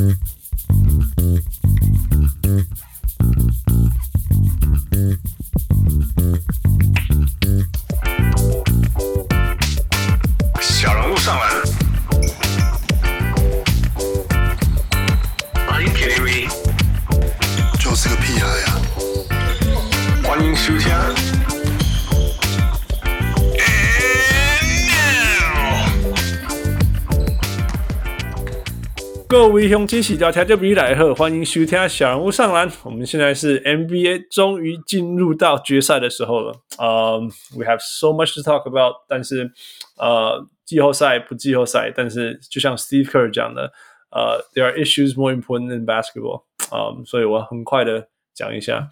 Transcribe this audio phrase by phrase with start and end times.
[0.00, 0.39] Mm-hmm.
[29.70, 32.68] 各位乡亲喜条条就比来贺，欢迎收听小人物上篮。
[32.82, 36.52] 我们现在是 NBA 终于进入到决赛的时候了。
[36.76, 37.20] 呃、
[37.56, 39.52] ，We have so much to talk about，但是
[39.96, 40.44] 呃。
[40.64, 43.72] 季后赛不季后赛，但是就像 Steve Kerr 讲的，
[44.10, 48.88] 呃、，There are issues more important than basketball，嗯、um,，所以我很快的讲一下，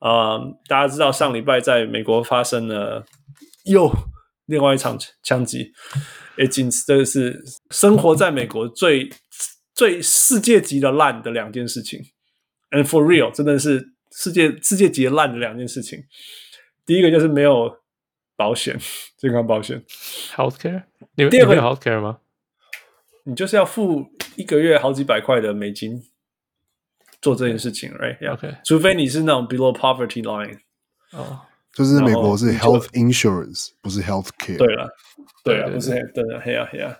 [0.00, 3.04] 嗯、大家知道上礼拜在美国发生了
[3.64, 3.92] 又
[4.46, 5.72] 另外一场枪击，
[6.38, 9.10] 已经这个是生活在美国最
[9.74, 12.00] 最世界级的烂的两件事情
[12.70, 16.04] ，and for real 真的是世界世界级烂的两件事情，
[16.84, 17.80] 第一个就是没有。
[18.34, 18.76] 保险，
[19.18, 19.84] 健康保险
[20.34, 20.84] ，healthcare，
[21.14, 22.18] 你第二个有 healthcare 吗？
[23.24, 26.02] 你就是要付一个月好几百块的美金
[27.20, 28.58] 做这件事情，right？OK，、yeah.
[28.64, 30.58] 除非你是那种 below poverty line，
[31.12, 31.38] 哦、oh.，
[31.72, 34.56] 就是美国是 health insurance，不是 healthcare。
[34.56, 34.88] 对了，
[35.44, 36.98] 对啊，不是，对的，嘿呀嘿呀。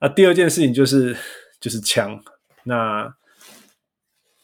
[0.00, 1.16] 那第二件事情就是
[1.60, 2.20] 就是枪，
[2.64, 3.12] 那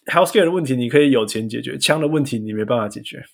[0.06, 3.24] healthcare 的问题你可以有钱解决，枪的问题你没办法解决。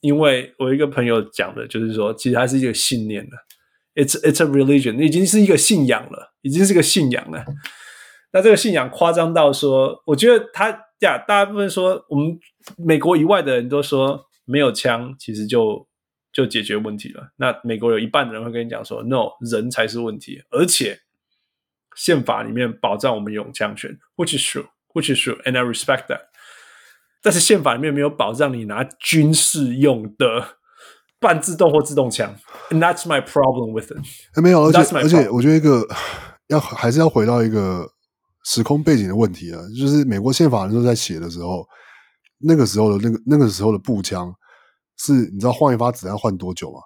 [0.00, 3.30] 因为我一个朋友讲的，就是说，其实它是一个信念了
[3.94, 7.44] ，it's it's a religion，已经是一个信仰了，已经是个信仰了。
[8.32, 10.68] 那这个信仰夸张到说，我觉得他
[11.00, 12.38] 呀，大部分说我们
[12.76, 15.88] 美国以外的人都说，没有枪其实就
[16.32, 17.32] 就解决问题了。
[17.36, 20.98] 那美国有一半的人会跟你讲说，no，人才是问题，而且
[21.96, 26.20] 宪法里面保障我们有枪权，which is true，which is true，and I respect that。
[27.22, 30.56] 但是宪法里面没有保障你拿军事用的
[31.18, 32.36] 半自动或自动枪
[32.70, 34.40] ，and that's my problem with it。
[34.40, 35.84] 没有，而且而且我觉得一个
[36.48, 37.88] 要还是要回到一个
[38.44, 41.66] 时空背景的问题啊，就是美国宪法的时候在写的时候，
[42.38, 44.32] 那个时候的那个那个时候的步枪
[44.98, 46.78] 是你知道换一发子弹换多久吗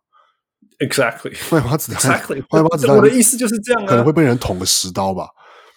[0.80, 5.28] ？Exactly，换一发子弹，Exactly，换一发子弹，我的意思就是这样啊，可能会被人捅个十刀吧。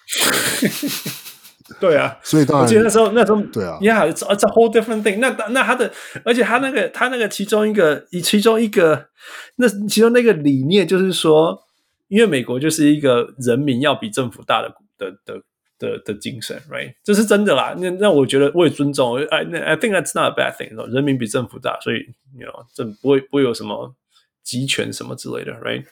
[1.80, 5.30] 对啊，所以当然，我记得那时候，那时候，对啊，Yeah，it's a whole different thing 那。
[5.30, 5.92] 那那他的，
[6.26, 9.08] 而且他那个，他那个其中一个，其中一个，
[9.56, 11.64] 那其中那个理念就是说，
[12.10, 15.42] 因为美国就是一个人民要比政府大的的的
[15.80, 16.94] 的的精神，right？
[17.04, 17.74] 这是真的啦。
[17.78, 20.76] 那那我觉得我也尊重，I I think that's not a bad thing。
[20.92, 22.06] 人民比政府大，所以
[22.38, 23.96] ，you know，这不会不会有什么
[24.44, 25.86] 集权什么之类的，right？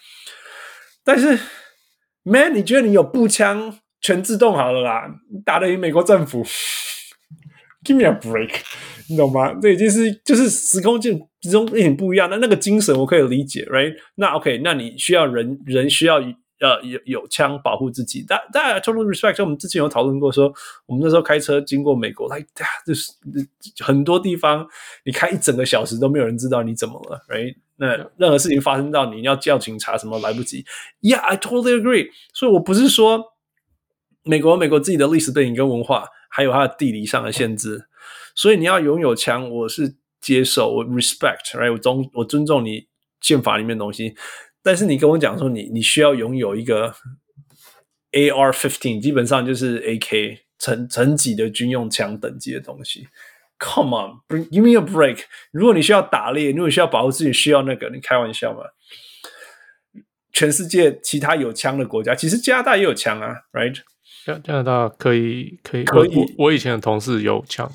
[1.04, 1.40] 但是
[2.24, 3.80] ，man，你觉得你有步枪？
[4.04, 6.44] 全自动好了啦，你打得赢美国政府，
[7.86, 8.56] Give me a break，
[9.08, 9.54] 你懂吗？
[9.62, 12.28] 这已经是就是时空间之中一点不一样。
[12.28, 13.94] 那那个精神我可以理解，right？
[14.16, 18.26] 那 OK，那你需要人人需要呃有有枪保护自己。
[18.28, 20.52] 但但 total respect，我们之前有讨论过说，
[20.88, 22.48] 我们那时候开车经过美国，like,
[22.88, 23.12] 就是
[23.84, 24.68] 很多地方
[25.06, 27.56] 你开一整个小时都没有人知道你怎么了，right？
[27.82, 30.64] 那任何事情发生到你，你要叫警察什么来不及。
[31.02, 32.12] Yeah，I totally agree。
[32.34, 33.32] 所以我不是说。
[34.24, 37.88] 美国美国自己的历史背景跟文化，还有它的地理上的限制，
[38.36, 41.72] 所以你要拥有枪，我是接受，我 respect，right？
[41.74, 42.86] 我尊我尊重你
[43.20, 44.14] 宪法里面的东西，
[44.62, 46.94] 但是你跟我讲说你你需要拥有一个
[48.12, 53.08] AR fifteen，基本上就是 AK 成成级的军用枪等级的东西
[53.62, 55.26] ，Come on，give me a break！
[55.52, 58.62] 如果你需要打猎，如果你需要保护自己，需要那个，你开玩笑吗？
[60.34, 63.78] 全世界其他有枪的国家，其实加拿大也有枪啊，right？
[64.26, 67.72] 加加拿大可以可以可以我，我以前的同事有枪，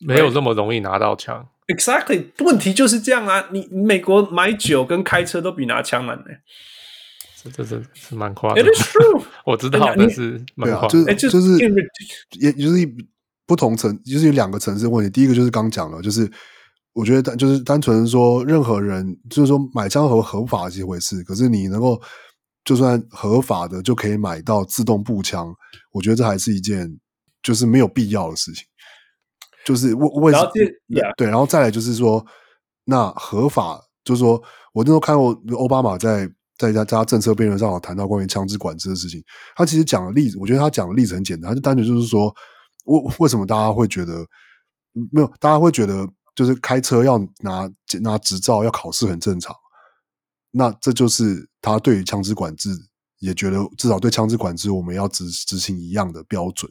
[0.00, 1.46] 没有这么容易拿到枪。
[1.66, 3.48] Exactly，问题就是这样啊！
[3.50, 6.40] 你美国买酒跟开车都比拿枪难呢、欸。
[7.42, 8.64] 这这这是蛮夸张。
[8.64, 11.04] It is true， 我知道，但是蛮夸张。
[11.04, 11.58] 是就是
[12.32, 12.78] 也就是
[13.48, 15.10] 不同层，就是有两个层次问题。
[15.10, 16.30] 第一个就是刚讲了，就是
[16.92, 22.00] 我觉得单就是单纯说任何人就是说买枪和合法是一回事，可是你能够。
[22.64, 25.50] 就算合法的就可以买到自动步枪，
[25.90, 26.86] 我觉得这还是一件
[27.42, 28.62] 就是没有必要的事情。
[29.64, 30.50] 就是为为什么？
[31.16, 32.22] 对，然后再来就是说，
[32.84, 34.32] 那合法就是说，
[34.74, 36.28] 我那时候看过奥巴马在
[36.58, 39.22] 在家家政策辩论上有谈到关于枪支管制的事情。
[39.56, 42.30] 他其实讲的例子，我觉得他讲的例子很简单，他就单纯就是说，
[42.88, 44.26] 为为什么大家会觉得
[45.12, 45.26] 没有？
[45.38, 47.70] 大家会觉得就是开车要拿
[48.00, 49.54] 拿执照要考试很正常。
[50.50, 52.70] 那这就是他对于枪支管制
[53.18, 56.70] 也觉得，至少对枪支管制，我们要执执行一样的标准。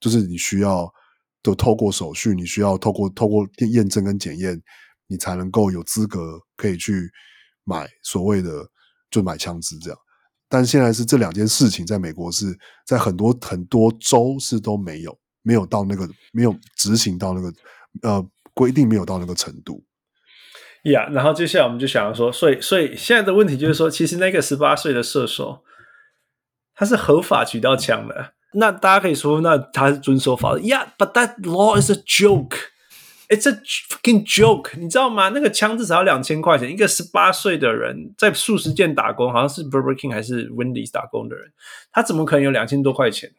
[0.00, 0.90] 就是你需要
[1.42, 4.60] 都透过手续，你需要透过透过验证跟检验，
[5.06, 7.10] 你才能够有资格可以去
[7.64, 8.66] 买所谓的
[9.10, 9.98] 就买枪支这样。
[10.48, 17.52] 但现在是这两件事情，在美国是在很多很多州是都没有，没有到那个没有执行到那个
[18.02, 19.84] 呃规定没有到那个程度。
[20.84, 25.62] 呀然后接下来我们就想要说，所以所以现在的问题就是说，其实那个十八岁的射手
[26.74, 30.62] 他是合法取到枪的，那大家可以说，那他是遵守法律。
[30.62, 32.56] Yeah，but that law is a joke.
[33.28, 33.60] It's a
[33.90, 35.28] fucking joke，你知道吗？
[35.28, 41.52] 那个枪至少要两千块钱，一个十八岁的人在速食店打工，好像是 Burger King 还是 Wendy's 打工的人，
[41.92, 43.30] 他怎么可能有两千多块钱？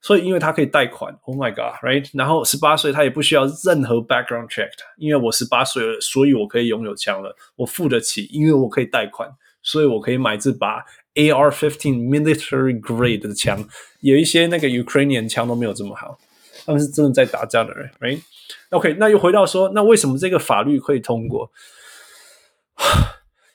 [0.00, 2.08] 所以因为他可以贷款，Oh my God，right？
[2.14, 9.28] 然后十八岁他也不需要任何 background check，因为我十八岁了，所以我可以拥有枪了，我付得起，因为我可以贷款，
[9.62, 10.84] 所以我可以买这把
[11.14, 13.68] AR-15 military grade 的枪。
[14.00, 16.16] 有一些那个 Ukrainian 枪都没有这么好，
[16.64, 21.50] 他们是真的在打仗的人，right？OK，那又回到说，那为什么这个法律可以通过？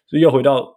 [0.09, 0.72] 所 以又回到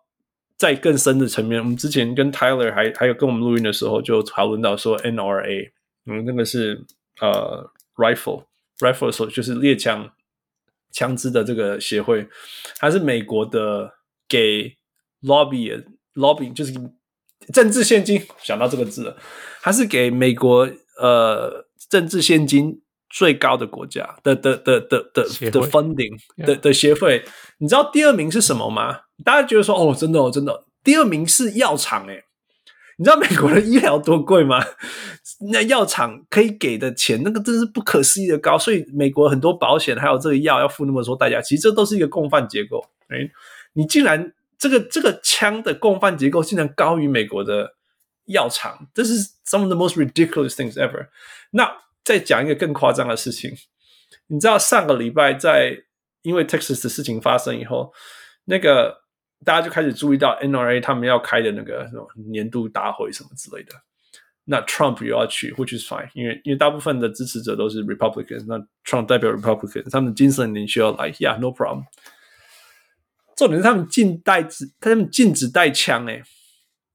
[0.57, 5.71] 在更深的层面，我们之前跟 Tyler 还还有跟我们录音的时候，就讨论到说 NRA，
[6.07, 6.85] 嗯，那个是
[7.21, 8.45] 呃 rifle
[8.79, 10.11] rifle 的时候就是猎枪
[10.93, 12.27] 枪支的这个协会，
[12.79, 13.93] 它是美国的
[14.27, 14.77] 给
[15.23, 16.73] lobby lobby 就是
[17.53, 19.17] 政治献金，想到这个字了，
[19.61, 20.69] 它是给美国
[20.99, 22.81] 呃政治献金。
[23.17, 27.25] 最高的国家的的的的的的 funding 的的协会，
[27.57, 29.01] 你知道第二名是什么吗？
[29.25, 32.25] 大家觉得说哦，真的哦，真的，第二名是药厂诶，
[32.99, 34.63] 你知道美国的医疗多贵吗？
[35.51, 42.85] 那药厂可以给的钱，那个真是不可思议的高，所以美国很多保险还有这个药要付那么多代价，其实这都是一个共犯结构。
[43.09, 43.31] 诶，
[43.73, 47.73] 你竟然这个这个枪的共犯结构竟然高于美国的
[48.27, 49.15] 药厂，这是
[49.49, 51.07] some of the most ridiculous things ever。
[51.53, 51.75] 那
[52.07, 53.51] 再讲一个更夸张的事情，
[54.29, 55.77] 你知道上个礼拜在
[56.23, 57.93] 因为 Texas 的事情发生以后，
[58.45, 59.03] 那个
[59.45, 63.73] 大家就开始注意到 NRA 他们要开的那个什么年度大会什么之类的。
[64.45, 71.87] 那 Trump 又要去，which is fine，因为因为大部分的支持者都是 Republicans，那 Trump 代表 Republicans，他们精神领袖要来，Yeah，no problem。
[73.37, 76.23] 重点是他们禁带子，他们禁止带枪诶，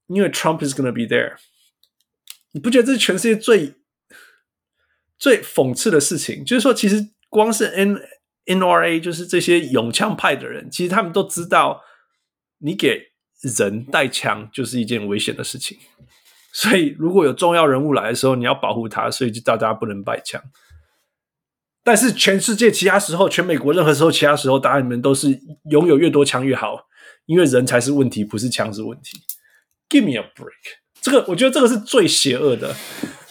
[0.06, 1.34] 因为 Trump is gonna be there。
[2.52, 3.74] 你不觉得这是全世界最？
[5.22, 7.96] 最讽刺的事情就是说，其实光是 N
[8.46, 11.80] NRA，就是这些拥枪派的人，其实他们都知道，
[12.58, 15.78] 你给人带枪就是一件危险的事情。
[16.52, 20.42] 所以，如果有重要人物来的时候，你要保护他，所以就大家不能带枪。
[21.84, 25.38] 但是，全世界其他时候，全美国任何时候，其他时候，大家你们都是
[25.70, 26.88] 拥有越多枪越好，
[27.26, 29.20] 因为人才是问题，不是枪是问题。
[29.88, 30.80] Give me a break！
[31.00, 32.74] 这个，我觉得这个是最邪恶的。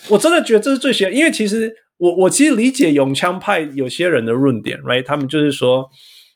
[0.08, 5.06] 我真的觉得这是最邪恶，因为其实我我其实理解永枪派有些人的论点，right？
[5.06, 5.88] 他们就是说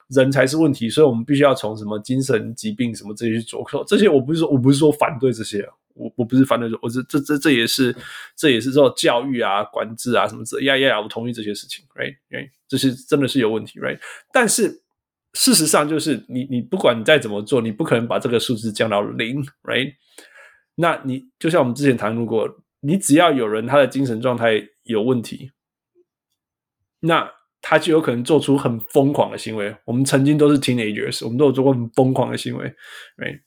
[0.10, 3.84] 人才是问题，所以我们必须要从什么精神疾病什么这些去着手。
[3.88, 7.96] 这些我不是说我不是说反对这些，我我不是反对，我是这这这也是
[8.38, 12.52] 这也是说教育啊、管制啊什么这，呀呀呀，我同意这些事情，right？right？
[12.68, 13.98] 这是真的是有问题，right？
[14.32, 14.84] 但是
[15.34, 19.94] 事实上就是你你不管你再怎么做，你不可能把这个数字降到零，right？
[20.76, 22.48] 那你就像我们之前谈论过。
[22.82, 25.50] 你只要有人他的精神状态有问题，
[27.06, 27.32] 那
[27.62, 29.76] 他就有可能做出很疯狂的行为。
[29.86, 32.66] 我们曾经都是 teenagers，我们都有做过很疯狂的行为
[33.18, 33.42] ，right？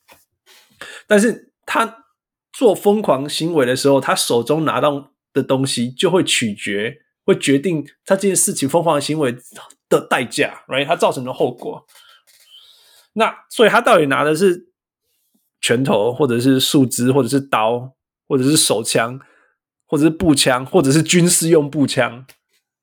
[1.06, 2.04] 但是他
[2.52, 9.36] 做疯狂行为的时候，他手中拿到的东西就会取决，会决定他这件事情疯狂行为
[9.88, 10.86] 的代价，right？
[10.86, 11.86] 他造成的后果。
[13.14, 14.68] 那所以他到底拿的是
[15.60, 17.94] 拳头，或者是树枝，或者是刀？
[18.30, 19.18] 或者是手枪，
[19.86, 22.26] 或者是步枪，或者是军事用步枪，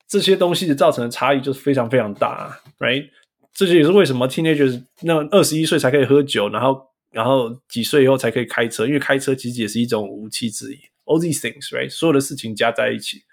[0.08, 3.10] 这些东西的造成的差异就是非常非常大，right？
[3.54, 6.82] 这就也是为什么 teenagers 那二十一岁才可以喝酒，然后
[7.12, 10.78] 然后几岁以后才可以开车，因为开车其实也是一种武器之一。
[11.06, 11.90] All these things，right？
[11.90, 13.24] 所有的事情加在一起，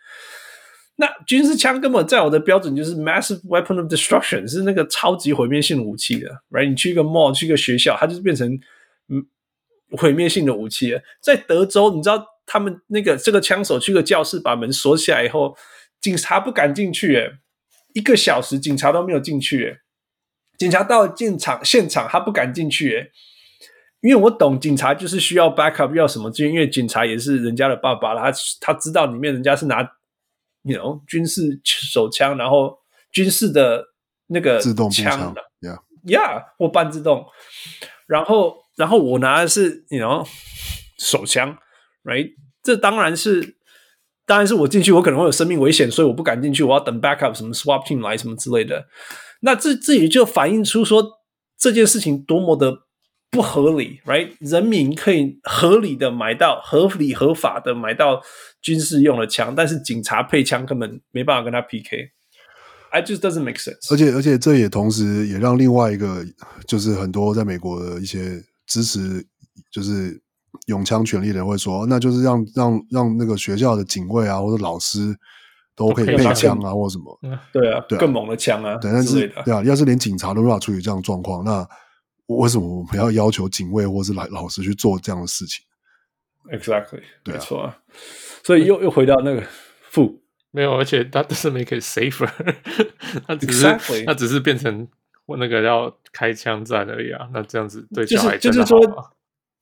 [0.96, 6.68] 那军事枪根本在我的标准就是 massive weapon of destruction，是那个超级毁灭性武器的，right？
[6.68, 8.48] 你去一个 mall，去一个学校，它就是变成
[9.08, 9.24] 嗯。
[9.98, 15.54] 毁灭性的武器，在德州，你知道他们那个这个枪手去个教室，把门锁起来以后，
[16.02, 17.38] 警察不敢进去，诶，
[17.94, 19.78] 一个小时警察都没有进去，诶，
[20.58, 23.10] 警察到了现场现场，他不敢进去，诶，
[24.02, 29.80] 因为我懂警察就是需要 backup 要什么资源，因为警察也是人家的爸爸，他他知道里面人家是拿
[30.64, 32.78] ，you know 军事手枪，然后
[33.10, 33.86] 军事的
[34.26, 35.42] 那个自动枪的
[36.04, 37.24] ，yeah，或半自动，
[38.06, 38.60] 然后。
[38.74, 40.26] 然后我拿的是，你 you know
[40.96, 41.58] 手枪
[42.04, 42.32] ，right？
[42.62, 43.58] 这当然是
[44.26, 48.86] 当然是我进去，我可能会有生命危险，所以我不敢进去，我要等 backup 什么 swap team 来什么之类的。
[49.40, 51.04] 那这这也就反映出说
[51.58, 52.72] 这件事情多么的
[53.30, 54.30] 不合理，right？
[54.38, 58.22] 人民可以合理的买到合理合法的买到
[58.60, 62.10] 军事用的枪，但是警察配枪根本没办法跟他 PK。
[62.90, 63.92] I just doesn't make sense。
[63.92, 66.24] 而且而且这也同时也让另外一个
[66.66, 69.26] 就是很多在美国的一些支持
[69.70, 70.20] 就是
[70.66, 75.16] 拥枪权力的人会说，那就是让让让那个学校的警卫啊或者老师
[75.74, 77.18] 都可以配枪啊或者什么，
[77.52, 81.66] 对啊，对啊，更猛的枪啊，对，但是对啊，要是连警察都无法处理这样的状况，那
[82.26, 85.64] 为什么我们要要求警卫或是来老师去做这样的事情
[86.50, 87.78] ？Exactly，没错啊，
[88.44, 89.42] 所以又又回到那个
[89.90, 90.20] 负。
[90.54, 92.28] 没有，而且他只是 make it safer，
[93.26, 94.86] 他只是他.只是变成
[95.24, 97.26] 我那个要开枪战而已啊。
[97.32, 98.78] 那这样子对小孩就是就是说，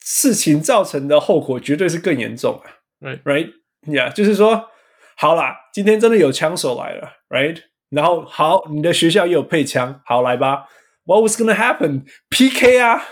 [0.01, 2.81] 事情造成的后果绝对是更严重啊。
[3.01, 4.69] Right, right，yeah，就是说，
[5.17, 10.67] 好啦，今天真的有枪手来了，right，然后好，你的学校也有配枪，好来吧。
[11.05, 13.03] What was gonna happen？PK 啊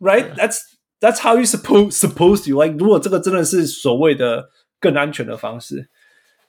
[0.00, 0.60] ，right？That's
[1.00, 2.76] that's how you supposed supposed to like。
[2.78, 5.90] 如果这个真的是所谓的更安全的方式。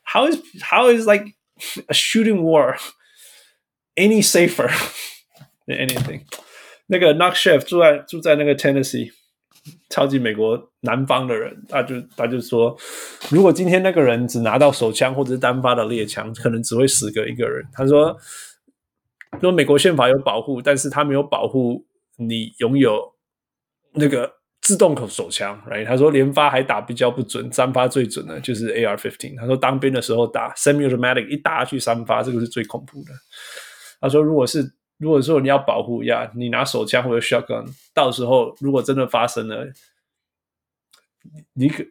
[0.03, 1.35] How is how is like
[1.87, 2.75] a shooting war
[3.95, 4.69] any safer
[5.67, 6.25] than anything？
[6.87, 9.11] 那个 Knock Chef 住在住在那个 Tennessee，
[9.89, 12.75] 超级美国南方的人，他就他就说，
[13.29, 17.65] 如果今天那个人只拿到手枪或者是单发的猎枪，可能只会死个一个人。
[17.73, 18.17] 他说，
[19.39, 21.85] 说美国宪法有保护，但是他没有保护
[22.17, 22.99] 你拥有
[23.93, 24.33] 那个。
[24.63, 25.83] 自动口手枪，right？
[25.83, 29.35] 他说连发还打比较不准，三发最准的就是 A R fifteen。
[29.35, 33.11] 他说当兵的时候打 semi-automatic 一打下去三发，这个是最恐怖的。
[33.99, 34.63] 他说如果是
[35.01, 39.67] 如果说你要保护呀，你拿手枪或者 shotgun，到时候如果真的发生了，
[41.53, 41.83] 你可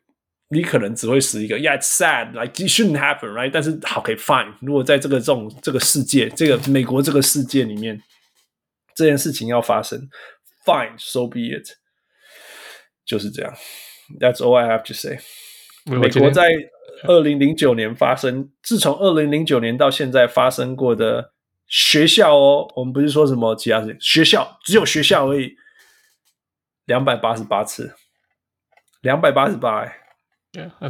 [0.49, 1.59] 你可能只会死一个。
[1.59, 3.51] Yeah, it's sad, like it shouldn't happen, right？
[3.53, 4.55] 但是好，okay, fine。
[4.61, 8.01] 如果在这个这种这个世界，这个美国这个世界里面，
[8.95, 10.09] 这件事情要发生
[10.65, 11.69] ，fine, so be it。
[13.05, 13.53] 就是这样
[14.21, 15.19] ，That's all I have to say。
[15.85, 16.49] 美国在
[17.09, 21.33] 二零零九年发生，自从二零零九年到现在发生过的
[21.71, 25.57] 学校哦，我们不是说什么其他事情，学校只有学校而已，
[26.85, 27.95] 两百八十八次，
[29.01, 29.97] 两百八十八，哎。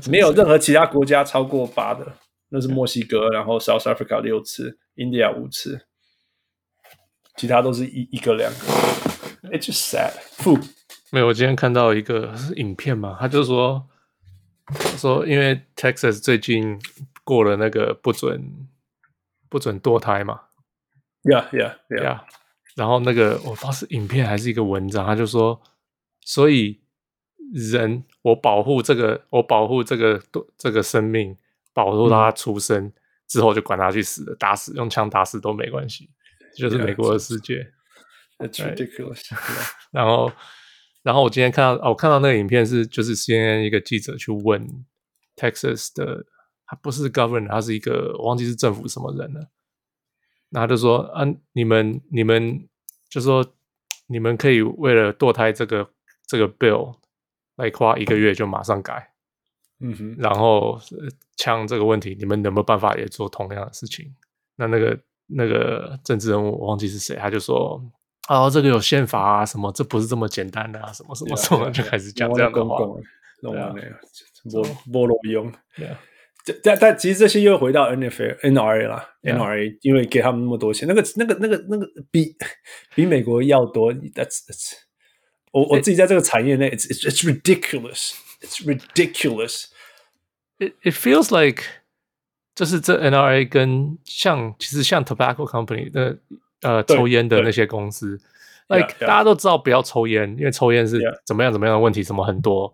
[0.08, 2.16] 没有任何其他国家超过八的，
[2.49, 3.32] 那是墨西哥，yeah.
[3.34, 5.87] 然后 South Africa 六次，India 五次，
[7.37, 8.58] 其他都是一一个两个
[9.50, 10.14] ，It's just sad。
[11.10, 13.87] 没有，我今天看到一个影片嘛，他就说
[14.96, 16.80] 说，因为 Texas 最近
[17.22, 18.66] 过了那个不准
[19.50, 20.40] 不准堕胎嘛
[21.22, 22.20] ，Yeah Yeah Yeah，, yeah.
[22.76, 25.60] 然后那个我不知道是影片还是一个文章，他就说，
[26.20, 26.80] 所以
[27.52, 30.22] 人我保护这个，我保护这个
[30.56, 31.36] 这个生命，
[31.72, 32.92] 保护他出生、嗯、
[33.26, 36.10] 之后就管他去死了，打死用枪打死都没关系，
[36.56, 37.72] 就是美国的世界，
[38.38, 39.22] That's ridiculous.
[39.90, 40.30] 然后。
[41.02, 44.68] 然后我今天看到，哦，我看到那个影片是，就是 CNN 一个记者去问
[45.34, 46.26] Texas 的，
[46.66, 49.48] 他不是 Governor，他是一个我忘记是政府什么人了。
[50.50, 52.69] 然后他就说，啊，你们你们
[53.09, 53.45] 就说
[54.07, 55.88] 你们可以为了堕胎这个
[56.26, 56.97] 这个 bill
[57.57, 59.12] 来花一个月就马上改，
[59.80, 60.16] 嗯哼。
[60.19, 60.78] 然后
[61.37, 64.14] 枪这个问题，你们有没有办法也做同样的事情？
[64.57, 67.83] 那那个那个政治人物我忘记是谁，他就说。
[68.28, 72.76] 哦，这个有宪法啊，什么这不是这么简单的啊，什么什么什么， 就开始讲这样的话。
[73.42, 73.83] 弄完了，
[74.45, 75.50] 菠菠萝用。
[75.75, 75.99] 对啊，
[76.62, 82.35] 但但其实这些又回到 NFA、NRA 啦，NRA，因为给他们那么多钱，那个那个那个那个比
[82.94, 83.92] 比美国要多。
[83.92, 84.73] That's that's，
[85.52, 89.66] 我我自己在这个产业内，it's it's ridiculous, it's ridiculous.
[90.59, 91.62] It it feels like，
[92.54, 96.18] 就是这 NRA 跟像其实像 Tobacco Company 的。
[96.62, 98.20] 呃，抽烟的那些公司
[98.68, 98.94] ，like.
[99.00, 102.70] 大家都知道不要抽烟，因为抽烟是怎么样怎么样的问题，什么很多。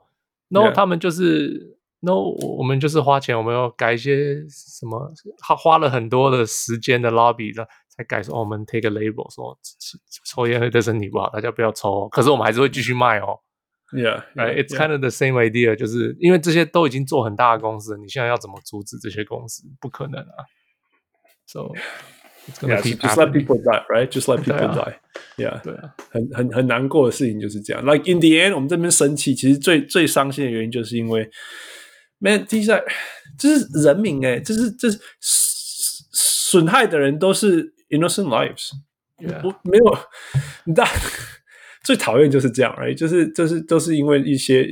[0.49, 1.76] 然后他们就是
[2.07, 9.59] ，no，我们就是花钱，我们要改一些什么，他花了很多的时间的 lobby 的，才改说，哦，我们 take a label 说
[10.25, 12.09] 抽烟会对身体不好，大家不要抽。
[12.11, 13.41] 可是我们还是会继续卖哦。
[13.93, 19.65] Yeah，right，it's kind of the same idea，就是因为这些都已经做很大的公司，你现在要怎么阻止这些公司？
[19.81, 20.47] 不可能啊。
[21.47, 21.73] So。
[22.63, 24.09] Yeah, just let people die, right?
[24.09, 25.01] Just let people die.
[25.37, 27.83] Yeah，对啊，很很很难过的事情就是这样。
[27.85, 31.29] Like in the end，我们这边生气，其实最最伤心的原因就是因为
[32.19, 32.83] ，man，第一在
[33.39, 38.71] 这是人民哎，这是这是损害的人都是 innocent lives。
[39.19, 39.99] 没有，
[40.65, 40.87] 你知道
[41.83, 42.95] 最讨厌就是这样，right？
[42.95, 44.69] 就是就是都是因为一些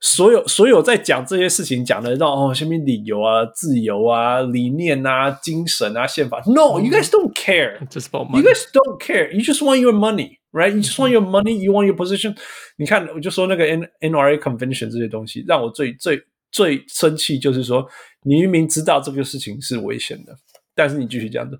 [0.00, 7.78] 所有所有在讲这些事情讲的让哦，什么理由啊、自由啊、理念啊、精神啊、宪法，No，you guys don't care.
[7.88, 8.42] Just about money.
[8.42, 9.30] You guys don't care.
[9.30, 10.74] You just want your money, right?
[10.74, 11.58] You just want your money.
[11.58, 12.36] You want your position.
[12.76, 16.20] 你看，我就说那个 N NRA convention 这些东西，让我最最
[16.56, 17.86] 最生气，就是说
[18.22, 20.34] 你明明知道这个事情是危险的。
[20.78, 21.58] 但是你继续这样子，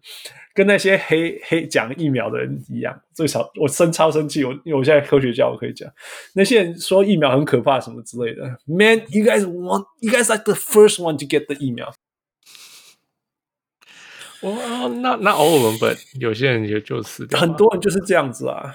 [0.54, 5.90] 跟那些黑黑讲疫苗的人一样，最少我生超生气，我因为我现在科学家，我可以讲
[6.34, 8.42] 那些人说疫苗很可怕什么之类的。
[8.66, 11.94] Man, you guys want, you guys like the first one to get the 疫苗。
[14.40, 18.74] 哦、那那偶尔本有些人也就是很多人就是这样子啊。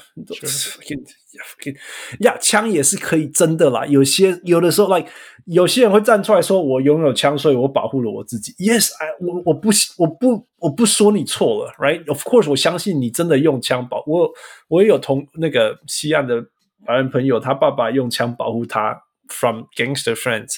[2.20, 3.86] 呀，枪也是可以真的啦。
[3.86, 5.10] 有些有的时候，like
[5.46, 8.52] 有些人会站出来说：“我拥有枪，所以我保护了我自己。
[8.54, 14.04] ”Yes，I 我我不我不我不说你错了，right？Of course，我相信你真的用枪保。
[14.06, 14.30] 我
[14.68, 16.44] 我也有同那个西岸的
[16.86, 20.58] 白人朋友，他爸爸用枪保护他 from gangster friends。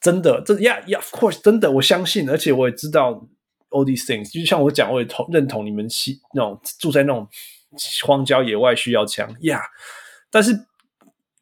[0.00, 3.28] 真的，这 Yeah，Yeah，Of course，真的，我相信，而且我也知道
[3.70, 4.30] all these things。
[4.32, 7.26] 就像我讲，我也同认同你们西那种住在那种。
[8.04, 9.62] 荒郊野外需要枪，Yeah，
[10.28, 10.66] 但是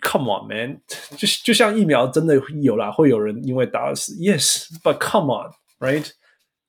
[0.03, 0.83] Come on, man，
[1.17, 6.11] 就就像疫苗真的有啦，会有人因为打死，Yes，but come on, right?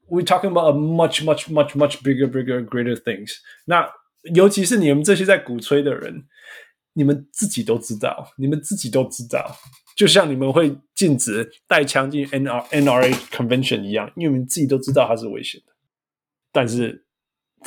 [0.08, 3.34] We're talking about a much, much, much, much bigger, bigger, greater things。
[3.66, 3.88] 那
[4.34, 6.24] 尤其是你们这些在鼓吹的人，
[6.94, 9.58] 你们自己都知道，你们自己都知道，
[9.99, 15.73] 就像你们会禁止带枪进 NR NRA convention 一样，因为你们自己都知道它是危险的，
[16.53, 17.03] 但是。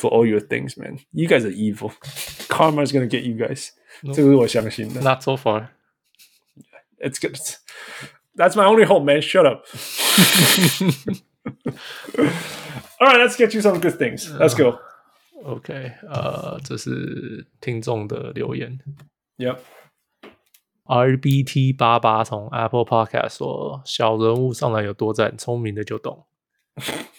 [0.00, 1.90] For all your things, man, you guys are evil.
[2.46, 3.70] Karma is gonna get you guys.
[4.14, 5.00] 这个是我相信的。
[5.00, 5.70] Not so far.
[7.00, 7.34] It's good.
[8.36, 9.20] That's my only hope, man.
[9.20, 9.64] Shut up.
[13.00, 14.30] All right, let's get you some good things.
[14.38, 14.78] Let's go.
[15.42, 18.78] OK，呃，这是听众的留言。
[19.38, 19.58] Yep.
[20.85, 26.25] RBT 八八从 Apple Podcast 说：“小人物上来有多赞，聪明的就懂。”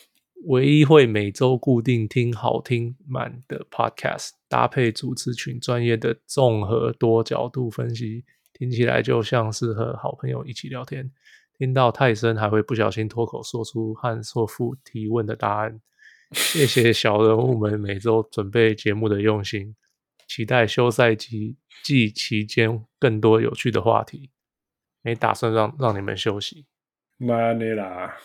[0.47, 11.11] 唯一会每周固定听好听满的 Podcast，搭配主持群专业的综合多角度分析，听起来就像是和好朋友一起聊天。
[11.57, 15.81] 听到太深，还会不小心脱口说出和错付提问的答案。
[16.33, 19.75] 谢谢小人物们每周准备节目的用心，
[20.29, 24.31] 期待休赛季季期间更多有趣的话题。
[25.03, 26.67] 没打算让让你们休息。
[27.19, 28.17] 妈你啦！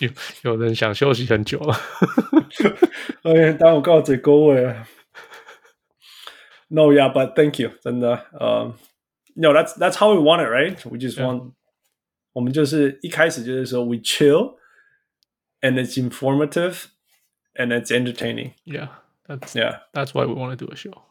[0.00, 0.10] 有
[0.42, 1.74] 有人想休息很久了。
[3.22, 4.86] 哎呀，当我告这各位啊。
[6.68, 8.26] No, yeah, but thank you，真的。
[8.38, 10.88] 呃、um,，No, that's that's how we want it, right?
[10.88, 11.54] We just want.
[12.32, 14.56] 我们就是一开始就是说，we chill,
[15.62, 16.84] and it's informative,
[17.54, 18.52] and it's entertaining.
[18.64, 18.90] Yeah,
[19.26, 21.02] that's yeah, that's why we want to do a show.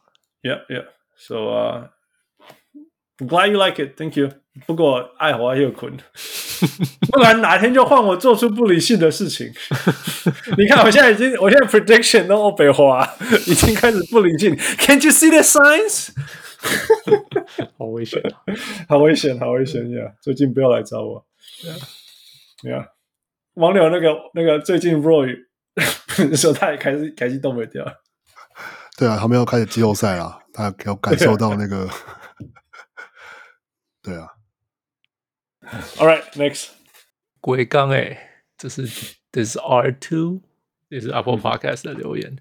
[0.44, 0.86] Yeah, yeah.
[1.20, 1.88] So, uh,
[3.20, 3.98] I'm glad you like it.
[3.98, 4.30] Thank you.
[4.66, 5.98] 不过爱华又困。
[7.12, 9.52] 不然哪天就换我做出不理性的事情。
[10.58, 13.08] 你看，我现在已经，我现在 prediction 都欧北华，
[13.48, 14.56] 已经开始不理性。
[14.56, 16.10] Can't you see the signs？
[17.78, 18.22] 好危险，
[18.90, 20.12] 好危险，好危险呀！
[20.22, 21.26] 最近不要来找我。
[22.62, 22.86] 对啊，
[23.56, 25.38] 网友那个那个最近 Roy
[26.36, 27.86] 说他也开始开始动不掉。
[29.00, 31.90] 对啊，他们要开始季后赛了，他要感受到那个。
[34.02, 34.28] 对啊。
[35.96, 36.72] All right, next。
[37.40, 40.42] 鬼刚哎，这是这是 R two，
[40.90, 42.30] 也是 Apple Podcast 的留言。
[42.30, 42.40] 嗯、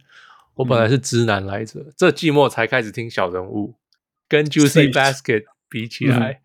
[0.55, 3.77] 我本来是直男来着，嗯、这季末才开始听小人物，
[4.29, 6.43] 跟 Juicy Basket 比起来，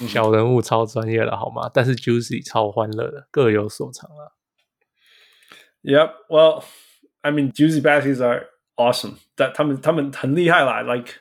[0.00, 1.68] 嗯、小人物超专业了好吗？
[1.74, 4.30] 但是 Juicy 超欢乐的，各有所长啊。
[5.82, 6.62] Yep, well,
[7.22, 9.15] I mean, Juicy Baskets are awesome.
[9.35, 11.13] 但他们他们很厉害啦，like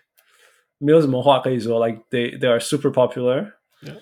[0.78, 3.52] 没有什么话可以说，like they they are super popular.
[3.82, 3.96] Yeah.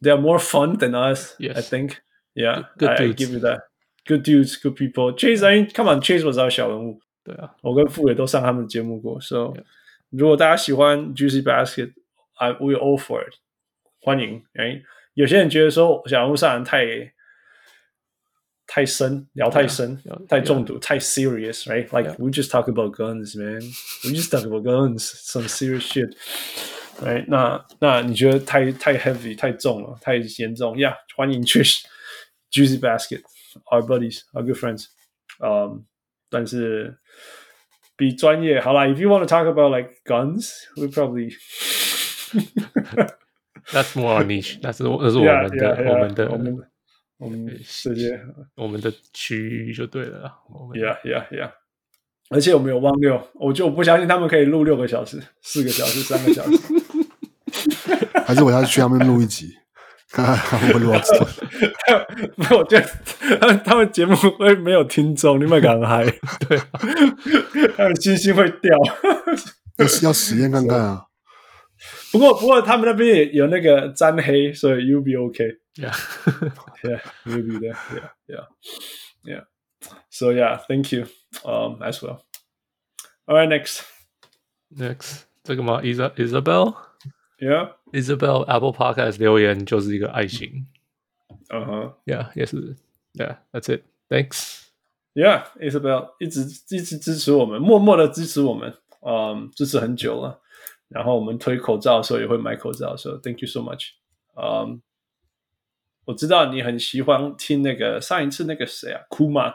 [0.00, 1.56] They are more fun than us, yes.
[1.56, 1.96] I think.
[2.34, 3.62] Yeah, good, good I, I give you that.
[4.06, 5.12] Good dudes, good people.
[5.12, 7.00] Chase, I mean, come on, Chase was our 小人物。
[7.24, 9.20] 对啊，我跟傅也都上他们的节目过。
[9.20, 9.64] So，、yeah.
[10.10, 11.92] 如果大家喜欢 Juicy Basket,
[12.36, 13.34] I we all for it.
[14.00, 14.44] 欢迎。
[14.54, 14.80] 哎，
[15.14, 16.84] 有些人觉得说小人物上人太
[18.72, 20.26] 太深，聊太深，yeah.
[20.26, 20.80] 太中毒，yeah.
[20.80, 21.88] 太 serious, right?
[21.90, 22.16] Like、yeah.
[22.18, 23.62] we just talk about guns, man.
[24.04, 26.14] We just talk about guns, some serious shit.
[27.04, 30.90] 哎，那那你觉得太太 heavy 太重了，太严重呀？
[30.90, 31.62] Yeah, 欢迎去
[32.50, 34.86] Juicy Basket，our buddies，our good friends。
[35.40, 35.84] 嗯，
[36.28, 36.98] 但是
[37.96, 38.84] 比专业好啦。
[38.86, 41.32] If you want to talk about like guns，we probably
[43.72, 44.58] that's more our niche。
[44.60, 46.56] 那是那是我们的 yeah, yeah, yeah, 我们的我们
[47.23, 48.19] 我们世界
[48.55, 50.31] 我们的区域就对了。
[50.73, 51.51] Yeah, yeah, yeah。
[52.29, 56.57] 而且我们有汪六，我就不相信他们可以录六个小时、 四个小时、三个小时。
[58.25, 59.53] 还是我要去他们录一集。
[60.09, 60.99] 看看我录到
[62.37, 62.87] 没有，我觉得
[63.39, 66.05] 他们他们节目会没有听众，你们敢嗨？
[66.47, 66.69] 对，啊
[67.75, 68.77] 他们星星会掉。
[69.77, 71.05] 要要实验看看啊。
[72.12, 75.94] 不过不过他们那边也有那个沾黑，所以 you'll be okay。Yeah,
[76.82, 77.76] yeah, you'll be there.
[77.94, 78.46] Yeah, yeah,
[79.24, 79.44] yeah.
[80.10, 81.06] So yeah, thank you.
[81.44, 82.22] Um, as well.
[83.26, 83.82] All right, next.
[84.74, 85.80] Next，这个吗？
[85.82, 87.74] Isa Isabel。Yeah.
[87.92, 90.66] Isabel Apple Podcast 留言就是一个爱心。
[91.50, 91.94] 嗯哼、uh。Huh.
[92.04, 92.76] Yeah，也是。
[93.14, 93.82] Yeah, that's it.
[94.08, 94.64] Thanks.
[95.14, 100.40] Yeah, Isabel 一直一直支持我们，默默的支持我们，嗯、um,，支持很久了。
[100.93, 103.89] 然后我们推口罩的时候也会买口罩，说、so、Thank you so much。
[104.35, 104.81] 嗯，
[106.05, 109.53] 我知道你很喜欢听那个上一次那个谁啊，库马，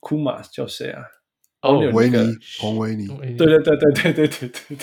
[0.00, 1.02] 库马叫谁啊？
[1.60, 3.06] 哦，维尼，彭维尼。
[3.36, 4.76] 对对对对对对对对对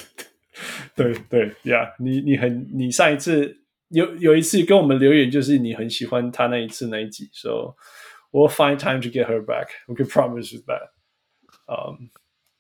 [0.96, 1.94] 对对对呀！
[2.00, 7.76] 你你很你上一次有有一次跟我们留言，就是你很喜欢他那一次那一集，So
[8.32, 9.68] we'll find time to get her back.
[9.88, 10.92] We can promise you that.
[11.68, 12.10] 嗯，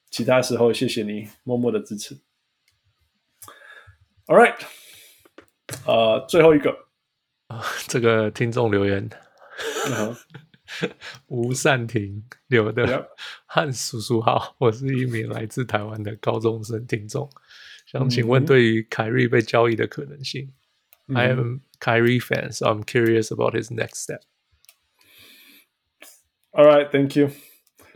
[0.10, 2.17] 其他时候谢谢你默默的支持。
[4.29, 4.55] All right，
[5.87, 6.69] 呃，最后一个
[7.47, 9.09] 啊， 这个听众留言，
[11.25, 13.09] 吴善庭留的，
[13.47, 17.27] 汉叔叔好，我是一名来自台湾的高中生听众，
[17.87, 20.53] 想请问对于凯瑞被交易的可能性、
[21.07, 24.21] 嗯、，I am Kyrie fan, so I'm curious about his next step.
[26.51, 27.31] All right, thank you。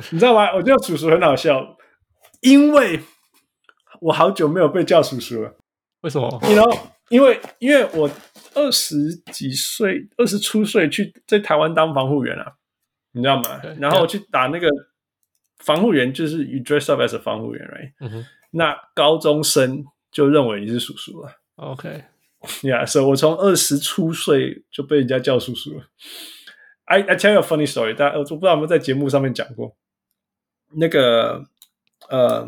[0.10, 0.52] 你知道吗？
[0.56, 1.78] 我觉得叔叔很好笑，
[2.41, 3.04] 因为
[4.02, 5.58] 我好久没有被叫叔叔了。
[6.04, 6.39] 为什么？
[6.44, 6.66] 你知道，
[7.10, 8.10] 因为因为我
[8.54, 12.54] 二十几岁，二十出岁去在台湾当防护员啊，
[13.13, 14.68] 你知道吗然后我去打那个
[15.60, 21.32] 防护员，就是 you dress up as a 防护员，right？、嗯、那高中生就认为你是叔叔了。
[21.56, 25.86] OK，Yeah，所以我从二十出岁就被人家叫叔叔了。
[26.84, 29.78] I I tell you a funny story，大家我不知道有没有在节目上面讲过，
[30.76, 31.46] 那个
[32.10, 32.46] 呃。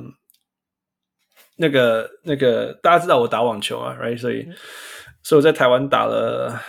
[1.58, 4.18] 那个那个，大家知道我打网球啊，right？
[4.18, 4.46] 所以，
[5.24, 6.60] 所以我在台湾打了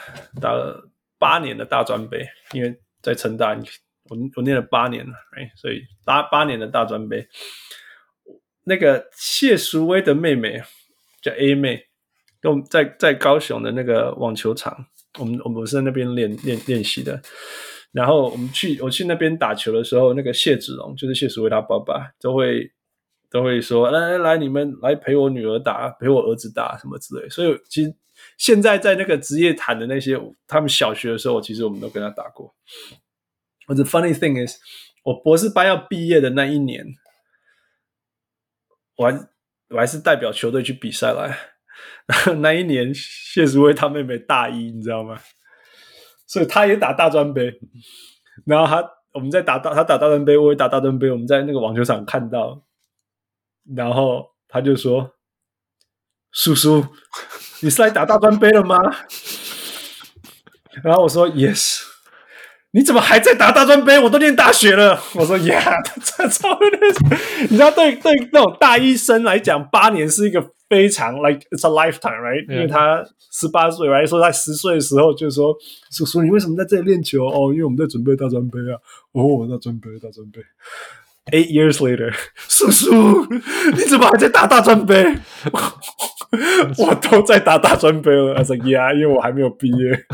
[0.41, 2.73] 打了八年的大专杯，因为
[3.03, 3.51] 在成大，
[4.09, 5.51] 我我念了八年了，right？
[5.61, 7.27] 所以打八年的大专杯。
[8.63, 10.63] 那个谢淑薇的妹妹
[11.21, 11.83] 叫 A 妹，
[12.41, 14.87] 跟我们在在高雄的那个网球场，
[15.19, 17.21] 我们我们是在那边练练练习的。
[17.91, 22.71] 然后我们去我去那边打球的时候，那个谢子龙就是谢淑薇他爸爸都会。
[23.37, 27.29] 都会说来来来，你们来陪我女儿打，陪我儿子打什么之类。
[27.29, 27.95] 所以其实
[28.39, 32.55] 现在在那个职业坛的那些，他们小学的时候，其实我们都跟他打过。
[33.67, 34.57] But the funny thing is，
[35.05, 36.87] 我博士班要毕业的那一年，
[38.97, 39.29] 我还
[39.69, 41.37] 我还是代表球队去比赛来。
[42.39, 45.21] 那一年谢淑薇他妹妹大一，你知道吗？
[46.27, 47.53] 所以他也打大专杯。
[48.47, 51.11] 然后他我们在打大他打大专杯，我也打大专杯。
[51.11, 52.66] 我们在那个网球场看到。
[53.75, 55.13] 然后他就说
[56.31, 56.87] ：“叔叔，
[57.61, 58.79] 你是来打大专杯了吗？”
[60.85, 61.83] 然后我说：“Yes。”
[62.73, 63.99] 你怎么还在打大专杯？
[63.99, 65.01] 我都念大学了。
[65.15, 65.81] 我说：“Yeah。
[66.05, 66.69] ”这超的，
[67.49, 72.53] 你知道，对对那种大一生来讲，八年是一个非常 like it's a lifetime，right？Yeah.
[72.53, 73.03] 因为他
[73.33, 75.57] 十八岁，来说他十岁的时候就说
[75.91, 78.77] ：“叔叔，你为什么在这里练球？”哦，因为我们在准备大专杯啊。
[79.13, 80.43] 哦，大专杯，大专杯。
[81.32, 83.28] Eight years later，叔叔，
[83.74, 85.16] 你怎么还在打大专杯？
[86.80, 88.34] 我都在打大专杯了。
[88.34, 90.06] I said yeah，因为我还没有毕业。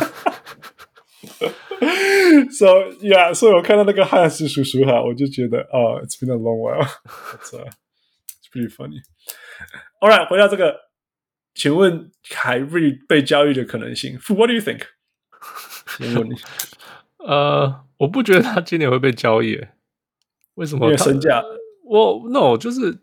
[2.52, 2.68] so
[3.02, 10.76] yeah，所以我看到那个汉斯叔叔哈，我就觉得哦、oh,，It's been a long while。It's, uh, it's pretty funny。All right，回到这个，
[11.56, 14.20] 请问凯瑞被交易的可能性？
[14.28, 14.82] What do you think？
[15.98, 16.36] 先问你。
[17.26, 19.66] 呃，我不觉得他今年会被交易。
[20.55, 20.87] 为什么？
[20.87, 21.43] 因为身价。
[21.85, 22.99] Well, no，就是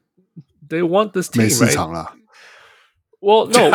[0.68, 2.16] they want this team，没市场了。
[3.20, 3.70] Well, no。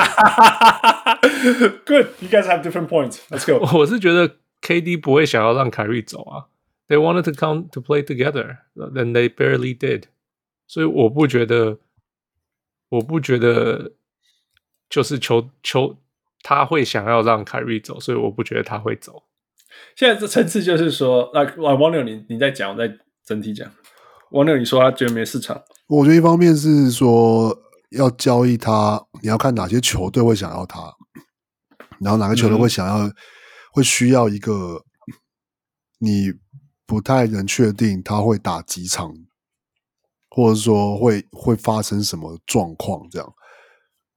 [1.84, 3.18] Good, you guys have different points.
[3.28, 3.78] Let's go。
[3.78, 6.46] 我是觉得 KD 不会想要让凯瑞走啊。
[6.88, 10.04] They wanted to come to play together, then they barely did。
[10.66, 11.78] 所以我不觉得，
[12.88, 13.92] 我不觉得
[14.88, 15.98] 就是球球
[16.42, 19.24] 他会想要让凯瑞走，所以我不觉得他会走。
[19.94, 22.98] 现在这层次就是说，like 王六，你你在讲，我在。
[23.24, 23.70] 整体讲，
[24.30, 25.62] 王六，你说他觉得没市场？
[25.86, 27.56] 我觉得一方面是说
[27.90, 30.94] 要交易他，你要看哪些球队会想要他，
[32.00, 33.14] 然后哪个球队会想要、嗯、
[33.72, 34.84] 会需要一个
[35.98, 36.32] 你
[36.86, 39.14] 不太能确定他会打几场，
[40.28, 43.34] 或者说会会发生什么状况这样。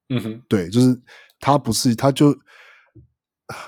[0.10, 1.02] 嗯哼，对，就是
[1.40, 2.38] 他不是他就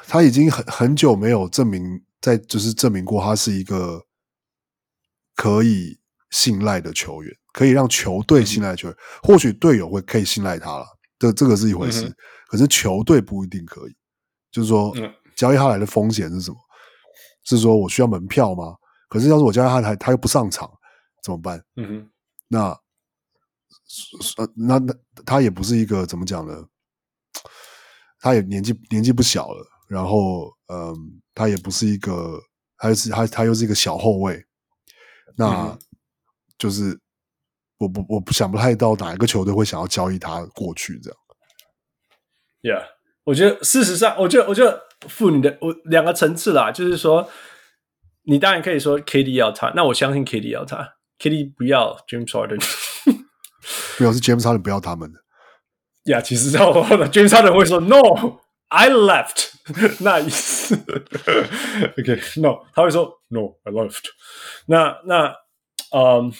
[0.07, 4.05] 他已经很很久没有证明，在就是证明过他是一个
[5.39, 5.97] 可以
[6.31, 8.97] 信赖的球员，可以让球队信赖的球员。
[8.97, 10.85] 嗯、或许队友会可以信赖他了，
[11.17, 12.09] 这这个是一回事。
[12.09, 12.15] 嗯、
[12.49, 13.95] 可是球队不一定可以。
[14.51, 14.93] 就是说，
[15.37, 16.57] 交易他来的风险是什么？
[17.45, 18.75] 是说我需要门票吗？
[19.07, 20.69] 可是要是我交易他来，他又不上场，
[21.23, 21.63] 怎么办？
[21.77, 22.11] 嗯哼，
[22.49, 22.77] 那
[24.35, 24.93] 呃，那那
[25.25, 26.53] 他也不是一个怎么讲呢？
[28.19, 30.93] 他也年纪年纪不小了，然后嗯，
[31.33, 32.37] 他也不是一个，
[32.75, 34.45] 还是他他又是一个小后卫，
[35.39, 35.77] 那
[36.57, 36.99] 就是
[37.77, 41.19] 我不我不想不太到哪一个球队会想要交易他过去这样。
[42.61, 42.83] Yeah.
[43.23, 47.29] 我觉得事实上，我觉得我觉得妇女的我两个层次啦，就是说，
[48.23, 52.59] 你当然可以说 KD 要他，那我相信 KD 要他，KD 不要 James Harden，
[53.99, 55.19] 没有是 James Harden 不要他们的
[56.05, 59.48] ，Yeah，，其实我 James Harden 会说 No，I left，
[60.01, 60.75] 那意思
[61.97, 64.05] ，OK，No，他会说 No，I left，
[64.67, 65.35] 那那
[65.95, 66.33] 嗯。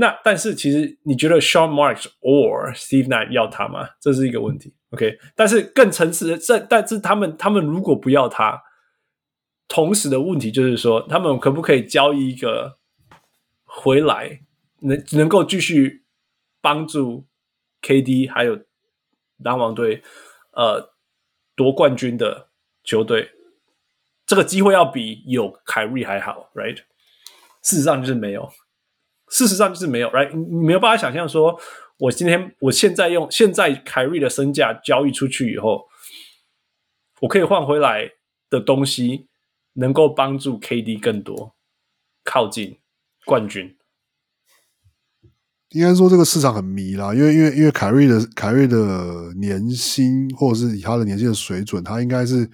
[0.00, 3.88] 那但是其实你觉得 Sean Marks or Steve Knight 要他吗？
[4.00, 4.72] 这是一个问题。
[4.90, 8.62] OK，但是更诚实的，这但是他们他们如果不要他，
[9.66, 12.78] 同时的问题就是说，他们可不可以交易一个
[13.64, 14.42] 回来，
[14.82, 16.04] 能能够继续
[16.60, 17.26] 帮助
[17.82, 18.56] KD 还有
[19.38, 20.04] 篮网队
[20.52, 20.90] 呃
[21.58, 22.48] 夺冠军的
[22.84, 23.32] 球队？
[24.24, 26.76] 这个机会要比有凯瑞还好，right？
[27.62, 28.48] 事实上就是没有。
[29.28, 30.30] 事实上就是没有，right？
[30.32, 31.60] 你没有办法想象说，
[31.98, 35.88] 我今天我现在用现在凯瑞的身价交易出去以后，
[37.22, 38.12] 我可以换回来
[38.48, 39.26] 的东西
[39.72, 41.54] 能够帮助 KD 更多
[42.22, 42.78] 靠近
[43.24, 43.77] 冠军。
[45.70, 52.48] 应该说这个市场很迷啦，因为因为因为凯瑞的凯瑞的年薪或者是以他的年薪的水准，他应该是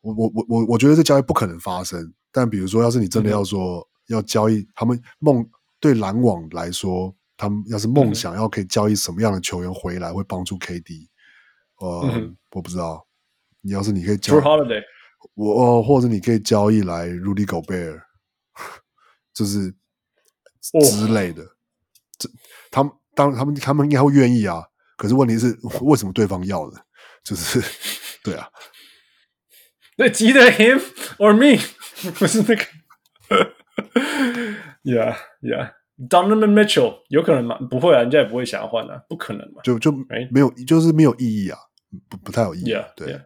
[0.00, 2.12] 我我我我我觉得这交易不可能发生。
[2.30, 5.48] 但比如说，要是你真的要说、嗯、要交易，他们梦。
[5.80, 11.06] 对篮网来说，他们要是梦想要可以交易什么样的球员回来会帮助 KD，
[11.78, 13.06] 呃，嗯、我不知道。
[13.60, 14.42] 你要是你可以交易，
[15.34, 18.00] 我或者你可以交易来 Rudy Gobert，
[19.32, 19.72] 就是
[20.60, 21.44] 之类的。
[21.44, 21.48] 哦、
[22.78, 24.62] 他们当他们他们应该会愿意啊。
[24.96, 26.78] 可是问题是，为什么对方要呢？
[27.24, 27.62] 就是
[28.24, 28.48] 对啊，
[29.96, 30.80] 那急得 him
[31.18, 31.60] or me
[32.18, 32.64] 不是那个。
[34.82, 35.72] Yeah, yeah.
[35.96, 37.58] Donovan Mitchell 有可能吗？
[37.70, 39.62] 不会啊，人家也不会想要换啊，不可能嘛。
[39.62, 40.66] 就就没有，Right?
[40.66, 41.58] 就是没有意义啊，
[42.08, 42.72] 不不太有意义。
[42.72, 43.22] Yeah, 对，yeah.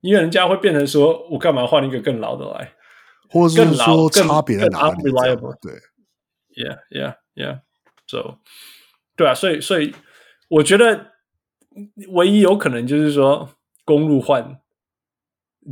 [0.00, 2.72] 因为人家会变成说，我干嘛换一个更老的来，
[3.28, 5.02] 或者是说差别在哪里。
[5.02, 5.72] 对
[6.54, 7.60] ，Yeah, yeah, yeah.
[8.06, 8.38] So，
[9.16, 9.94] 对啊，所以所以
[10.48, 11.12] 我觉得
[12.08, 13.50] 唯一有可能就是说
[13.84, 14.58] 公路换。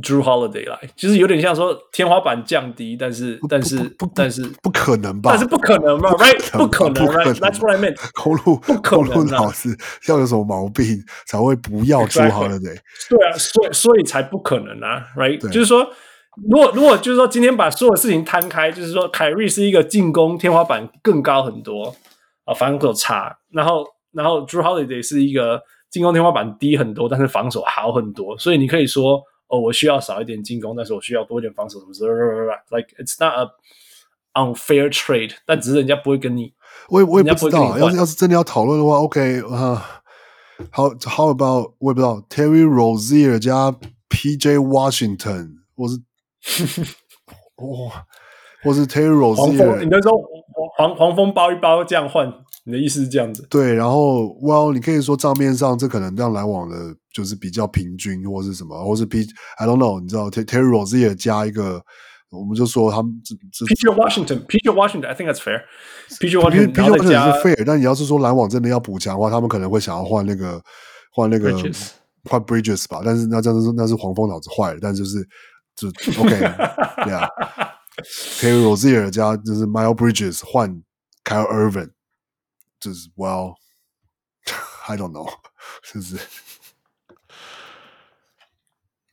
[0.03, 5.31] Drew Holiday 来，其实有点像说天花板降低，但是但是但是不可能吧？
[5.31, 6.57] 但是不可能吧？Right？
[6.57, 7.95] 不可能，Right？That's what I meant。
[8.13, 9.69] 公路不可能，老师
[10.09, 12.77] 要有什么毛病才会不要 Drew Holiday？
[13.09, 15.39] 对啊，所以所以才不可能啊，Right？
[15.49, 15.89] 就是说，
[16.45, 21.95] 如果如果就是说今天把所有事情摊开，就是说凯瑞是一个进攻天花板更高很多
[22.45, 29.21] 啊，防守差，然后然后 Drew Holiday 是一个进攻天花板低很多，但是防守好很多，所以你可以说。
[29.47, 32.15] 哦，我需要少一点进攻，但是我需要多一点防守，什么之类的。
[32.71, 33.51] Like it's not a
[34.33, 36.51] unfair trade，但只是人家不会跟你，
[36.89, 37.77] 我也我也不知道。
[37.77, 40.01] 要是要是真的要讨论的话，OK 啊、
[40.71, 43.71] uh,，How how about 我也不知道 Terry Rozier 加
[44.09, 46.01] PJ Washington，我是
[47.57, 48.07] 哇，
[48.65, 50.21] 或是 Terry Rozier，你那时候
[50.77, 52.33] 黄黄蜂包一包这样换。
[52.67, 53.45] 你的意思是这样子？
[53.47, 56.75] 对，然后，Well，你可以说账面上这可能让篮网的，
[57.13, 61.79] 就是比较平均，或是什么，或是 P，I don't know，你知道，Terry Rozier 加一个，
[62.31, 65.61] 我们就说他们这这 PJ Washington，PJ Washington，I think that's fair。
[66.19, 70.59] PJ Washington，PJ Washington 是 fair，但你要是说篮网真的要补强的话，他们可能会想要换那个
[71.13, 71.51] 换那个
[72.27, 75.23] 换 Bridges 吧，但是那这样子那是黄蜂脑子坏了，但就是
[75.75, 75.87] 就
[77.97, 80.83] OK，Yeah，Terry Rozier 加就是 Miles Bridges 换
[81.23, 81.91] Kyle Irving。
[82.79, 85.27] 就是 Well，I don't know，
[85.81, 86.17] 是不是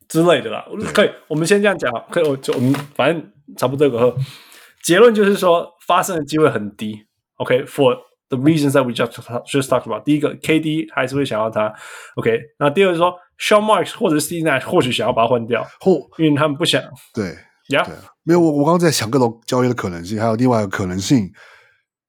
[0.08, 0.66] 之类的啦？
[0.92, 1.90] 可以，我们先这样讲。
[2.10, 4.14] 可以，我就我们反正差不多这个
[4.82, 7.06] 结论就是说，发生的机会很低。
[7.36, 8.00] OK，for、okay?
[8.28, 9.12] the reasons that we just
[9.46, 10.04] just talked about。
[10.04, 11.72] 第一个，KD 还是会想要他。
[12.16, 16.82] OK，那第二个是说，Sean Marks 或者是 Steve Nash 或许想要把他换掉，或因为他们不想。
[17.14, 17.38] 对
[17.72, 17.86] 呀，
[18.22, 21.32] 没有我我刚刚在想各种交易的可能性，还有另外一个可能性。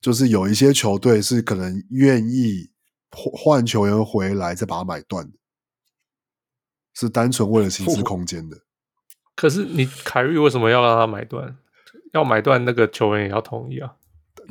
[0.02, 2.70] 就是有一些球队是可能愿意
[3.10, 5.32] 换球员回来，再把它买断的。
[6.94, 8.58] 是单纯为了薪资空间的。
[9.34, 11.58] 可是你凯瑞为什么要让他买断？
[12.12, 13.96] 要买断那个球员也要同意啊。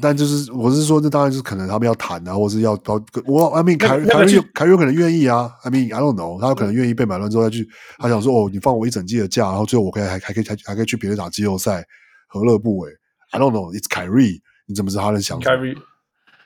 [0.00, 2.94] 但就是我是说，这当然就是可能他们要谈啊，或是要到
[3.26, 5.50] 我，I mean，凯凯瑞凯瑞有可能愿意啊。
[5.64, 7.68] I mean，I don't know，他有可能愿意被买断之后再去，
[7.98, 11.84] 他想说哦，你放我一整季的假，然后最后我可以还还可以还还可以去别的打季后赛，
[12.26, 12.90] 何乐不为
[13.32, 15.56] ？I don't know，it's 凯瑞，你怎么知道他在想什么？
[15.56, 15.74] 凯瑞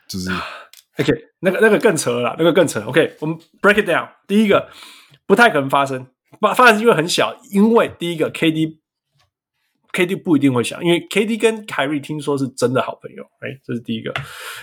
[0.08, 0.28] 就是
[0.98, 2.80] OK，那个那个更扯了，那个更扯。
[2.82, 4.68] OK，我们 break it down，第一个
[5.26, 6.06] 不太可能发生，
[6.40, 8.78] 发发生机会很小，因为第一个 KD。
[9.96, 14.12] KD 不一定会想，因为 KD 跟凯瑞听说是真的好朋友，哎，这是第一个。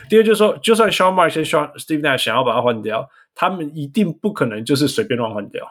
[0.08, 5.66] 第二就是说，就算 Sean Marks 跟 Sean Steve Nash 想要把它换掉，他们一定不可能就是随便乱换掉，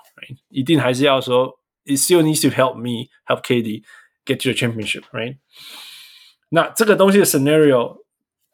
[0.48, 3.85] 一定还是要说，It still needs to help me help KD
[4.27, 5.37] get to the championship，right？
[6.48, 8.03] 那这个东西的 scenario。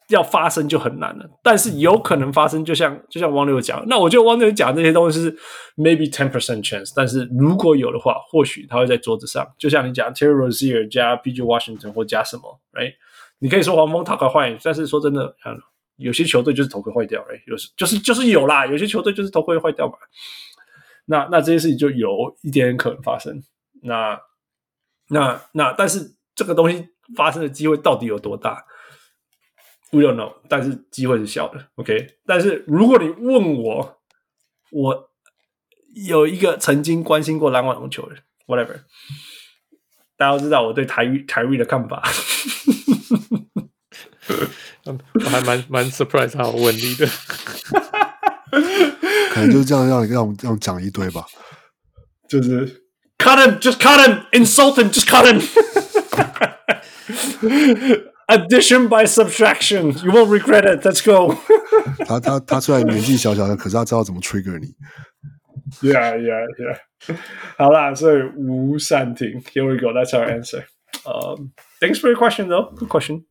[0.09, 5.31] 要发生就很难了，但是有可能发生，就像就像汪六讲，那我觉得汪六讲这些东西是
[5.77, 12.93] maybe ten percent chance，但是如果有的话，或许他会在桌子上，就像你讲 Terry Rozier 加 PG Washington 或加什么，right？
[13.37, 15.55] 你可以说黄蜂头壳坏，但是说真的，嗯
[15.97, 19.93] 有些球队就是头盔坏掉，哎，有时就是就是有啦，有些球队就是头盔坏掉嘛，
[21.05, 22.09] 那那这些事情就有
[22.41, 23.43] 一点点可能发生，
[23.83, 24.19] 那
[25.09, 28.65] 那那但是这个东西发生的机会到底有多大？
[29.91, 32.17] ？We don't know，但是机会是小的，OK。
[32.25, 33.97] 但是如果你问我，
[34.71, 35.09] 我
[36.05, 38.81] 有一个曾经关心过篮网的球的，whatever，
[40.15, 42.03] 大家都知道我对台台瑞的看法。
[44.85, 47.07] 我还蛮蛮 surprise 他问你的，
[49.31, 51.25] 可能就是这样让你让我让讲一堆吧，
[52.27, 52.83] 就是
[53.17, 55.41] cut him，just cut him，insult him，just cut him。
[58.28, 60.82] Addition by subtraction, you won't regret it.
[60.84, 61.36] Let's go.
[62.06, 64.74] 他他他虽然年纪小小的，可是他知道怎么 trigger 你。
[65.82, 67.16] Yeah, yeah, yeah.
[67.58, 69.92] 好啦，所以吴善庭，Here we go.
[69.92, 70.64] That's our answer.
[71.04, 72.72] Um, thanks for your question, though.
[72.74, 73.24] Good question.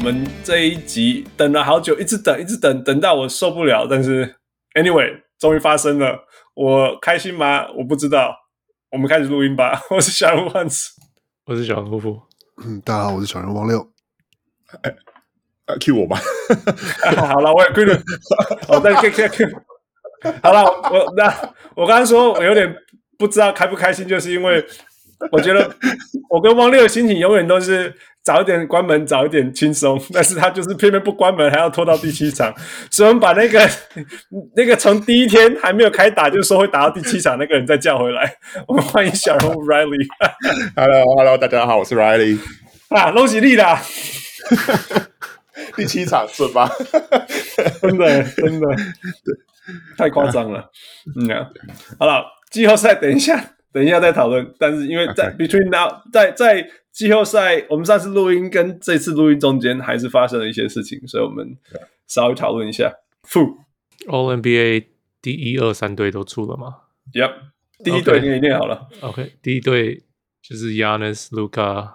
[0.00, 3.86] 们这一集等了好久，一直等，一直等，等到我受不了。
[3.88, 4.34] 但是
[4.74, 6.18] ，anyway，终于发生了。
[6.54, 7.70] 我开心吗？
[7.76, 8.34] 我不知道。
[8.90, 9.80] 我们开始录音吧。
[9.90, 10.90] 我是小人物汉斯，
[11.44, 12.20] 我是小人物。
[12.64, 13.86] 嗯，大家好，我是小人物王六。
[14.82, 14.94] 哎
[15.78, 16.18] ，Q 我吧。
[17.16, 18.02] 好了，我也 Q 了。
[18.66, 19.48] 好，再 Q Q。
[20.42, 22.74] 好了，我那我刚刚说我有点
[23.18, 24.64] 不知道开不开心，就是因为
[25.30, 25.70] 我觉得
[26.30, 27.94] 我跟汪六的心情永远都是。
[28.30, 32.54] 早一点关门，早一点轻松， 但是他就是偏偏不关门，还要拖到第七场，
[32.88, 33.68] 所以我们把那个
[34.54, 38.32] 那个从第一天还没有开打就说会打到第七场那个人再叫回来。
[38.68, 40.06] 我们欢迎小人物 Riley。
[40.76, 42.38] Hello，Hello，大家好，我是 Riley。
[42.90, 43.82] 啊，恭喜你啦！
[45.74, 46.70] 第七场是吧？
[47.82, 48.68] 真的，真的，
[49.98, 50.70] 太夸张了。
[51.16, 51.28] 嗯，
[51.98, 54.54] 好了，季后赛等一下，等一下再讨论。
[54.58, 55.34] 但是因为在.
[55.36, 56.70] Between now，在在。
[56.92, 61.56] 季后赛，我们上次录音跟这次录音中间还是发生了一些事情，所以我们
[62.08, 62.92] 稍微讨论一下。
[63.22, 63.58] Fu
[64.08, 64.86] All NBA
[65.22, 66.78] 第一二三队都出了吗
[67.12, 67.32] ？Yep，
[67.84, 68.88] 第一队你念好了。
[69.02, 69.30] OK，, okay.
[69.40, 70.02] 第一队
[70.42, 71.92] 就是 Giannis、Luka、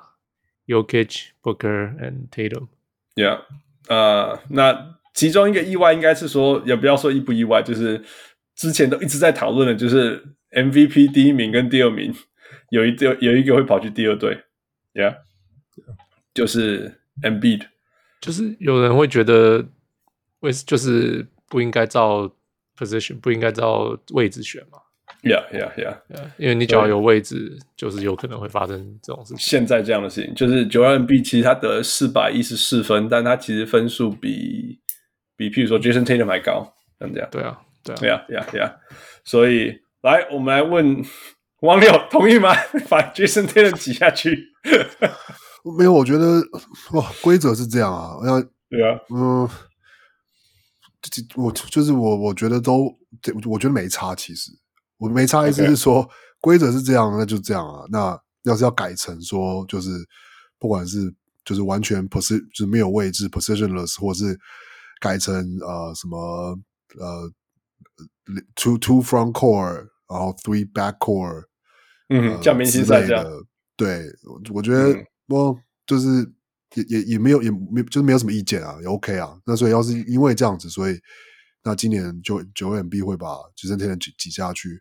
[0.65, 2.69] Jokic、Booker and Tatum。
[3.15, 3.41] Yeah，
[3.89, 8.01] 呃，那其中一个意外应该是说，也不要说意不意外，就是
[8.55, 10.23] 之前都一直在讨论的，就是
[10.55, 12.13] MVP 第一名跟第二名
[12.69, 14.41] 有一队有一个会跑去第二队。
[14.93, 15.17] Yeah，
[16.33, 17.67] 就是 Embiid，
[18.21, 19.65] 就是有人会觉得，
[20.39, 22.33] 为就是不应该照
[22.77, 24.79] position，不应该照位置选嘛。
[25.21, 25.97] Yeah，Yeah，Yeah，
[26.37, 29.37] 因为你只要有位置，就是有可能会发生这种事情。
[29.39, 34.79] 现在这样的事情，就是九二 Embiid 其实他得四百一十四分，但他其实分数比
[35.35, 37.27] 比譬如说 Jason Tatum 还高，这样。
[37.31, 38.75] 对啊，对啊，Yeah，Yeah，Yeah。
[39.23, 41.03] 所以来，我们来问。
[41.61, 42.53] 王六同意吗？
[42.89, 44.37] 把 Jason Tatum 挤下去？
[45.79, 46.43] 没有，我觉得
[46.91, 48.17] 哇，规则是这样啊。
[48.27, 48.39] 要
[48.69, 49.49] 对啊，嗯，
[51.35, 52.93] 我就是我，我觉得都，
[53.49, 54.13] 我觉得没差。
[54.13, 54.51] 其实
[54.97, 56.07] 我没差，意思是说.
[56.39, 57.85] 规则是这样，那就这样啊。
[57.89, 59.89] 那要是要改成说，就是
[60.59, 61.11] 不管是
[61.43, 64.37] 就是完全 position 就是没有位置 positionless，或是
[64.99, 66.59] 改成呃什么
[66.99, 67.31] 呃
[68.53, 71.45] two two front court，然后 three back court。
[72.09, 73.25] 嗯，像明星赛这样，
[73.75, 74.05] 对，
[74.53, 74.95] 我觉得
[75.27, 76.31] 我就是
[76.75, 79.35] 也也也没有也没就是没有什么意见啊，也 OK 啊。
[79.45, 80.99] 那所以要是因为这样子，所以
[81.63, 84.79] 那今年就九 MB 会把 Jayson Tatum 挤挤下去，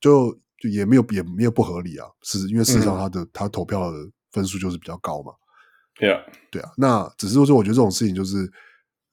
[0.00, 3.96] 就就也没有也没有不合理啊，是因为事实上他的、嗯、他投票的
[4.32, 5.32] 分数就是比较高嘛。
[5.94, 6.70] 对啊，对啊。
[6.76, 8.50] 那只是说，我觉得这种事情就是，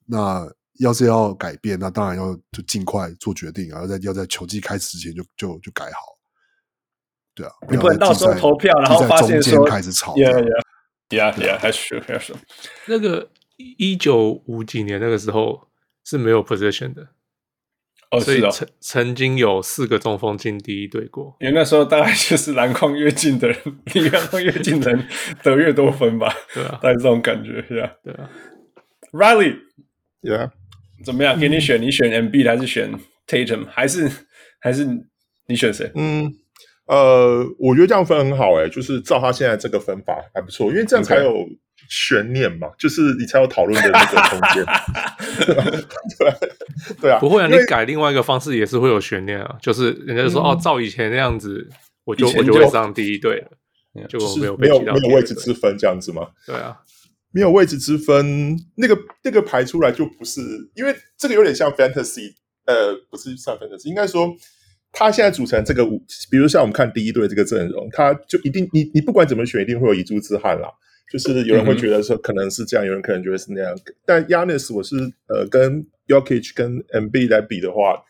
[0.07, 6.17] 那要是要改变，那当然要就尽快做决定，然后在要在球季开始之前就就就改好。
[7.33, 10.13] 对啊，你不能到时候投票，然后发现说开始吵。
[10.15, 10.61] Yeah, yeah,
[11.09, 11.59] yeah, yeah.
[11.59, 12.37] That's true, that's true.
[12.87, 15.67] 那个一九五几年那个时候
[16.03, 17.09] 是没有 position 的。
[18.11, 23.57] 哦，所以曾曾经有四个中锋进第一队过，因为那时候大概就是篮筐越近的人，
[23.93, 25.07] 离篮筐越近的人
[25.41, 28.29] 得越多分吧，对啊，大概这种感觉，yeah，对啊
[29.11, 30.51] ，Riley，yeah，
[31.03, 31.39] 怎么样？
[31.39, 32.91] 给你选，你选 Embiid 还是选
[33.27, 34.09] Tatum，还是
[34.59, 34.87] 还是
[35.47, 35.91] 你选谁？
[35.95, 36.31] 嗯，
[36.87, 41.33] 呃，我觉得这样分很好，哎，就是照他现在这个分法还不错，因为这样才有。
[41.87, 44.65] 悬念嘛，就是你才有讨论的那个空间。
[46.17, 46.33] 对
[46.99, 49.55] 对啊，不会啊，你改另外一个方式也是会有悬念啊。
[49.61, 51.69] 就是人家就说、嗯、哦，照以前那样子，
[52.03, 56.27] 我就，就我就会上第一队了，就没有没有没有位置之分这样子吗？
[56.47, 56.75] 对啊，
[57.35, 60.39] 没有位置之分，那个那个排出来就不是，
[60.73, 62.33] 因为这个有点像 fantasy，
[62.65, 64.33] 呃，不是像 fantasy，应该说
[64.93, 70.69] 他现在组成这个五，比如像我们看第一队这个阵容，他就一定你你不管怎么选，一定会有遗珠之憾啦。
[71.11, 73.77] 就是有人会觉得说可能是这样，有人可能觉得是那样。
[74.05, 74.95] 但 Yannis 我是
[75.27, 78.01] 呃跟 yokich 跟 MB 来比的话，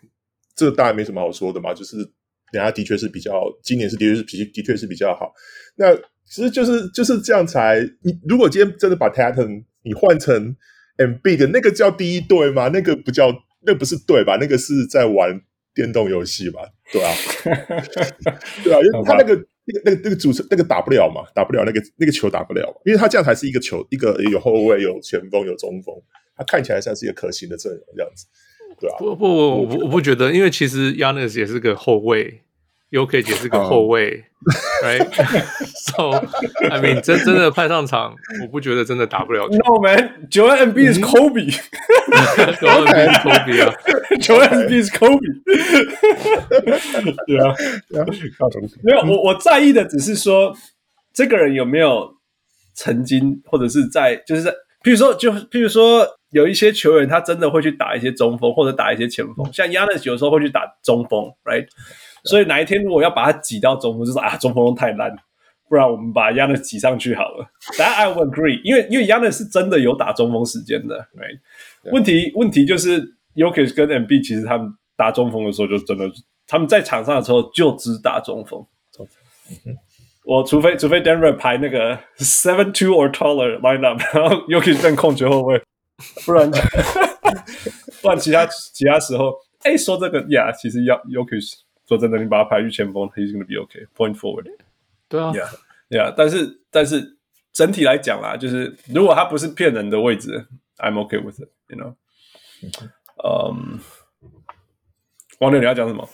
[0.56, 1.74] 这个当然没什么好说的嘛。
[1.74, 5.34] 就是人家的确是比较，今年是的确是比的确是比较好。
[5.76, 5.88] 那
[6.26, 7.82] 其实就是就是这样才。
[8.02, 10.56] 你如果今天真的把 Tatum 你换成
[10.98, 12.70] Embiid，那个叫第一队吗？
[12.70, 13.32] 那个不叫，
[13.66, 14.38] 那个、不是队吧？
[14.40, 15.40] 那个是在玩
[15.74, 16.62] 电动游戏吧？
[16.92, 17.14] 对啊，
[18.64, 19.46] 对啊，因为他那个。
[19.68, 25.96] 那个、那个、那个组成那个打不了嘛，打不了那个那个球打不了，因为他这样才是一个球，一个有后卫、有前锋、有中锋，
[26.38, 28.28] 他看起来像是一个可行的阵容这样子，
[28.80, 28.96] 对啊。
[29.00, 32.42] 不不，我不我不觉得，因为其实 Giannis 也是个后卫
[32.96, 34.24] ，Jokic 也是个后卫、
[34.84, 36.12] um.，right？So
[36.70, 39.56] I mean，真真的派上场，我不觉得真的打不了球。
[39.58, 43.74] No man，Joel Embiid is Kobe，Joel Embiid is Kobe 啊。
[44.22, 45.20] 球 MVP 是 Kobe，
[47.28, 47.54] 对啊，
[47.90, 48.06] 对啊，
[48.82, 50.56] 没有我我在意的只是说，
[51.14, 52.14] 这个人有没有
[52.74, 54.52] 曾经或者是在就是在，
[54.84, 61.68] 譬如说就譬如说有一些球员他真的会去打一些中锋或者打一些前锋，像 Giannis 有时候会去打中锋，right？
[62.26, 65.16] 所以哪一天如果要把它挤到中锋，就是啊中锋太烂，
[65.70, 67.48] 不然我们把 Giannis 挤上去好了。
[67.78, 71.92] That I would agree，因为因为 Giannis 是真的有打中锋时间的，right？
[71.92, 73.16] 问题问题就是。
[73.38, 76.10] y o k i c 跟 Embiid 其实他们打中锋的时候就真的，
[76.48, 78.66] 他们在场上的时候就只打中锋。
[80.24, 85.62] 我除非除非 Denver 排那个 seven two or taller lineup，然后 Jokic 变控球后卫，
[86.26, 86.50] 不然
[88.02, 91.52] 不然其他其他时候，哎，说这个呀，yeah, 其实要 Jokic
[91.88, 94.46] 说真的，你把他排去前锋，he's gonna be okay point forward。
[95.08, 95.50] 对啊，Yeah
[95.90, 97.18] Yeah，但是但是
[97.54, 101.96] 整体来讲啦，就是如果他不是骗人的位置，I'm okay with it，you know。
[103.24, 103.80] 嗯，
[105.40, 106.10] 王六，你要讲什么？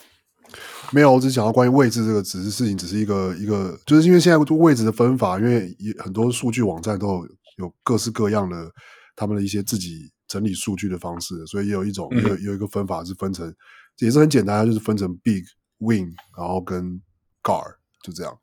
[0.91, 7.28] 没有，我只讲到关于位置这个，只是事情，只是一个一个，就是因为现在位置的分法，因为很多数据网站都有
[7.59, 8.69] 有各式各样的
[9.15, 13.51] 他们的一些自己整理数据的方式，所以也有一种、嗯、有有一个分法是分成，
[13.99, 15.43] 也是很简单，就是分成 big
[15.82, 17.01] wing，然后跟
[17.43, 18.39] guard 就这样。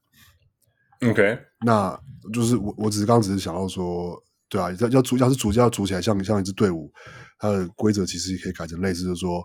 [1.11, 1.99] OK，那
[2.33, 6.93] 就是我我只是刚刚只是想要说，对啊，要要组要是组要组起来像像一支队伍。
[7.41, 9.41] 它的规则其实也可以改成类似，就是说，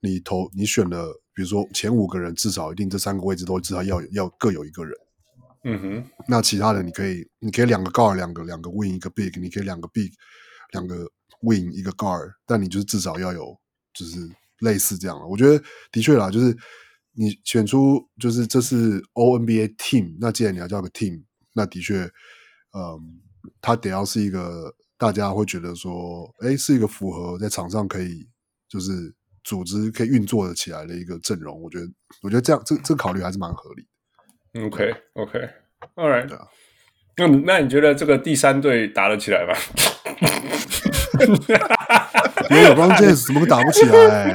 [0.00, 4.96] 你投你选了，比如说前五个人，至少一定这三个位置都至少要要各有一个人。
[5.64, 6.10] 嗯哼。
[6.26, 10.10] 那其他的你可以，你可以两个 guard，两个两个 wing，一个 big，你可以两个 big，
[10.72, 11.06] 两个
[11.42, 13.54] wing，一个 guard，但你就是至少要有，
[13.92, 14.26] 就是
[14.60, 15.20] 类似这样。
[15.28, 16.56] 我觉得的确啦，就是
[17.14, 22.02] 你选出就是这是 All NBA team，那既然你要叫个 team，那的确，
[22.72, 23.20] 嗯，
[23.60, 24.74] 他得要是一个。
[24.96, 28.28] 大家会觉得说，哎，是一个符合在场上可以
[28.68, 29.12] 就是
[29.42, 31.60] 组织可以运作的起来的一个阵容。
[31.60, 31.86] 我觉得，
[32.22, 33.88] 我觉得这样这这个考虑还是蛮合理
[34.52, 34.64] 的。
[34.64, 36.30] OK，OK，All right。
[37.16, 39.52] 那那你觉得这个第三队打得起来吗？
[42.50, 44.34] 没有 LeBron James 怎么会打不起来？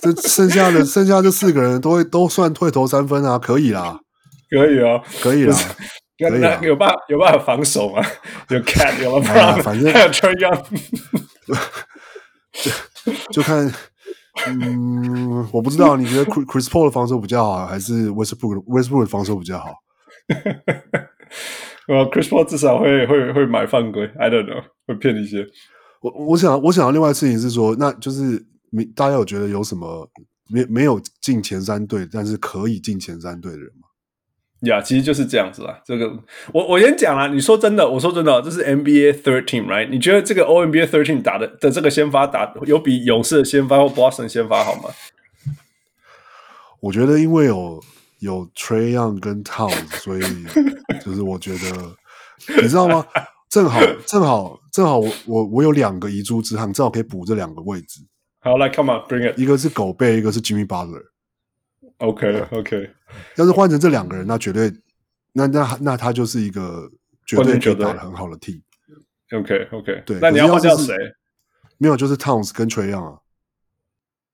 [0.00, 3.98] 这剩下的剩下这四个人都会都算会投三分啊，可以啦，
[4.50, 5.56] 可以啊，可以啦。
[6.18, 8.02] 那那有办法有办法防守吗？
[8.48, 10.62] 有 Cat 有 LeBron，反正还有 Trae Young，
[12.52, 12.70] 就
[13.32, 13.72] 就看，
[14.48, 19.72] 嗯，我不知道，你觉得 Chris Paul 的防守比较好，还是 Westbrook Westbrook 的防守比较好？
[21.88, 25.46] 呃，Chris Paul 至少会会会买犯规，I don't know，会骗一些。
[26.00, 28.44] 我我想我想要另外的事情是说，那就是
[28.94, 30.08] 大家有觉得有什么
[30.48, 33.88] 没没有进前三队，但是可以进前三队的人吗。
[34.60, 35.80] 呀，yeah, 其实就是这样子啦。
[35.86, 36.10] 这个
[36.52, 37.28] 我我先讲啦。
[37.28, 39.88] 你说真的，我说真的，这是 NBA third team，right？
[39.88, 44.90] 你觉得这个 All NBA third team 打的的这个先发打有比勇士的先发或 Boston 先发好吗？
[46.80, 47.82] 我觉得因为有
[48.18, 50.22] 有 Trae Young 跟 Towns，所以
[51.04, 51.96] 就是我觉得
[52.62, 53.06] 你知道吗？
[53.50, 58.00] 正好 正好正好我我我有两个遗珠之憾，正好可以补这两个位置。
[58.38, 59.38] 好，来，Come on，Bring it。
[59.38, 61.02] 一个是狗贝，一个是 Jimmy Butler。
[61.98, 62.90] OK，OK。
[63.36, 64.72] 要是换成这两个人，那绝对，
[65.32, 66.90] 那那那他就是一个
[67.26, 68.62] 绝对可以打的很好的 team。
[69.36, 70.02] OK，OK。
[70.06, 70.94] 对，那你要换掉谁？
[71.76, 73.18] 没有，就是 Towns 跟 Trae Young 啊。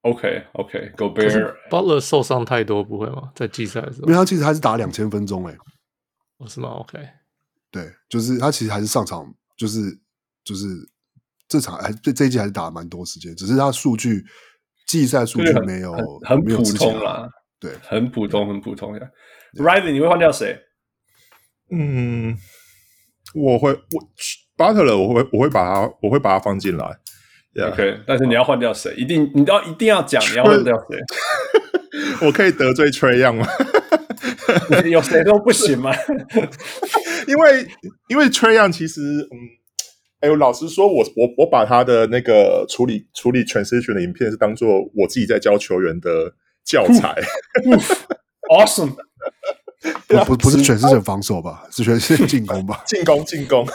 [0.02, 1.56] OK，OK，Gobert。
[1.68, 3.32] Butler 受伤太多，不会吗？
[3.34, 5.56] 在季赛的时候，因为他其实还是打两千分钟诶。
[6.36, 6.98] 哦，是吗？OK。
[7.76, 9.80] 对，就是他其实还是上场，就是
[10.42, 10.64] 就是
[11.46, 14.24] 这场还这这一季还是打了蛮多时间，只是他数据
[14.86, 15.92] 季赛数据没有
[16.24, 17.28] 很普通啦，
[17.60, 19.02] 对，很普通很普通呀。
[19.58, 20.58] Riley，你会换掉谁？
[21.70, 22.34] 嗯，
[23.34, 24.08] 我会我
[24.56, 26.98] Butler，我会我会把他我会把他放进来。
[27.70, 28.94] OK，但是你要换掉谁？
[28.94, 30.98] 一定你要一定要讲你要换掉谁？
[32.26, 33.46] 我可以得罪 Trae Young 吗？
[34.90, 35.92] 有谁都不行吗？
[37.26, 37.66] 因为
[38.08, 39.36] 因为 Trae Young 其实，嗯，
[40.20, 46.34] 哎呦，老实说，我我我把他的那个处理处理 transition 的影片是当做我自己在教球员的
[46.64, 47.14] 教材。
[48.48, 48.94] Awesome，
[50.06, 51.66] 不不不是全是防守吧？
[51.70, 52.82] 是 全是进攻吧？
[52.86, 53.66] 进攻进攻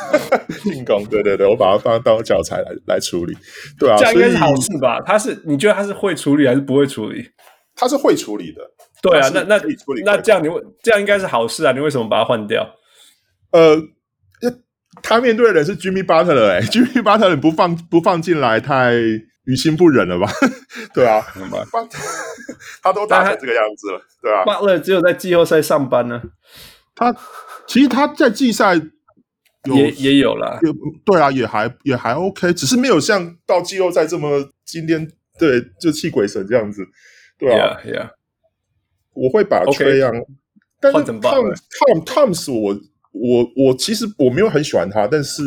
[0.64, 3.36] 进攻，对对对，我把它当当教材来来处理。
[3.78, 5.02] 对啊，这样应该是好事吧？
[5.06, 7.32] 他是你觉得他是会处理还是不会处理？
[7.76, 8.62] 他是会处理的。
[9.02, 9.62] 对啊，那那
[10.06, 11.72] 那这样你会这样应该是好事啊？
[11.72, 12.66] 你为什么把它换掉？
[13.52, 13.76] 呃，
[15.02, 18.94] 他面对的人是 Jimmy Butler，哎， Jimmy Butler 不放不放进来，太
[19.46, 20.30] 于心不忍了吧？
[20.94, 21.22] 对啊，
[22.84, 24.44] 他都打成这个样子了，对啊。
[24.46, 26.22] Butler 只有在季后赛上班呢。
[26.94, 27.12] 他
[27.66, 28.76] 其实他在季赛
[29.74, 30.60] 也也有啦，
[31.06, 35.08] 对啊，也还也还 OK，只是没有像到季后赛这么今天
[35.40, 36.86] 对就气鬼神这样子，
[37.40, 38.10] 对啊，Yeah，
[39.14, 40.26] 我会把 Trae Young，
[40.80, 42.80] 但是 Tom Tom Thomas 我。
[43.14, 45.44] 我我其实我没有很喜欢他，但是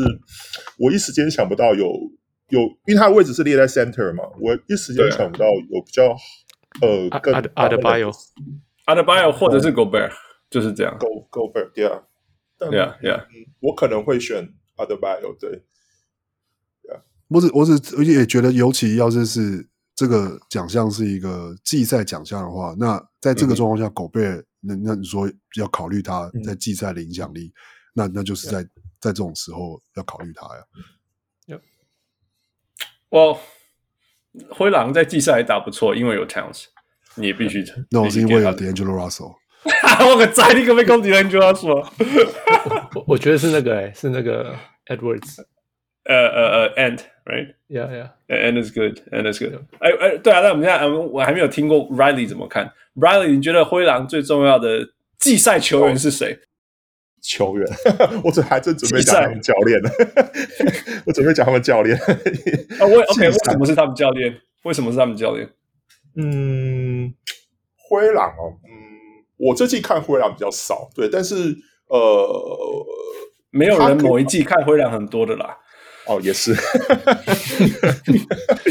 [0.79, 1.87] 我一时间想不到有
[2.51, 6.15] 有，因为他的位置是列在 center 嘛，我一时间想不到有比较
[6.83, 8.13] 呃更 Adebayo
[8.85, 10.13] Adebayo 或者是 Gobert
[10.51, 12.03] 就是这样，Go Gobert yeah
[12.59, 13.25] yeah yeah，
[13.61, 14.47] 我可能会选
[14.77, 15.63] Adebayo 对
[16.83, 27.55] ，yeah，我只我只也觉得，尤其要是是这个奖项是一个季赛奖项的话，那在这个状况下，Gobert 那那你说要考虑他在季赛的影响力，嗯、
[27.95, 28.67] 那那就是在.
[29.01, 31.61] 在这种时候要考虑他呀。
[33.11, 33.39] 我
[34.49, 36.65] 灰狼在季赛还打不错，因为有 Towns，
[37.17, 37.87] 你必须承认。
[37.91, 39.35] 那我是因为有 D'Angelo Russell。
[40.09, 41.87] 我可在你可被攻击 D'Angelo Russell。
[42.97, 45.45] 我我觉得是那个是那个 Edwards。
[46.05, 46.75] 呃呃呃
[47.25, 48.09] ，Ant，right？Yeah yeah.
[48.29, 49.59] And it's good, and it's good。
[49.81, 52.73] 哎哎，对啊，那我们现在我还没有听过 Riley 怎么看。
[52.95, 56.39] Riley，你觉得灰狼最重要的季赛球员是谁？
[57.23, 57.67] 球员，
[58.23, 59.91] 我这还真准备讲他们教练呢。
[61.07, 61.97] 我准备讲他们教练。
[61.97, 64.39] 啊，为 OK，为什么是他们教练？
[64.65, 65.49] 为什么是他们教练？
[66.17, 67.15] 嗯，
[67.77, 68.71] 灰狼哦，嗯，
[69.39, 71.57] 我这季看灰狼比较少，对，但是
[71.89, 72.87] 呃，
[73.51, 75.57] 没有人某一季看灰狼很多的啦。
[76.07, 76.53] 哦，也是，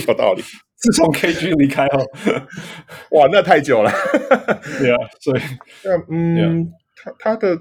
[0.07, 0.43] 有道理。
[0.75, 1.99] 自从 KG 离开后，
[3.11, 3.91] 哇，那太久了。
[4.79, 5.41] 对啊，所以
[5.83, 6.67] 那，嗯，Yeah.
[6.95, 7.57] 他他的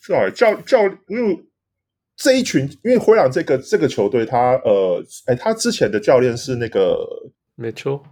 [0.00, 1.44] 是啊，教教，因为
[2.16, 6.96] 这一群，因为灰狼这个这个球队，他呃，哎，他之前的教练是那个
[7.56, 8.02] Mitchell，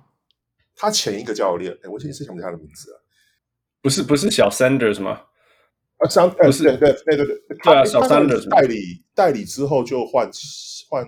[0.74, 2.98] 他前一个教练，哎，我其实是想不起他的名字啊，
[3.80, 5.22] 不是不是小 Sanders 吗？
[6.00, 10.28] 啊，桑不是对对对对对，对啊，小三的代理代理之后就换
[10.88, 11.06] 换，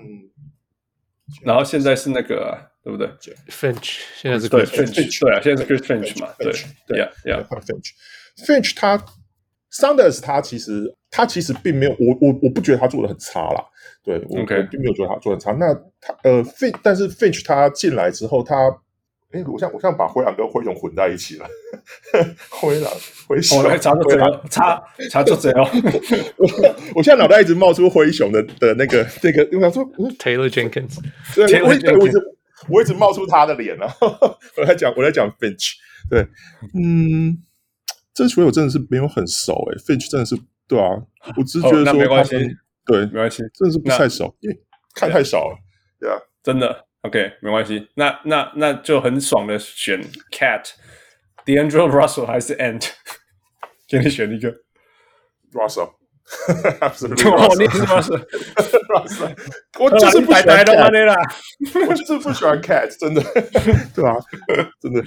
[1.45, 3.09] 然后现在是那个对不对
[3.49, 6.53] ？Finch 现在是对 Finch 对啊，现在是 Chris Finch 嘛，对
[6.87, 7.91] 对呀呀，换 Finch
[8.47, 9.03] Finch 他
[9.73, 13.65] Saunders 他其实他其实并没有我我我不觉得他做的很差啦，
[14.05, 15.53] 对我我并没有觉得他做的很差。
[15.53, 18.57] 那他呃 Finch 但是 Finch 他进来之后他。
[19.33, 21.47] 哎，我像我像把灰狼跟灰熊混在一起了。
[22.51, 22.93] 灰狼
[23.27, 24.19] 灰熊，我来查个贼，
[24.51, 25.67] 查查个贼哦。
[26.95, 29.85] 我现在脑袋一直冒出灰熊的的那个那个，我想说
[30.19, 30.99] ，Taylor Jenkins，
[31.35, 32.19] 对，我一直
[32.69, 33.91] 我一直冒出他的脸了。
[34.59, 35.73] 我在讲我在讲 Finch，
[36.11, 36.27] 对，
[36.75, 37.39] 嗯，
[38.13, 40.37] 这球我真的是没有很熟哎，Finch 真的是
[40.69, 40.89] 对啊，
[41.37, 42.37] 我只是觉得说没关系，
[42.85, 44.63] 对，没关系，真的是不太熟，因为
[44.95, 45.57] 看太少了，
[45.99, 46.85] 对啊，真的。
[47.03, 50.01] OK，没关系，那那那就很爽的选
[50.31, 52.89] Cat，D'Angelo Russell 还是 Ant，
[53.89, 54.55] 给你选一个
[55.53, 55.95] Russell。
[56.95, 57.27] 是不 是
[58.87, 59.35] Russell？
[59.81, 63.21] 我就是不喜欢 Cat，我就是不喜欢 Cat，真的，
[63.95, 64.17] 对吧？
[64.81, 65.03] 真的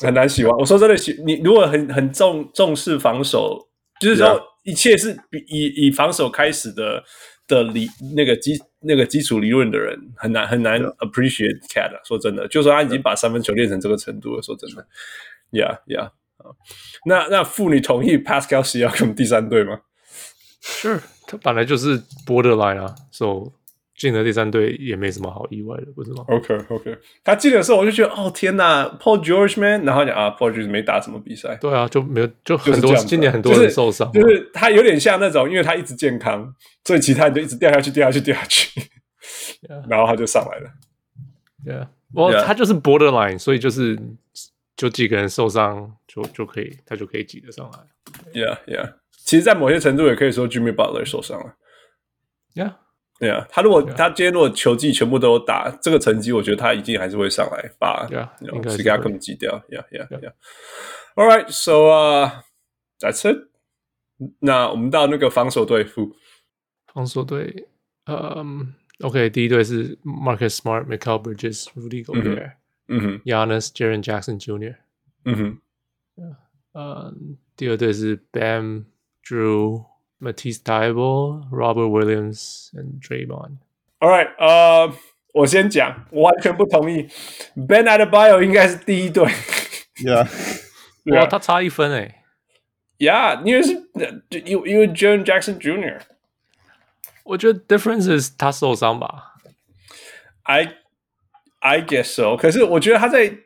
[0.00, 0.52] 很难喜欢。
[0.56, 3.58] 我说真的，喜你如果很很重重视防守，
[4.00, 5.14] 就是说一切是
[5.48, 7.04] 以以防守开始的。
[7.48, 8.52] 的理那个基
[8.82, 14.42] 那个基础理论的人很难很难 appreciate Cat，说真的，就算他已经把三分球练成这个程度了。
[14.42, 14.86] 说真的
[15.50, 16.10] ，Yeah Yeah，
[17.06, 19.80] 那那妇女同意 Pascal Siakam 第三队吗
[20.62, 23.52] ？Sure，他本来就是 borderline 啊，So
[23.96, 36.54] 进了第三队也没什么好意外的，不是吗？OK OK，他进的时候我就觉得哦天哪，Paul George man，然后讲啊 Paul George 没打什么比赛，对啊，就没有就很多今年很多人受伤，就是，就是他有点像那种，因为他一直健康。
[36.84, 38.80] 所以其他人就一直掉下去，掉下去，掉下去
[39.68, 39.88] ，yeah.
[39.88, 40.70] 然后他就上来了。
[41.64, 42.44] Yeah，我、well, yeah.
[42.44, 43.96] 他就是 borderline，所以就是
[44.76, 47.78] 就几个人受伤就就可以，他就可以挤得上来。
[48.32, 51.54] Yeah，Yeah，其实，在某些程度也可以说 Jimmy Butler 受伤了。
[53.22, 53.94] Yeah，Yeah，他如果 yeah.
[53.94, 59.62] 他今天如果球技全部都有打，这个成绩我觉得他一定还是会上来把 Yeah，应该是给他更挤掉。
[59.68, 60.32] Yeah，Yeah，Yeah。
[61.14, 62.42] All right，so、uh,
[62.98, 63.48] that's it。
[64.40, 66.16] 那我们到那个防守队负。
[66.92, 67.68] 防守队，
[68.06, 72.52] 嗯，OK，第一队是 Marcus Smart、Michael Bridges、Rudy Gobert，
[72.88, 74.76] 嗯哼，Giannis、Jaren Jackson Jr.，
[75.24, 75.58] 嗯哼，
[76.74, 78.84] 嗯，第二队是 Bam、
[79.24, 79.84] Drew、
[80.21, 84.93] Matisse Thybulle、Robert Williams and Draymond。All right，呃，
[85.33, 87.07] 我先 讲，我完全不同意，
[87.55, 89.25] Bam Adebayo 应该是第一队。
[90.03, 90.27] Yeah，
[91.15, 92.15] 哇，他差一分诶。
[92.99, 93.73] Yeah，因为是，
[94.45, 95.99] 因为因为 Jaren Jackson Jr.
[97.23, 99.35] 我觉得 difference is 他受伤吧，
[100.43, 100.75] I
[101.59, 102.35] I guess so。
[102.37, 103.37] 可是我觉得他在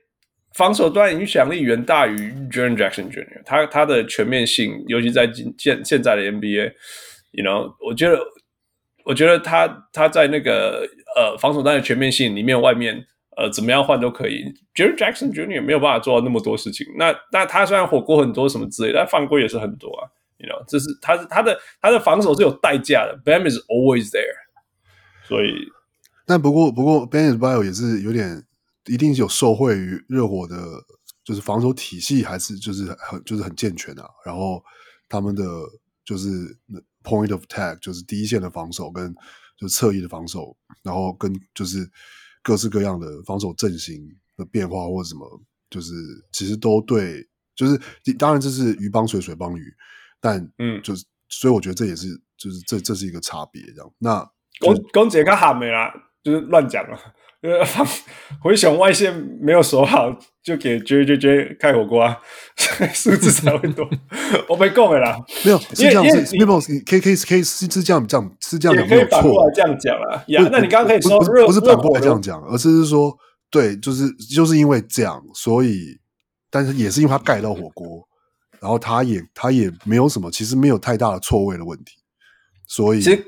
[0.56, 3.42] 防守端影响力远大于 Jaren Jackson Jr.
[3.44, 8.18] 他他的全面性，尤其在现现在的 NBA，you know，我觉得
[9.04, 13.04] 我觉得他他在那个呃防守端的全面性里面，外面
[13.36, 14.44] 呃怎么样换都可以。
[14.74, 15.62] Jaren Jackson Jr.
[15.62, 16.86] 没有办法做到那么多事情。
[16.98, 20.08] 那那他虽然火锅很多什么之类，但犯规也是很多啊。
[20.38, 23.18] You know，这是他是他的他的防守是有代价的。
[23.24, 24.36] Bam is always there，
[25.28, 25.52] 所以，
[26.26, 28.42] 但不过不过 Bam Adebayo 也是有点，
[28.86, 30.56] 一定是有受惠于热火的，
[31.24, 34.08] 就是防守体系还是就是很就是很健全啊。
[34.24, 34.62] 然后
[35.08, 35.44] 他们的
[36.04, 36.28] 就是
[37.02, 39.14] point of attack，就是第一线的防守跟
[39.58, 41.88] 就是侧翼的防守，然后跟就是
[42.42, 44.06] 各式各样的防守阵型
[44.36, 45.28] 的变化或者什么，
[45.70, 45.92] 就是
[46.32, 47.80] 其实都对，就是
[48.18, 49.74] 当然这是鱼帮水水帮鱼。
[50.18, 53.92] 但嗯，就是所以我觉得这也是就是这这是一个差别，这样。
[53.98, 54.28] 那
[54.60, 56.98] 公公姐他喊没啦，就是乱讲了。
[57.46, 57.60] 因为
[58.42, 60.10] 回旋外线没有守好，
[60.42, 62.16] 就给 J J J 开火锅啊，
[62.92, 63.88] 数字才会多。
[64.48, 69.50] 我没讲的啦，没有是这样子，没有可以可以可以是是这样这样是这样讲，没有错。
[69.54, 73.16] 这样讲啊，呀，那你刚刚可以说不是不是反过来这样讲，而是是说
[73.50, 75.98] 对，就是就是因为这样，所以
[76.50, 78.06] 但是也是因为他盖到火锅。
[78.58, 81.92] 然后他也他也没有什么，其实没有太大的错位的问题，
[82.66, 83.22] 所以其实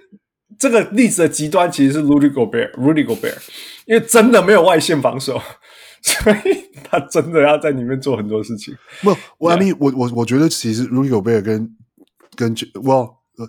[0.59, 3.39] 这个例子的极端其实是 Rudy Gobert，Rudy Gobert，
[3.87, 5.41] 因为真的没有外线防守，
[6.03, 8.77] 所以他真的要在里面做很多事情。
[9.03, 11.77] 不，我 I mean 我我我觉得其实 Rudy Gobert 跟
[12.35, 13.49] 跟 Well 呃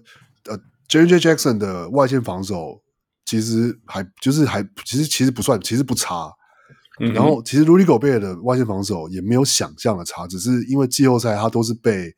[0.52, 2.82] 呃 Jaren Jackson 的外线防守
[3.26, 6.32] 其实还就是还其实其实不算，其实不差。
[7.14, 12.14] 然后，其实 Rudy Gobert 的外线防守也没有想象的差，只是因为季后赛他都是被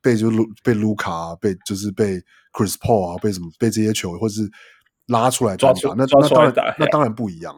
[0.00, 2.22] 被就卢被卢卡，被就是被
[2.54, 4.48] Chris Paul 啊，被什么被这些球或是
[5.08, 7.54] 拉出来单打，那那当然那当然不一样。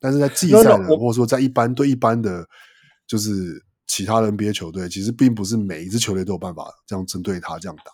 [0.00, 2.44] 但是在季赛的或者说在一般对一般的，
[3.06, 3.30] 就是
[3.86, 7.92] 其他的 NBA 球队，其实并不是每一支球队都有办法这样针对他这样打。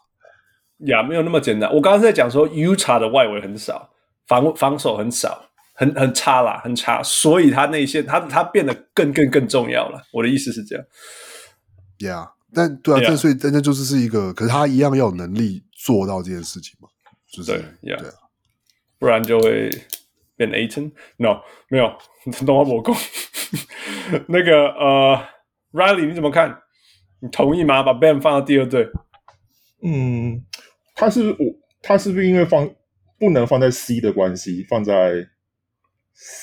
[0.87, 1.69] 呀，没有那么简单。
[1.75, 3.91] 我刚刚在讲说，Utah 的外围很少，
[4.27, 5.51] 防防守很少。
[5.77, 10.01] 很很差啦，很差，所以他内线他他变得更更更重要了。
[10.13, 10.85] 我的意思是这样
[11.99, 16.89] ，Yeah，但对啊，这.所以但那就是是一个，可是他一样要有能力做到这件事情嘛，
[17.31, 17.61] 就是对
[17.93, 18.15] ，Yeah，对啊，
[18.99, 19.71] 不然就会
[20.37, 21.93] 变 Ayton，No，没有，
[22.47, 22.95] 动画魔攻，
[24.29, 25.25] 那个呃
[25.73, 26.59] ，Riley 你怎么看？
[27.21, 27.83] 你同意吗？
[27.83, 28.89] 把 Ben 放到第二队？
[29.83, 30.45] 嗯，
[30.95, 31.39] 他是我，
[31.83, 32.69] 他是不是因为放
[33.19, 35.27] 不能放在 C 的关系，放在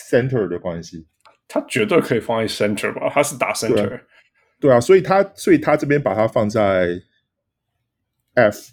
[0.09, 1.07] ？Center 的关系，
[1.47, 3.09] 他绝对可以放在 Center 吧？
[3.14, 4.01] 他是打 Center，
[4.62, 6.88] 对啊，所以他所以他这边把它放在
[8.36, 8.72] F，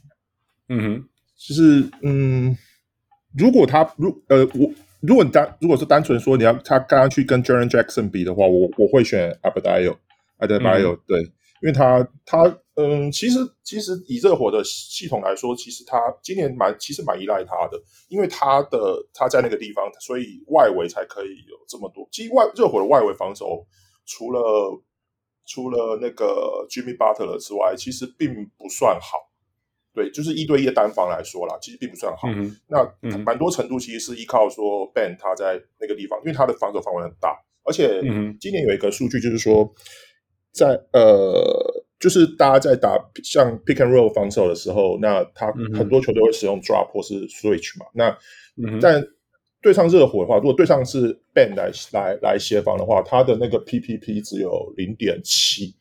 [0.69, 2.57] 嗯哼，就是嗯，
[3.37, 4.71] 如果他如呃我
[5.01, 11.21] 如果你单如果是单纯说你要他刚刚去跟 Jaren Jackson 比的话，我我会选 Adebayo，Adebayo、嗯、对，
[11.63, 22.07] 因为他他嗯，其实其实以热火的系统来说，其实他今年蛮其实蛮依赖他的，因为他的他在那个地方，所以外围才可以有这么多。
[22.13, 23.67] 其实外热火的外围防守，
[24.07, 24.41] 除了
[25.49, 29.33] 除了那个 Jimmy Butler 之外，其实并不算好。
[29.95, 32.29] 对，就是一对一的单防来说啦，其实并不算好。
[32.29, 38.01] 嗯、那蛮多程度其实是依靠说 Ben 他在那个地方，因为他的防守范围很大，而且
[38.39, 39.69] 今年有一个数据就是说，
[40.53, 47.87] 在呃，就是大家在打像 Pick and Roll 防守的时候，那他很多球队会使用 Drop 或是 Switch 嘛。
[47.95, 48.11] 那、
[48.57, 49.03] 嗯、但
[49.61, 55.75] 对上热火的话，如果对上是 Ben 来来来协防的话，他的那个 PPP 只有零点七，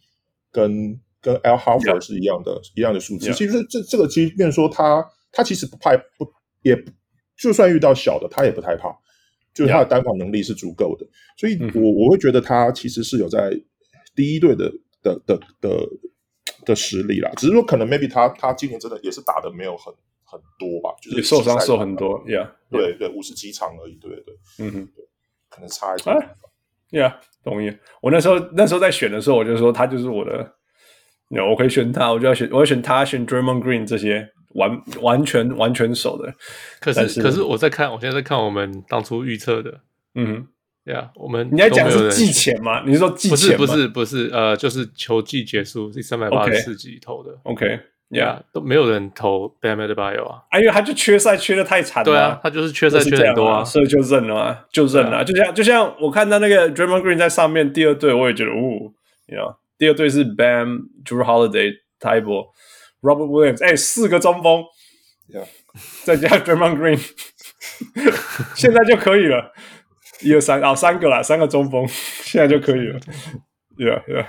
[0.52, 3.32] 跟跟 Al Horford 是一样的.一样的数字。
[3.34, 6.28] 其实这这个即便说他他其实不怕不
[6.64, 6.92] 也不
[7.38, 8.90] 就算遇到小的他也不太怕，
[9.54, 11.06] 就是他的单防能力是足够的。
[11.38, 13.52] 所以我我会觉得他其实是有在
[14.16, 14.72] 第一队的
[15.04, 15.88] 的的的
[16.66, 17.32] 的实力啦。
[17.38, 19.94] 只是说可能 maybe 他他今年真的也是打的没有很
[20.30, 22.24] 很多吧，就是受伤受很多。
[22.26, 23.96] Yeah，对对，五十几场而已。
[23.96, 25.06] 对对对，嗯哼，对，
[25.50, 26.16] 可能差一点。
[26.92, 27.76] Yeah，同意。
[28.02, 30.54] 我那时候那时候在选的时候，我就说他就是我的。
[31.30, 36.34] 有，我可以选他，我就要选，我要选他，选 Draymond Green 这些完完全完全守的。
[36.80, 39.82] 可是，是可是我在看，我现在在看我们当初预测的，
[40.16, 40.48] 嗯，
[40.86, 42.82] 对啊，我们你在讲是季前吗？
[42.86, 43.58] 你是说季前吗？
[43.58, 47.38] 不是不是不是，呃，就是球季结束第三百八十四集投的。
[47.44, 47.78] Okay,
[48.54, 55.24] 都没有人投 Bam Adebayo 啊，啊，因为他就缺赛缺的太惨了，对啊，他就是缺赛缺很多啊，所以就认了嘛，就认了、啊。
[55.24, 58.94] 就像就像我看到那个 Draymond Green 在上面第二队，我也觉得，哦，
[59.28, 62.46] 你知道，第二队是 Bam、Drew Holiday、t y b e
[63.02, 64.64] Robert Williams，哎，四个中锋
[65.34, 65.46] ，yeah.
[66.06, 67.00] 再加 Draymond Green，
[68.56, 69.54] 现在就可以了。
[70.22, 73.00] 一二三，哦，三个啦，三个中锋，现在就可以了。
[73.78, 74.26] Yeah, yeah,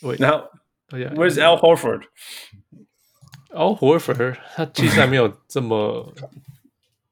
[0.00, 0.16] yeah.
[0.18, 0.42] 然后
[0.90, 6.14] ，Where's Al Horford？Al Horford，他季赛没有这么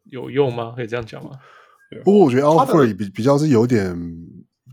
[0.04, 0.72] 有用吗？
[0.76, 1.38] 可以这样讲吗？
[2.04, 3.96] 不过我觉得 Al Horford 比比较是有点，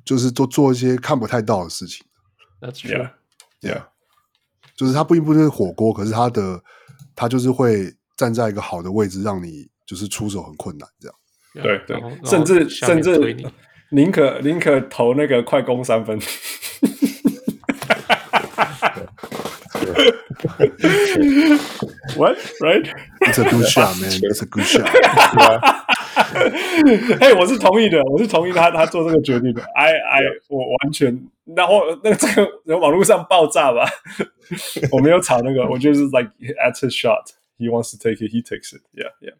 [0.04, 2.06] 就是都做一些看不太到的事情。
[2.60, 3.10] That's true.
[3.62, 3.86] Yeah.
[4.76, 6.62] 就是他不一不是火锅，可是他的
[7.16, 11.18] 他就是会站在一个好的位置，让你就是出手很困难这样。
[11.54, 13.18] 对对，甚至甚至
[13.92, 16.20] 宁可宁可投那个快攻三分。
[22.17, 22.37] What?
[22.61, 22.89] Right?
[23.23, 24.11] It's a good shot, man.
[24.23, 24.87] It's a good shot.
[27.21, 29.63] 嘿，我是同意的，我是同意他他做这个决定的。
[29.75, 33.89] I I 我完全，然后那个这个网络上爆炸吧，
[34.93, 36.31] 我没有吵那个，我就是 like
[36.63, 38.83] at his shot, he wants to take it, he takes it.
[38.93, 39.35] Yeah, yeah.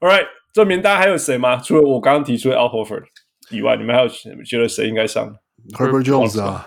[0.00, 1.56] All right，这名单还有谁吗？
[1.58, 3.04] 除了我刚刚提出的 Al Horford
[3.50, 4.08] 以外，你们还有
[4.44, 5.36] 觉得谁应该上？
[5.72, 6.66] Herbert Jones 啊，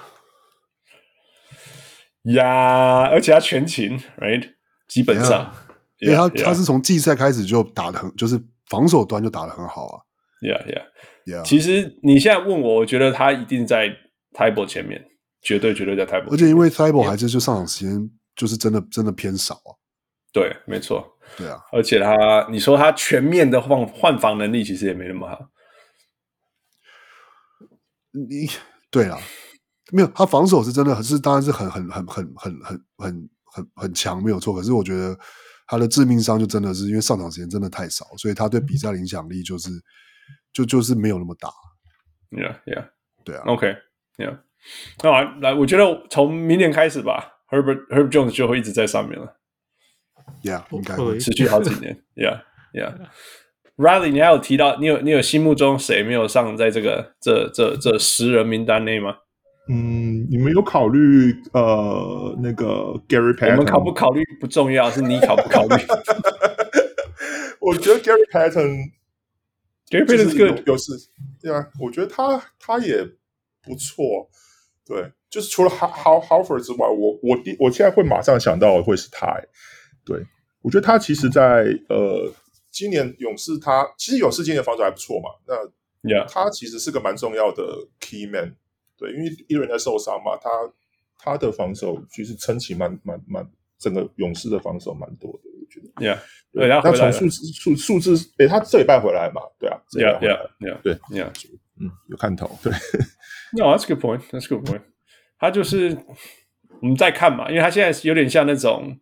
[2.34, 4.54] 呀，而且他全勤，right？
[4.88, 5.54] 基本上
[5.98, 8.40] ，yeah, 因为他.他是从季赛开始就打的很，就是。
[8.68, 10.02] 防守端就打的很好啊
[10.40, 10.82] ，Yeah Yeah
[11.24, 11.44] Yeah。
[11.44, 13.88] 其实你现在问我，我觉得他一定在
[14.32, 15.00] Thybulle 前面，
[15.40, 16.32] 绝对绝对在 Thybulle。
[16.32, 19.70] 而且因为 Thybulle 还是就上场时间就是真的真的偏少啊。
[20.32, 21.16] 对，没错。
[21.36, 25.38] 对啊，而且他你说他全面的换换防能力其实也没那么好。
[28.10, 28.50] 你
[28.90, 29.16] 对啊，
[29.92, 34.54] 没有他防守是真的，是当然是很很很很很很很很很强，没有错。
[34.54, 35.18] 可是我觉得。
[35.68, 39.68] 他的致命伤就真的是因为上场时间真的太少，所以他对比赛的影响力就是
[40.52, 41.48] 就就是没有那么大。
[42.30, 42.90] Yeah, yeah，
[43.24, 43.42] 对啊。
[43.46, 44.38] OK，Yeah。
[45.02, 49.38] 那好，来，我觉得从明年开始吧，Herbert Herb Jones 就会一直在上面了。
[50.44, 52.00] Yeah，应该会持续好几年。
[52.14, 53.08] Yeah, Yeah。
[53.74, 59.16] Riley，你还有提到你有你有心目中谁没有上在这个这这这十人名单内吗？
[59.68, 62.66] 嗯，你们有考虑呃那个
[63.08, 63.52] Gary Payton？
[63.52, 65.74] 我们考不考虑不重要，是你考不考虑？
[67.60, 70.92] 我觉得 Gary Payton，Gary Payton 是个有事，
[71.42, 73.04] 对啊，我觉得他他也
[73.62, 74.28] 不错，
[74.86, 79.36] 对，就是除了 How Horford 之外，我我第我现在会马上想到的会是他，
[80.04, 80.24] 对，
[80.62, 82.32] 我觉得他其实在，在呃
[82.70, 85.54] 今年勇士他，他其实勇士今年防守还不错嘛，那
[86.02, 86.24] Yeah.
[86.28, 88.54] 他其实是个蛮重要的 Key Man。
[88.96, 90.50] 对，因为一人在受伤嘛，他
[91.18, 93.46] 他的防守其实撑起蛮蛮蛮，
[93.78, 95.88] 整个勇士的防守蛮多的，我觉得。
[96.04, 96.18] Yeah，
[96.52, 101.30] 对，他从数字数数字，诶，他这礼拜回来嘛，对啊，Yeah，Yeah，Yeah，对，Yeah，
[101.78, 102.72] 嗯，有看头，对。
[103.52, 104.82] No，that's a good point，that's a good point。
[105.38, 105.96] 他就是
[106.80, 108.98] 我们再看嘛，因为他现在有点像那种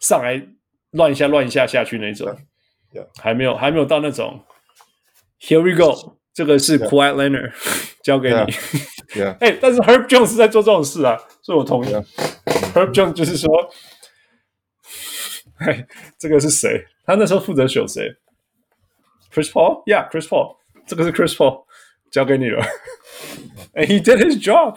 [0.00, 0.48] 上来
[0.92, 2.36] 乱一下乱一下下去那种.
[3.18, 4.42] 还没有还没有到那种
[5.38, 7.50] Here we go，这个是 Quiet Leonard
[8.02, 8.36] 交给你。
[9.18, 11.88] Yeah，哎，但是 Herb Jones 是在做这种事啊，所以我同意。
[12.74, 13.48] Herb Jones 就是说，
[15.56, 15.86] 哎，
[16.18, 16.84] 这个是谁？
[17.06, 18.14] 他那时候负责选谁
[19.32, 21.64] ？Chris Paul，Yeah，Chris Paul，这个是 Chris Paul，
[22.12, 22.62] 交给你了。
[23.72, 24.76] And he did his job。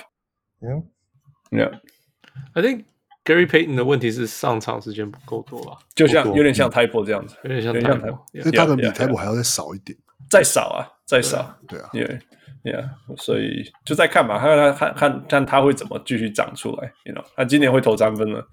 [0.62, 2.86] Yeah，Yeah，I think
[3.26, 5.80] Gary Payton 的问题是上场时间不够多吧？
[5.94, 10.00] 就像有点像 Typo 这样子，有点像 Typo，因为他的比 Typo 还要再少一点，
[10.30, 11.58] 再少啊，再少。
[11.68, 16.94] 对啊，Yeah，Yeah，所以就再看吧，看看他看看看他会怎么继续长出来。
[17.04, 18.48] You know，他今年会投三分了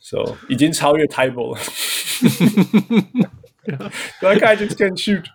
[0.00, 1.60] ，So 已经超越 Typo 了。
[4.20, 5.26] That guy just can't shoot.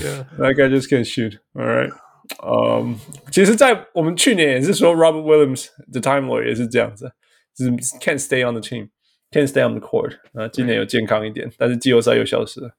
[0.00, 1.38] Yeah, that guy just can't shoot.
[1.54, 1.92] All right.
[2.44, 2.98] 嗯，
[3.30, 7.12] 其实，在我们去年也是说，Robert Williams the Time Lord 也是这样子，
[7.56, 7.70] 就是
[8.00, 8.90] can't stay on the team,
[9.30, 10.18] can't stay on the court。
[10.34, 12.70] 啊，今年有健康一点，但是季后赛又消失了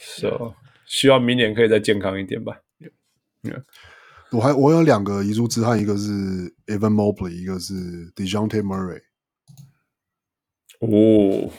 [0.00, 0.54] ，so
[0.88, 2.58] 希望明年可以再健康一点吧。
[3.42, 3.62] Yeah.
[4.30, 6.10] 我还我有两个遗珠之憾，一个是
[6.66, 7.74] Evan Mobley，一个是
[8.12, 9.02] Dejounte Murray。
[10.80, 11.50] 哦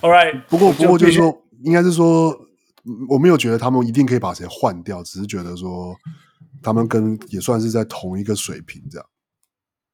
[0.00, 2.38] ，All right，不过不过就是说，应该是说，
[3.08, 5.96] 我没有觉得他们一定可以把谁换掉，只是觉得说。
[6.62, 9.06] 他们跟也算是在同一个水平，这样。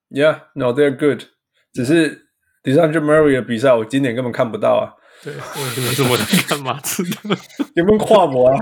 [0.09, 1.25] Yeah, no, they're good。
[1.73, 2.29] 只是
[2.63, 4.97] DeJounte Murray 的比赛，我今年根本看不到啊。
[5.23, 6.17] 对，我怎么
[6.49, 7.37] 看马刺的？
[7.75, 8.59] 有没有跨模啊？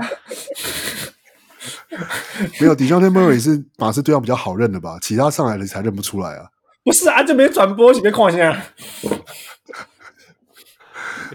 [2.59, 4.97] 没有，DeJounte Murray 是马刺对象比较好认的吧？
[5.01, 6.45] 其他上来的才认不出来啊。
[6.83, 8.61] 不是啊，就没转播，你别看一下。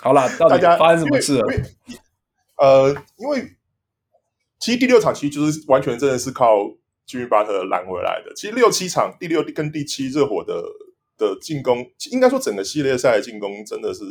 [0.00, 1.40] 好了，到底发生什么事？
[2.56, 3.56] 呃，因为
[4.58, 6.56] 其实第六场其实就是完全真的是靠
[7.06, 8.32] Jimmy Butler 拦回来的。
[8.34, 10.62] 其实六七场，第六跟第七热火的
[11.16, 14.04] 的进攻，应该说整个系列赛的进攻真的是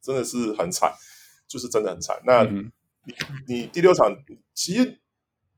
[0.00, 0.92] 真的是很惨，
[1.46, 2.20] 就是真的很惨。
[2.24, 2.70] 那你、
[3.46, 4.16] 你第六场
[4.54, 4.98] 其实。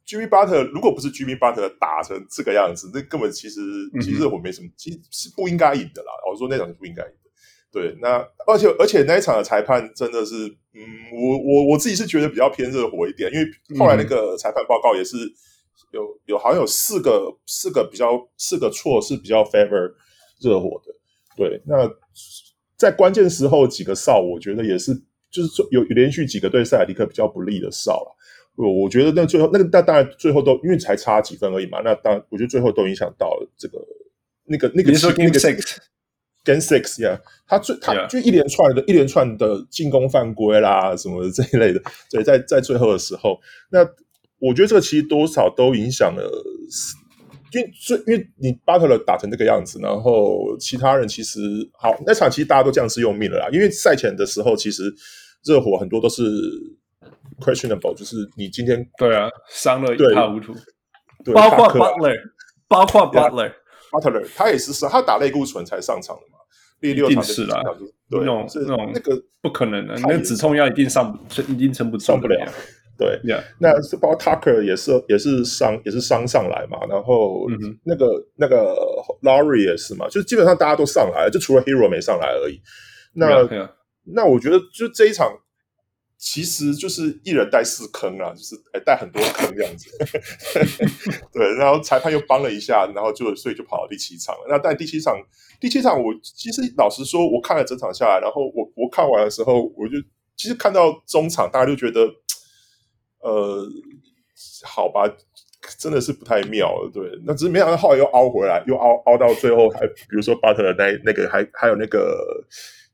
[0.07, 3.61] Jimmy Butler 如果不是 Jimmy Butler 打成这个样子，那根本其实
[4.03, 6.13] 其实热火没什么，其实是不应该赢的啦。
[6.31, 7.31] 我说那场是不应该赢的。
[7.73, 10.81] 对，那而且而且那一场的裁判真的是，嗯，
[11.13, 15.17] 我我我自己是觉得比较偏热火一点，因为后来那个裁判报告也是
[15.91, 19.93] 有有好像有四个四个比较四个错是比较 favor
[20.41, 20.95] 热火的。
[21.37, 21.91] 对，那
[22.77, 24.95] 在关键时候几个哨，我觉得也是
[25.31, 28.14] 就是说有连续几个对塞尔迪克比较不利的哨了。
[28.57, 33.79] 我我觉得那最后那个那当然最后都因为才差几分而已嘛，那当然我觉得最后都影响到了这个
[34.45, 35.77] 那个那个七那个 six
[36.45, 43.41] game six 呀，他最他就一连串的一连串的进攻犯规啦什么 这一类的，所以在在最后的时候，
[43.71, 43.81] 那
[44.39, 46.23] 我觉得这个其实多少都影响了，
[47.53, 51.41] 因为最因为你巴特勒打成这个样子，然后其他人其实
[51.73, 54.83] 好那场其实大家都将士用命了啦，因为赛前的时候其实
[55.45, 56.23] 热火很多都是。
[57.41, 60.55] Questionable 就是你今天 对啊伤了一塌糊涂，
[61.33, 62.17] 包括 Butler，
[62.69, 66.39] 包括 Butler，Butler 他也是伤，他打类固醇才上场的嘛，
[66.81, 67.63] 第六场是啦，
[68.11, 72.47] 对那种那种那个不可能的，那个止痛药一定上不，一定撑不上不了，
[72.99, 73.21] 对，
[73.59, 77.47] 那是包括 Tucker 也是也是伤也是伤上来嘛，然后
[77.85, 78.07] 那个
[78.37, 78.77] 那个
[79.23, 82.61] Lowry 也是嘛，就基本上大家都上来了，就除了 Hero 没上来而已。
[83.15, 83.49] 那
[84.15, 85.33] 那我觉得就这一场。
[86.27, 89.91] 其实就是一人带四坑啊，就是哎带很多坑这样子，
[91.31, 94.47] 对，然后裁判又帮了一下，然后就所以就跑到第七场了。
[94.49, 95.15] 那但第七场，
[95.61, 99.99] 第七场我其实老实说，我看了整场下来，然后我我看完的时候，我就
[100.35, 102.01] 其实看到中场，大家就觉得，
[103.21, 103.69] 呃，
[104.65, 105.05] 好吧，
[105.79, 106.91] 真的是不太妙了。
[106.91, 112.43] 对，那只是没想到后来又凹回来，又凹凹到最后还，比如说巴特勒那那个还还有那个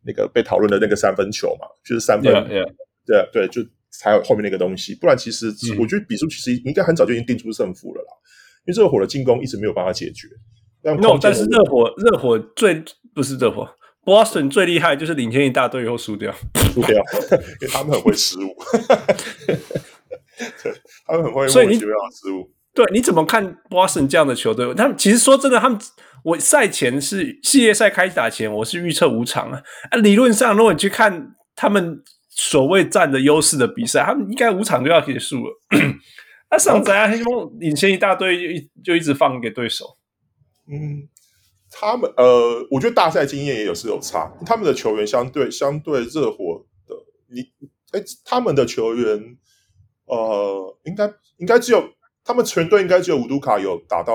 [0.05, 2.35] 那个被讨论的那个三分球嘛，就是三分，
[3.07, 4.95] 对对，就才有后面那个东西。
[4.95, 5.47] 不然其实
[5.79, 8.13] 我觉得比数其实应该很早就已经定出胜负了啦，
[8.67, 10.29] 因为热火的进攻一直没有办法解决。
[10.83, 12.83] 那 no, 但是热火热火最
[13.15, 13.69] 不是热火。
[14.03, 16.35] Boston 最厉害就是领先一大堆以后输掉，
[16.73, 16.97] 输掉，
[17.61, 18.57] 因为他们很会失误，
[19.47, 20.73] 对，
[21.07, 21.87] 他们很会，所以你失
[22.33, 22.51] 误。
[22.73, 24.73] 对，你怎么看 Boston 这样的球队？
[24.75, 25.79] 他们其实说真的，他们
[26.25, 29.63] 我赛前是系列赛开始打前，我是预测五场啊。
[29.91, 32.03] 啊，理论上如果你去看他们
[32.41, 35.61] 所谓占的优势的比赛，他们应该五场就要结束了。
[36.51, 37.25] 那上载啊，他们
[37.59, 39.99] 领先一大堆，就一就一直放给对手，
[40.67, 41.09] 嗯。
[41.73, 44.33] 他们呃，我觉得大赛经验也有是有差。
[44.45, 46.97] 他们的球员相对相对热火的，
[47.29, 47.43] 你
[47.93, 49.37] 哎，他们的球员
[50.07, 51.91] 呃，应该应该只有
[52.25, 54.15] 他们全队应该只有乌杜卡有打到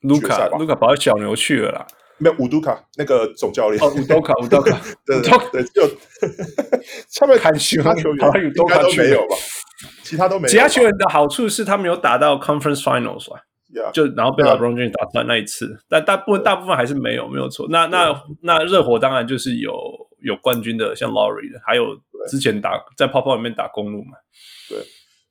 [0.00, 1.86] 卢卡，卢卡跑到小牛去了啦。
[2.18, 5.82] 没有乌杜卡那个总教练哦，乌杜卡乌杜卡，对对，就
[7.18, 9.36] 他们其他球员应该都没有吧？
[10.02, 10.48] 其他都没有。
[10.48, 13.40] 其他球员的好处是他们有打到 Conference Finals 啊。
[13.68, 17.66] Yeah, 就然后被 LeBron James 打断那一次.但大部分大部分还是没有没有错。
[17.68, 19.74] 那那那热火当然就是有
[20.22, 21.84] 有冠军的，像 Laurie 的，还有
[22.30, 24.12] 之前打在泡泡里面打公路嘛。
[24.68, 24.78] 对，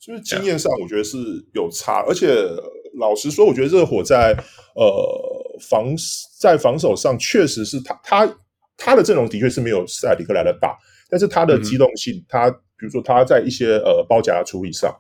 [0.02, 1.18] 就是经验上我觉得是
[1.54, 2.28] 有差.而且
[3.00, 4.36] 老实说，我觉得热火在
[4.76, 4.84] 呃
[5.60, 5.94] 防
[6.40, 8.38] 在防守上确实是他他
[8.78, 10.78] 他的阵容的确是没有塞尔提克来的大，
[11.10, 14.96] 但是他的机动性，嗯、他比如说他在一些呃包夹处理上。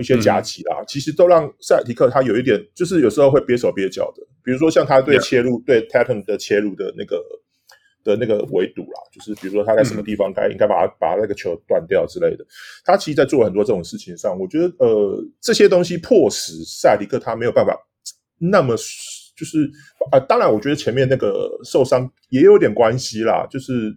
[0.00, 4.26] 一些夹击啦、嗯，其实都让塞尔提克他有一点，就是有时候会憋手憋脚的。
[4.42, 7.22] 比如说像他对切入.对 Tatum 的切入的那个
[8.02, 12.46] 的那个围堵啦，就是比如说他在什么地方该、嗯、应该把他把那个球断掉之类的。
[12.86, 17.78] 他其实，在做很多这种事情上，我觉得呃这些东西迫使塞尔提克他没有办法
[18.38, 18.74] 那么
[19.42, 19.64] 就是
[20.10, 23.92] 啊、呃，当然我觉得前面那个受伤也有点关系啦，就是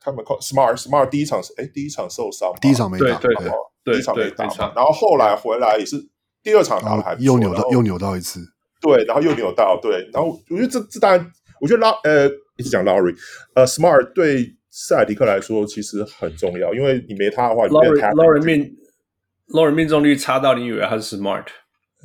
[0.00, 3.52] 他们靠 Smart Smart 第一场是哎第一场受伤，第一场没打，对对对。
[3.86, 5.96] 第一场没打嘛，然后后来回来也是
[6.42, 8.40] 第二场打的还不错，又扭到又扭到一次，
[8.80, 13.14] 对，然后又扭到，对，然后我觉得这这当然，我觉得拉呃一直讲 Lowry，
[13.54, 18.76] 呃，Smart 对塞尔迪克来说其实很重要，因为你没他的话，Lowry Lowry 命
[19.50, 21.44] Lowry 命中率差到你以为他是 Smart，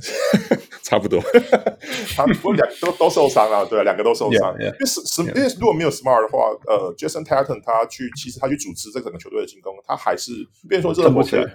[0.83, 1.21] 差不多，
[2.15, 5.35] 他不过两个都都受伤了，对，两个都受伤，yeah, yeah, 因为是是 yeah.
[5.35, 10.31] 因为如果没有 Smart 的话，呃，Jason Tatum 他去其实他去组织这整个球队的进攻，他还是
[10.67, 11.45] 变成说热火队。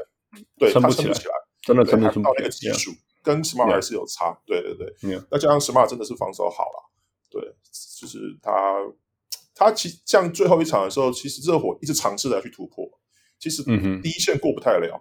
[0.58, 2.90] 对他，撑不起来，真的撑不起来，到那个技术
[3.22, 4.38] 跟 Smart 还是有差。
[4.44, 6.90] 对对对.那加上 Smart 真的是防守好了，
[7.30, 7.40] 对，
[7.98, 8.52] 就是他
[9.54, 12.86] 他其实像最后一场的时候，其实热火一直尝试着去突破，
[13.38, 13.62] 其实
[14.02, 14.94] 第一线过不太了。
[14.94, 15.00] 嗯、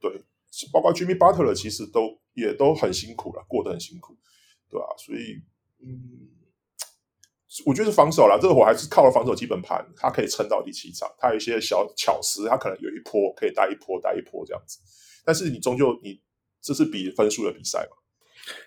[0.00, 0.24] 对，
[0.72, 4.16] 包括 Jimmy Butler 其实都也都很辛苦了，过得很辛苦，
[4.68, 4.92] 对吧、啊？
[4.96, 5.42] 所以，
[5.82, 6.28] 嗯，
[7.66, 11.08] 我觉得是防守啦，热火还是靠了防守基本盘，他可以撑到第七场。
[11.18, 14.78] 他有一些小巧思，他可能有一波可以带一波带一波这样子。
[15.24, 16.20] 但是你终究你
[16.62, 17.96] 这是比分数的比赛嘛？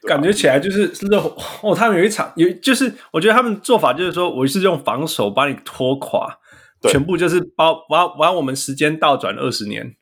[0.07, 1.35] 感觉起来就是热火
[1.67, 6.39] 哦，他们有一场有就是我觉得他们做法就是说，我是用防守把你拖垮，
[6.83, 9.95] 全部就是把把把我们时间倒转二十年、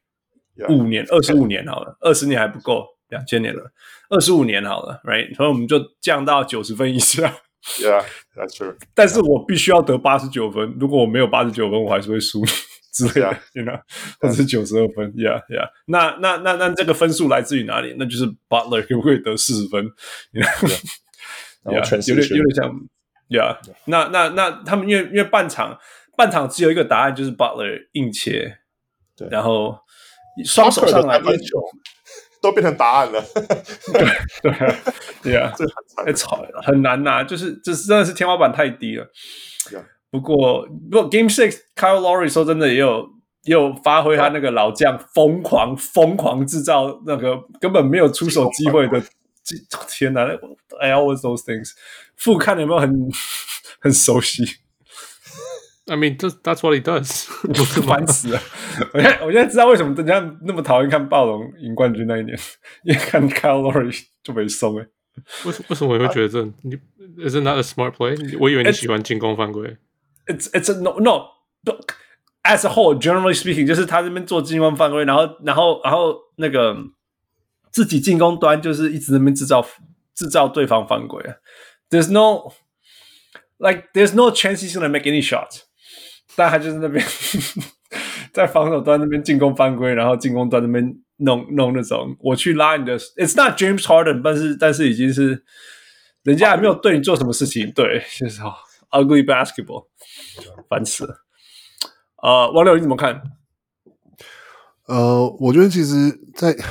[0.70, 3.72] 五.年、二十五年好了，二十年还不够，两千年了，
[4.10, 5.36] 二十五年好了，right？
[5.36, 7.32] 所以我们就降到九十分以下。
[7.80, 8.04] Yeah,
[8.36, 8.76] that's true.
[8.96, 12.44] 但是我必须要得八十九分，如果我没有八十九分，我还是会输
[12.92, 13.80] 之类的，you know，
[14.20, 15.70] 或者是九十二分，Yeah, Yeah.
[15.86, 17.96] 那那那那这个分数来自于哪里？
[18.00, 19.86] 那就是 Butler 可不可以得四十分
[20.32, 20.82] ？You know?
[21.64, 22.74] Yeah, 有点有点像
[23.30, 23.58] ，Yeah.
[23.86, 25.78] 那那那他们因为因为半场
[26.18, 28.58] 半场只有一个答案，就是 Butler 硬切，
[29.16, 29.78] 对，然后
[30.44, 31.22] 双手上来。
[32.42, 33.22] 都变成答案了，
[33.94, 34.04] 对
[34.42, 34.76] 对
[35.22, 35.66] 对啊， 这
[36.04, 39.06] 很惨，很难呐、啊，就是这真的是天花板太低了。
[39.70, 39.84] Yeah.
[40.10, 43.08] 不过不过 Game Six，Kyle Lowry 说真的也有
[43.44, 49.02] 也有发挥他那个老将疯狂疯狂制造那个根本没有出手机会的，
[49.90, 50.24] 天哪
[50.82, 51.72] ！I always those things，
[52.18, 52.94] 副看有没有很
[53.80, 54.44] 很熟悉
[55.87, 57.27] ？I mean, that's what he does。
[57.49, 58.41] 我是烦死了！
[58.93, 62.39] 我现在我现在知道为什么人家那么讨厌看暴龙赢冠军那一年，
[62.85, 64.87] 因为看 Kyle Lowry 就没松哎。
[65.45, 66.77] 为什为什么我会觉得这你
[67.25, 68.37] Isn't that a smart play？
[68.39, 69.77] 我以为你喜欢进攻犯规。
[70.27, 71.31] It's it's a no no.
[72.43, 76.77] As a whole, generally speaking，就是他这边做进攻犯规，然后然后然后那个
[77.71, 79.67] 自己进攻端就是一直在那边制造
[80.15, 81.35] 制造对方犯规啊。
[81.89, 82.53] There's no
[83.59, 85.63] like there's no chance he's gonna make any shots.
[86.36, 87.06] 但他就是那边
[88.34, 95.44] 在防守端那边进攻犯规，然后进攻端那边弄弄那种，我去拉你的，It's not James Harden，但是但是已经是
[96.24, 98.58] 人家还没有对你做什么事情，对，就是好
[98.92, 99.88] ugly basketball，
[100.70, 101.26] 烦死了。
[102.24, 103.22] 呃，王柳你怎么看？
[104.88, 106.64] 呃，我觉得其实在，在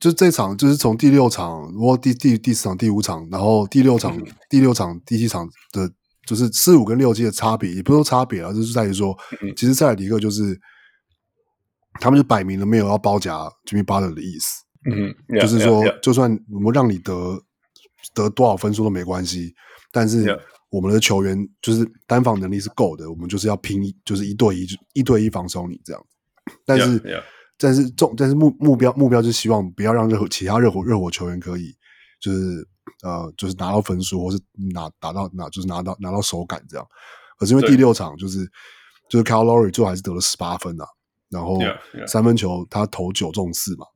[0.00, 5.92] 就这场，就是从第六场，如果第第第四场、第五场，然后第六场、嗯、第六场、第七场的，
[6.26, 10.58] 就是四五跟六七的差别，也不是说差别啊，就是在于说，嗯、其实塞尔迪克就是
[12.00, 13.32] 他们就摆明了没有要包夹
[13.66, 17.40] Jimmy Butler 的意思，嗯，就是说，就算我们让你得
[18.14, 19.54] 得多少分数都没关系，
[19.90, 20.38] 但是
[20.70, 26.02] 我们的球员就是单防能力是够的，我们就是要拼，就是一对一，一对一防守你这样。
[26.64, 27.22] 但是.
[27.58, 31.72] 但是重，但是目目标目标就是希望不要让任何其他热火热火球员可以，
[32.20, 32.66] 就是
[33.02, 34.38] 呃，就是拿到分数，或是
[34.74, 36.86] 拿打到拿，就是拿到拿到手感这样。
[37.38, 38.44] 可是因为第六场就是
[39.08, 40.86] 就是 Kyle Lowry 最后还是得了十八分啊，
[41.28, 41.58] 然后
[42.06, 43.86] 三分球他投九中四嘛，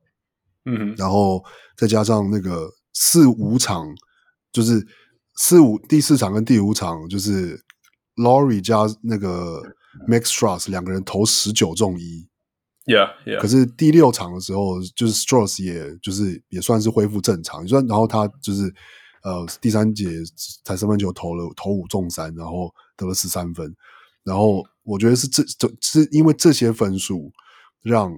[0.65, 1.43] 嗯，然后
[1.77, 3.85] 再加上那个四五场，
[4.51, 4.85] 就是
[5.35, 7.63] 四五第四场跟第五场就是
[8.15, 9.61] Lowry 加那个
[10.07, 12.26] Max Strus 两个人投十九中一。
[12.87, 18.73] Yeah, 可是第六场的时候，就是 Strus 也就是也算是恢复正常，算然后他就是
[19.23, 20.05] 呃第三节
[20.63, 23.75] 才三分球投了投五中三，然后得了十三分。
[24.23, 27.29] 然后我觉得是这这是因为这些分数
[27.83, 28.09] 让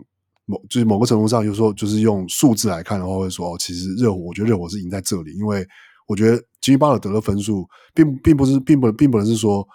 [0.45, 5.67] 某就是某个程度上，有时候就是用数字来看的话，会说哦，其实热火我觉得热火是赢在这里，因为
[6.05, 9.67] 我觉得吉巴尔得了分数并并不是并不并不能是说，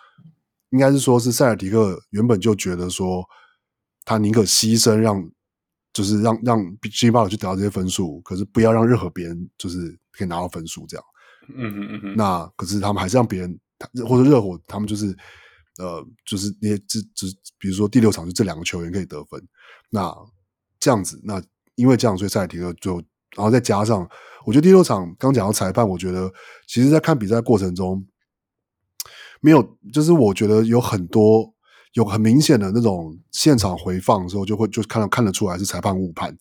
[0.70, 3.24] 应该是说是塞尔提克原本就觉得说。
[4.04, 5.30] 他宁可牺牲让，
[5.94, 11.04] 就是让让 Jimmy Butler 去得到这些分数，可是不要让任何别人就是可以拿到分数这样。
[11.48, 12.14] 嗯嗯嗯嗯。
[12.16, 13.58] 那可是他们还是让别人，
[14.06, 15.16] 或者热火他们就是
[15.78, 17.26] 呃，就是那些只只
[17.58, 19.42] 比如说第六场就这两个球员可以得分。
[19.88, 20.14] 那
[20.78, 21.42] 这样子，那
[21.76, 22.96] 因为这样，所以塞尔提克就
[23.34, 24.06] 然后再加上，
[24.44, 26.30] 我觉得第六场刚讲到裁判，我觉得
[26.66, 28.06] 其实在看比赛过程中
[29.40, 31.53] 没有，就是我觉得有很多。
[31.94, 36.36] 有很明显的那种现场回放的时候，就会就看到看得出来是裁判误判，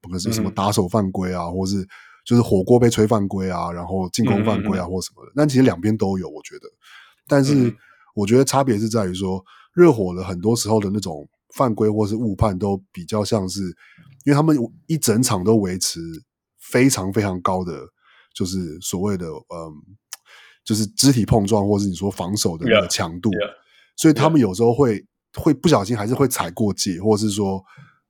[0.00, 1.86] 不管是什么打手犯规啊，嗯、或是
[2.24, 5.30] 就是火锅被吹犯规啊，然后进攻犯规啊，或什么的。
[5.30, 6.68] 嗯、但其实两边都有，我觉得。
[7.28, 7.72] 但是
[8.14, 9.44] 我觉得差别是在于说，
[9.74, 13.62] 热火的很多时候的那种犯规或是误判，都比较像是，
[14.24, 14.56] 因为他们
[14.88, 16.00] 一整场都维持
[16.58, 17.80] 非常非常高的，
[18.34, 19.72] 就是所谓的嗯，
[20.64, 23.30] 就是肢体碰撞，或是你说防守的那个强度。
[23.30, 23.65] Yeah, yeah.
[23.96, 27.62] 所以他们有时候会会不小心还是会踩过界，或者是说，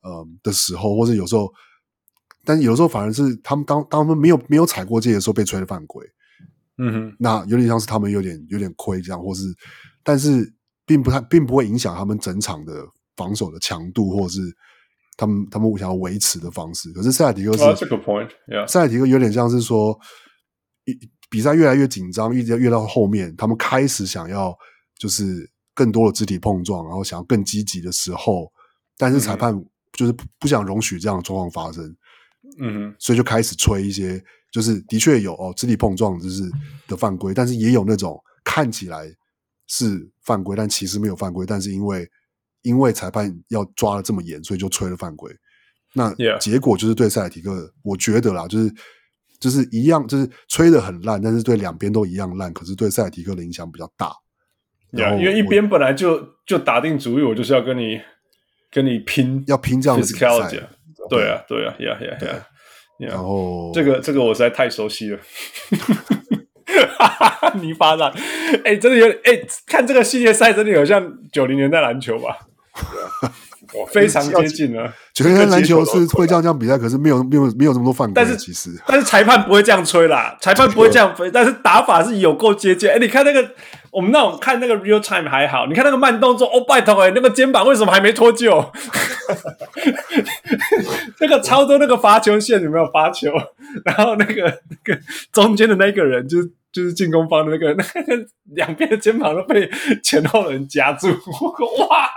[0.03, 1.49] 呃的时候，或者有时候，
[2.45, 6.05] 但有时候反而是他们当当他们没有没有踩过界的时候被吹了犯规，
[6.79, 9.43] 嗯哼，那有点像是他们有点有点亏这样，或是，
[10.03, 10.53] 但是
[10.85, 12.85] 并不太并不会影响他们整场的
[13.17, 14.41] 防守的强度，或者是
[15.17, 16.93] 他们他们想要维持的方式。
[16.93, 18.31] 可是塞尔提克是，That's a good point.
[18.47, 18.67] Yeah.
[18.69, 19.99] 塞尔提克有点像是说，
[20.85, 20.97] 一
[21.29, 24.57] 比赛越来越紧张，一直越到后面，他们开始想要
[24.99, 25.51] 就是。
[25.77, 28.51] 更多的肢体碰撞，然后想要更积极的时候，
[28.97, 29.55] 但是裁判
[29.93, 31.85] 就是不想容许这样的状况发生，
[32.59, 36.43] 嗯哼，所以就开始吹一些，就是的确有哦肢体碰撞就是
[36.89, 39.07] 的犯规，但是也有那种看起来
[39.67, 42.11] 是犯规，但其实没有犯规，但是因为
[42.63, 45.31] 因为裁判要抓的这么严，所以就吹了犯规。
[45.93, 48.75] 那结果就是对塞尔提克，我觉得啦，就是
[49.39, 54.13] 就是一样，就是吹的很烂，但是对两边都一样烂，可是对塞尔提克的影响比较大。
[54.97, 58.01] 因为一边本来就就打定主意，我就是要跟你
[58.71, 60.29] 跟你拼，要拼这样子比赛。
[61.09, 62.43] 对啊，对啊，Yeah, Yeah, Yeah。
[62.99, 65.19] 然后这个这个我实在太熟悉了。
[67.61, 68.11] 泥巴烂，
[68.65, 72.39] 哎、欸，真的有哎、欸，看这个系列赛真的有像九零年代篮球吧？
[73.93, 74.93] 非常接近了。
[75.15, 78.15] 九零年代篮球是会这样这样比赛，可是没有没有没有这么多犯规。
[78.15, 82.89] 但是其实，但是裁判不会这样吹啦，裁判不会这样吹，但是打法是有够接近。
[82.89, 83.49] 哎、欸，你看那个。
[83.97, 88.71] 我们那种看那个 real time 还好，你看那个慢动作，哦，拜托哎，那个肩膀为什么还没脱臼？
[91.19, 93.33] 那个超多那个罚球线有没有罚球？
[93.87, 95.01] 然后那个那个
[95.33, 99.67] 中间的那个人，就是就是进攻方的那个，那 个两边的肩膀都被
[100.03, 101.09] 前后人夹住。
[101.09, 102.11] 哇，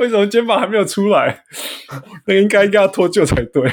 [0.00, 1.44] 为什么肩膀还没有出来？
[2.26, 3.70] 那应该应该要脱臼才对，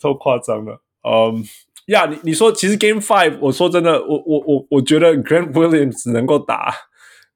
[0.00, 0.72] 超夸张的，
[1.06, 1.44] 嗯。
[1.86, 6.72] 呀，你你说其实 Game Five，我说真的，我我我我觉得 Grant Williams 只能够打，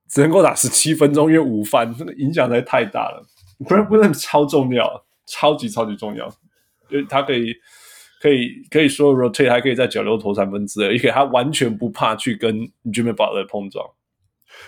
[0.09, 3.27] 只能够打十七分钟，因为午饭，真的影响实在太大了。
[3.65, 6.27] Grant Williams 超重要，超级超级重要，
[6.91, 7.55] 因为他可以
[8.21, 12.55] 可以可以说 rotate，还可以在角落投三分之二，而且他完全不怕去跟
[12.85, 13.85] Jimmy Butler 碰撞。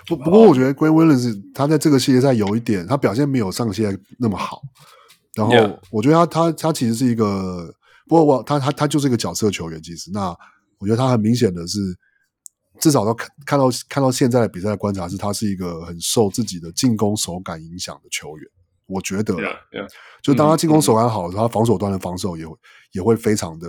[0.06, 4.60] 不不过我觉得 Grant Williams 他在这个系列赛有一点，他表现没有上个系列那么好。
[5.34, 7.72] 然后我觉得他他他其实是一个，
[8.08, 9.82] 不过我他他他就是一个角色球员。
[9.82, 10.34] 其实那
[10.78, 11.78] 我觉得他很明显的是，
[12.80, 18.48] 至少都看看到看到现在的比赛的观察是，他是一个很受自己的进攻手感影响的球员。
[18.86, 19.88] 我觉得，yeah, yeah.
[20.22, 22.56] 就当他进攻手感好的时候，他防守端的防守也会
[22.92, 23.68] 也会非常的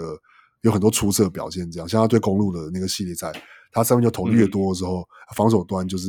[0.61, 1.69] 有很多出色的表现。
[1.69, 3.29] 这样，像他对公路的那个系列赛，
[3.73, 6.07] 他三分球投的越多的时候，嗯、防守端就是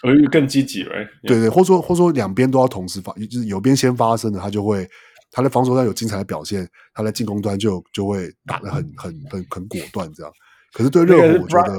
[0.00, 1.08] 会更积极，right?
[1.26, 4.88] 对对，或者说或者说两边都要同时发，就是有边先发生的，他就会
[5.32, 10.12] 他在防守端有精彩的表现，他在进攻端就就会打得很很很很果断。
[10.12, 10.32] 这样，
[10.72, 11.72] 可是对热火，我觉得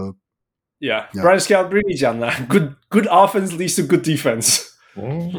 [0.79, 4.73] ，Yeah，Brian Scalabrine 讲的，Good Good offense leads to good defense。
[4.95, 5.31] 哦，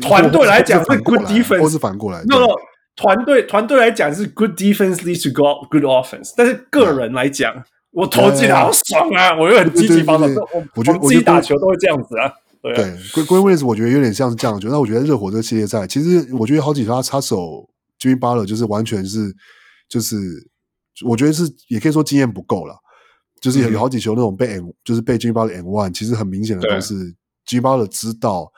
[0.00, 2.54] 团队来讲是 good defense，或是反过来，no no，
[2.96, 12.32] 团队团队来讲是 good defense leads to good offense，但是个人来讲，嗯、我投进来好爽啊，嗯、我又很积极防守，我觉得我自己打球都会这样子啊，
[12.62, 17.68] 对啊，对，Grant Williams 我觉得有点像是这样，觉得那我觉得热火这个系列赛，其实我觉得好几场他插手
[17.98, 19.34] Jimmy Butler 就是完全是
[19.88, 20.16] 就是
[21.04, 22.76] 我觉得是也可以说经验不够了，
[23.40, 27.14] 就是有有好几球那种被 M 就是被 Jimmy Butler M one，其实很明显的都是。
[27.46, 28.50] Jimmy Butler 知道，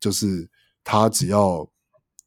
[0.00, 0.48] 就是
[0.82, 1.68] 他只要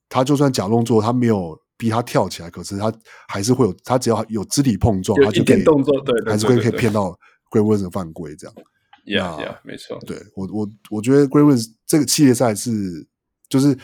[0.07, 2.93] 他就算假动作，他没有逼他跳起来，可是他
[3.27, 7.17] 还是会有，他只要有肢体碰撞，他就可以动作，对，还是会可以骗到
[7.49, 8.55] Williams 犯规这样。
[9.03, 9.99] Yeah, yeah，没错。
[10.05, 13.07] 对我，我我觉得 Williams 这个系列赛是，
[13.49, 13.77] 就是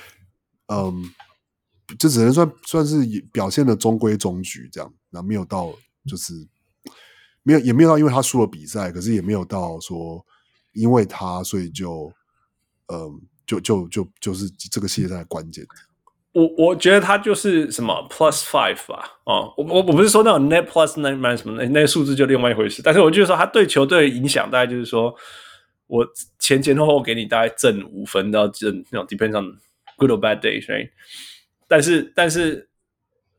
[0.67, 1.03] 嗯，
[1.97, 5.73] 就只能算算是表现的中规中矩这样，那没有到
[6.05, 6.47] 就是
[7.43, 10.25] 没有也没有到因为他输了比赛，可是也没有到说
[10.73, 12.11] 因为他所以就。
[12.91, 15.63] 嗯，就就就就是这个系列赛的关键。
[16.31, 22.81] 我我觉得他就是什么 plus five 吧，哦，我我我不是说那种 net plus net minus 什么那那数字就另外一回事。
[22.84, 25.14] 但是我就是说他对球队影响大概就是说，
[25.88, 26.07] 我
[26.38, 29.57] 前前后后给你大概正五分到正那种 depends on
[29.97, 30.89] good or bad days，right？
[31.68, 32.69] 但是但是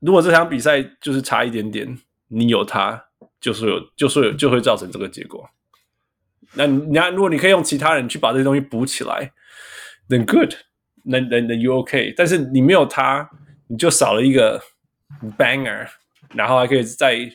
[0.00, 1.98] 如果这场比赛就是差一点点，
[2.28, 3.04] 你有他
[3.40, 5.48] 就是有就是有就会造成这个结果。
[6.54, 9.32] 那你要如果你可以用其他人去把这些东西补起来。
[10.08, 10.54] Then good,
[11.04, 12.14] then then then you OK。
[12.16, 13.30] 但是你没有他，
[13.68, 14.60] 你就少了一个
[15.36, 15.86] banger，
[16.34, 17.30] 然后还可以再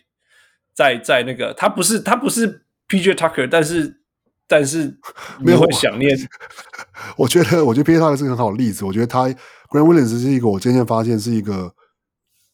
[0.74, 4.02] 再再那个，他不是他不是 PJ Tucker，但是
[4.48, 4.98] 但是
[5.40, 6.18] 没有会想念。
[7.18, 8.86] 我觉得我觉得 PJ Tucker 是个很好的例子。
[8.86, 9.38] 我觉得他 Grant
[9.70, 11.74] Williams 是一个我渐渐发现是一个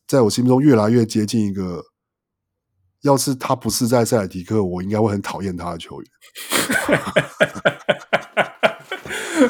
[0.07, 1.83] 在我心目中越来越接近一个，
[3.01, 6.09] 要是他不是在塞尔提克，我应该会很讨厌他的球员。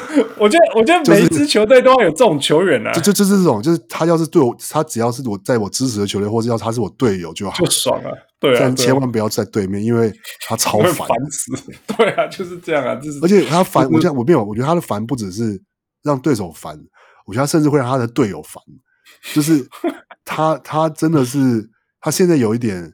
[0.38, 2.92] 我觉得，我觉得每一支球队都要有这种球员啊！
[2.92, 8.10] 就就就是这种，就是他要是对我，他只要是我在我支持的球队，或者要他是我队友就好，就爽啊！
[8.40, 10.12] 对啊，但千万不要在对面，因为
[10.46, 11.52] 他超烦，烦死！
[11.96, 12.94] 对啊，就是这样啊！
[12.96, 15.60] 就是，而且他烦，我这样我没有，我觉得他的烦不只是
[16.02, 16.78] 让对手烦，
[17.26, 18.62] 我觉得他甚至会让他的队友烦。
[19.34, 19.66] 就是
[20.24, 21.68] 他，他真的是，
[22.00, 22.92] 他现在有一点。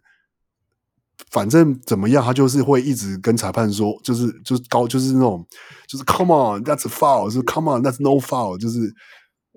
[1.30, 5.46] 反正怎么样，他就是会一直跟裁判说，就是就是高，就是那种，
[5.86, 8.80] 就是 Come on，that's a foul，是 Come on，that's no foul，就是、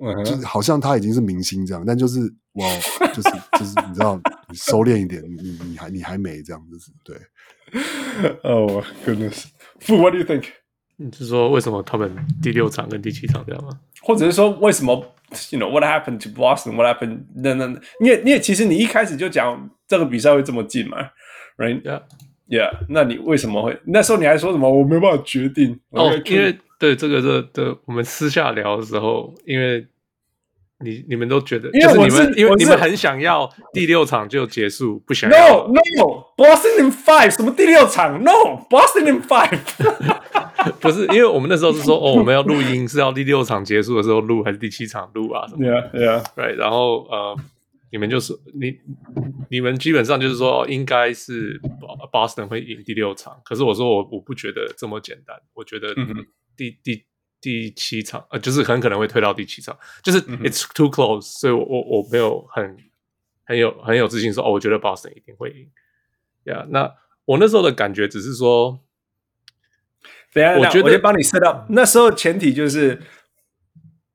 [0.02, 2.20] 嗯、就是好像他已经是明星这样，但就是
[2.54, 2.68] 哇，
[3.14, 4.20] 就是就是你知道，
[4.50, 7.16] 你收敛一点，你你还你还没这样子，对。
[8.44, 10.46] Oh goodness，Fu，what do you think？
[10.98, 13.80] 你是说为什么他们第六场跟第七场这样吗？
[14.02, 14.94] 或者是说为什么
[15.52, 17.22] ？You know，what happened to Boston？What happened？
[17.36, 17.66] 那那，
[18.02, 20.98] 因为因为其实你一开始就讲这个比赛会这么近嘛。
[21.58, 21.82] Right?
[21.84, 22.02] Yeah,
[22.48, 22.72] yeah.
[22.90, 24.70] 那你为什么会那时候你还说什么？
[24.70, 29.86] 我没办法决定哦，oh, 因为对这个这的，我们私下聊的时候，因为
[30.80, 39.60] 你你们都觉得，因为你们因为你们很想要第六场就结束，不想要 No No Boston in five 什么第六场 No Boston in five
[40.82, 47.38] 不是因为我们那时候是说哦，我们要录音是要第六场结束的时候录还是第七场录啊什么 Yeah Yeah Right 然后呃。
[47.92, 48.80] 你们就是你，
[49.50, 51.60] 你们基本上就是说，应该是
[52.12, 53.42] Boston 会赢第六场。
[53.44, 55.94] 可是我说我我不觉得这么简单，我觉得
[56.56, 57.04] 第第
[57.42, 62.78] 第七场呃，就是很可能会推到第七场，就是 It's too close，所以我我我没有很
[63.44, 65.70] 很有很有自信说哦，我觉得 Boston 一定会赢。
[66.46, 66.96] 呀、yeah，那
[67.26, 68.80] 我那时候的感觉只是说，
[70.34, 73.02] 等下，我觉得我先帮你 set up，那时候前提就是。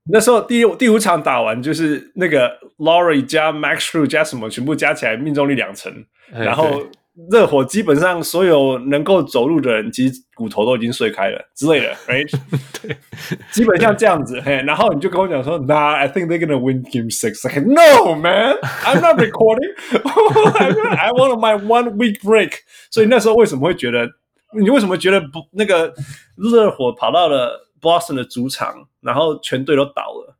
[0.08, 5.92] 那时候第第五场打完，就是那个 Laurie 加 Max Strus 加什么，全部加起来命中率两成。
[6.32, 6.84] 然后
[7.30, 12.30] 热火基本上所有能够走路的人，其实骨头都已经碎开了之类的， right？
[12.82, 12.96] 对，
[13.52, 14.40] 基本上这样子。
[14.40, 17.48] 嘿，然后你就跟我讲说，Nah, I think they're gonna win Game Six.
[17.48, 19.74] Like, no, man, I'm not recording.
[20.98, 22.52] I want my one week break.
[22.90, 24.08] 所以那时候为什么会觉得？
[24.56, 25.92] 你为什么觉得不那个
[26.36, 28.74] 热火跑到了 Boston 的主场，
[29.06, 30.36] 然后全队都倒了，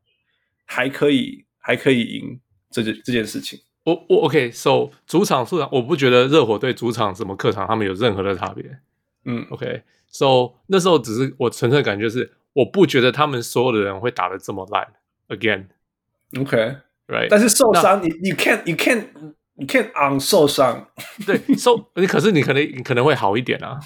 [0.64, 2.40] 还可以还可以赢
[2.70, 3.60] 这件这件事情？
[3.84, 8.78] 我我 OK，so 主场客场，我不觉得热火队主场什么客场他们有任何的差别。
[9.24, 14.94] 嗯，OK，so 那时候只是我纯粹感觉是，我不觉得他们所有的人会打的这么烂。
[15.28, 17.28] Again，OK，right？
[17.30, 19.06] 但是受伤，你你 can't you can't
[19.54, 20.88] you can't on 受伤，
[21.24, 23.78] 对，受你可是你可能你可能会好一点啊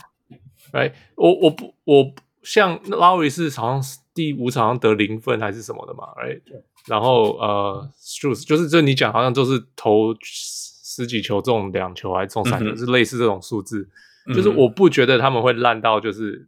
[0.73, 0.93] ，right？
[1.17, 6.43] 我我不我像 Lowry 是好像第五场得零分还是什么的嘛，right？
[6.87, 7.91] 然后呃
[8.21, 13.89] 就是就你讲好像就是投十几球中两球还是中三球，嗯、是类似这种数字。
[14.35, 16.47] 就是我不觉得他们会烂到，就是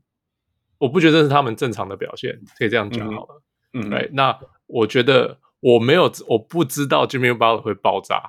[0.76, 3.42] 我不觉得这是他们正常的表现，可以这样讲好了。
[3.72, 4.10] 嗯，对。
[4.12, 8.22] 那我觉得我没有，我不知道 Jimmy Butler 会爆炸。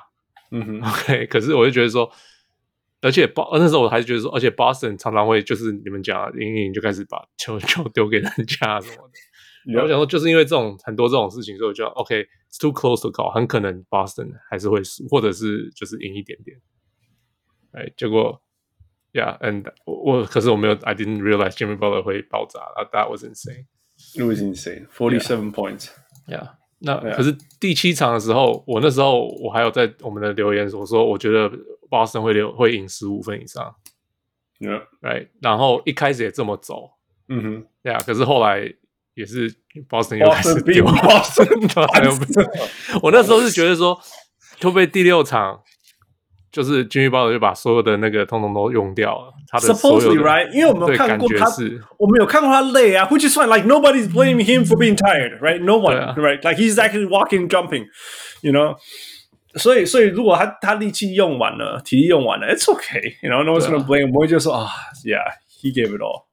[0.51, 1.27] 嗯哼， OK。
[1.27, 2.09] 可是我就觉得说，
[3.01, 9.13] 而且包那时候我还是觉得说，而且 Boston 常常会就是你们讲赢赢就开始把球球丢给人家什么的。
[9.65, 16.57] 我想说，就是因为这种很多这种事情，所以我就 OK，it's too close to call，很可能 Boston 还是会输，或者是就是赢一点点。
[17.71, 18.41] 哎，结果。
[19.15, 22.83] Yeah，and 我可是我没有，I didn't realize Jimmy Butler 会爆炸啊。
[22.91, 23.67] That was insane.
[24.15, 24.87] It was insane.
[24.87, 25.89] Forty-seven points.
[26.27, 31.47] Yeah，那可是第七场的时候，我那时候我还有在我们的留言说，说我觉得
[31.91, 33.75] Boston 会留会赢十五分以上。
[34.59, 35.27] Yeah，right。
[35.39, 36.93] 然后一开始也这么走。
[37.27, 37.67] 嗯哼。
[37.83, 38.73] Yeah，可是后来
[39.15, 39.53] 也是
[39.89, 40.85] Boston 又开始丢。
[43.01, 43.95] 我那时候是觉得说，
[44.61, 45.59] 会不会第六场？
[46.51, 51.47] 就是 Jimmy 就把所有的那个通通都用掉了，他的 Supposedly right，因为我们有看过他，
[51.97, 53.47] 我们有看过他累啊，which is fine.
[53.47, 55.59] Like nobody's blaming him for being tired, right?
[55.59, 56.39] No one, right?
[56.43, 57.87] Like he's actually walking, jumping,
[58.41, 58.75] you know.
[59.55, 63.43] 所以，所以如果他他力气用完了，体力用完了，it's okay, you know.
[63.43, 64.13] No one's gonna blame.
[64.13, 64.69] 我们就说啊
[65.03, 65.23] ，Yeah,
[65.59, 66.25] he gave it all.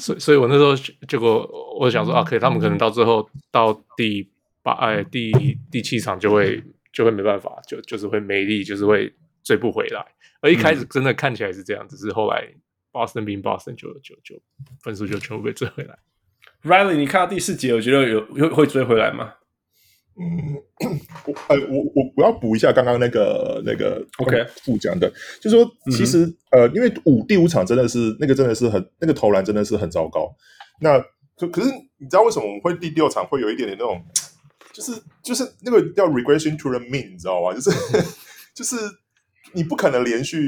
[0.00, 0.74] 所以，所以我那时候
[1.06, 4.28] 结果我想说啊，可以，他们可能到最后到第
[4.62, 5.32] 八哎第
[5.70, 6.62] 第七场就会
[6.92, 9.12] 就会没办法，就就是会没力，就是会。
[9.42, 10.04] 追不回来，
[10.42, 12.46] 而一开始真的看起来是这样，只、嗯、是后来
[12.92, 14.38] Boston 比 Boston 就就就
[14.82, 15.98] 分数就全部被追回来。
[16.62, 19.32] Riley，你看到第四节，我觉得有会会追回来吗？
[20.20, 20.54] 嗯，
[21.26, 25.10] 我 呃，我我我要补一下刚刚那个那个 OK 副讲的，
[25.40, 30.30] 就是说其实、嗯、呃，因为五第五场真的是那个真的是很那个投篮真的是很糟糕。
[30.80, 31.00] 那
[31.38, 34.04] 可可是你知道为什么我们会第六场会有一点点那种，
[34.72, 34.92] 就是
[35.22, 37.54] 就是那个叫 regression to the mean，你知道吗？
[37.54, 37.70] 就是
[38.54, 38.76] 就是。
[39.52, 40.38] 你不可能连续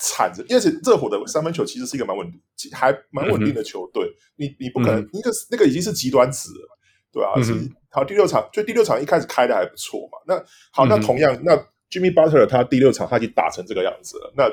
[0.00, 2.40] 铲着，因为热火的三分球其实是一个蛮稳定、
[2.72, 4.02] 还蛮稳定的球队。
[4.04, 6.78] 嗯、你你不可能，那个那个已经是极端值了，
[7.12, 7.38] 对吧、啊？
[7.40, 10.18] 是、嗯、好，第六场就第六场一开始开的还不错嘛。
[10.26, 10.42] 那
[10.72, 11.56] 好，那同样，嗯、那
[11.90, 14.48] Jimmy Butler 他第六场他已经打成这个样子了，那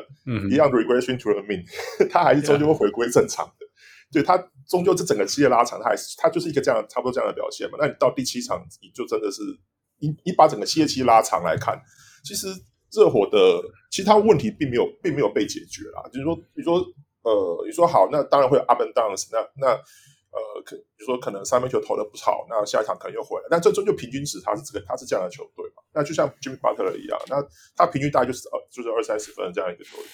[0.49, 1.63] 一样 regression to the mean，
[2.09, 3.65] 他还是终究会回归正常的。
[4.11, 4.37] 对他
[4.67, 7.77] 终究这整个系列拉长，他还是他就是一个这样差不多这样的表现嘛。
[7.79, 9.41] 那你到第七场，你就真的是
[9.99, 11.79] 你你把整个系列期拉长来看，
[12.23, 12.47] 其实。
[12.95, 16.77] 热火的其他问题并没有并没有被解决啦，就是说，比如说，
[17.23, 19.77] 呃，你说好，那当然会有 up and downs，那那
[20.35, 27.41] 呃，可比如说可能三分球投的不好，那下一场可能又回来，但最终就平均值，他是这个他是这样的球队嘛，那就像 Jimmy Butler 一样，那
[27.75, 30.05] 他平均大概就是呃就是二三十分这样一个球员，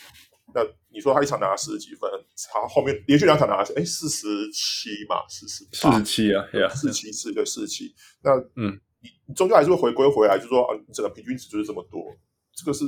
[0.53, 0.61] 那
[0.93, 2.09] 你说他一场拿四十几分，
[2.53, 11.99] 他后面连续两场拿哎四十七嘛，四十四十七啊，四十七四对四十七，那嗯，你你终究还是会回归回来，就是说啊，你整个平均值就是这么多。
[12.53, 12.85] 这个是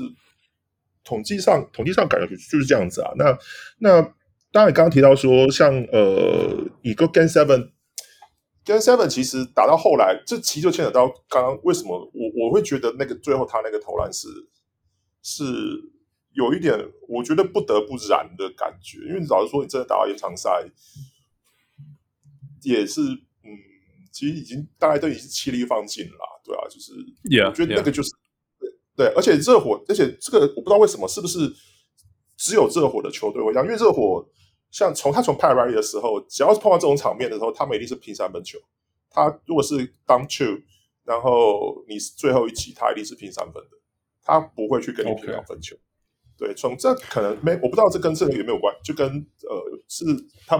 [1.03, 3.11] 统计上统计上感觉就是这样子啊。
[3.15, 3.35] 那
[3.79, 4.13] 那
[4.53, 7.71] 当然，你刚刚提到说，像呃，一个 Game Seven
[8.63, 14.27] Game Seven 其实打到后来，这其实就牵扯到刚刚为什么我我会觉得那个最后他那个投篮是
[15.23, 15.43] 是
[16.33, 16.77] 有一点，
[17.09, 18.99] 我觉得不得不然的感觉。
[19.07, 20.63] 因为老实说，你真的打到延长赛，
[22.61, 23.49] 也是嗯，
[24.11, 26.91] 其实已经大概都已经气力放尽了啦，对啊，就是
[27.23, 28.11] Yeah, 我觉得那个就是。
[28.95, 31.51] 对，而且热火，而且这个我不知道为什么，是不是
[32.37, 33.65] 只有热火的球队会这样？
[33.65, 34.23] 因为热火
[34.73, 38.57] 像从他从 p a Riley 的时候，只要是碰到这种场面的时候，他们一定是拼三分球。
[39.09, 40.59] 他如果是 down two，
[41.05, 43.69] 然后你是最后一击，他一定是拼三分的，
[44.23, 45.75] 他不会去跟你拼两分球。
[45.75, 45.79] Okay.
[46.35, 50.03] 对，从这可能没我不知道这跟这个有没有关，就跟呃是
[50.47, 50.57] 他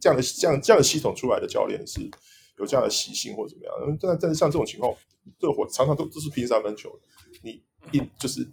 [0.00, 2.00] 这样的这样这样的系统出来的教练是
[2.58, 3.98] 有这样的习性或者怎么样。
[4.00, 4.90] 但但是像这种情况，
[5.38, 6.90] 热火常常都都是拼三分球，
[7.42, 7.62] 你。
[7.92, 8.46] 一就是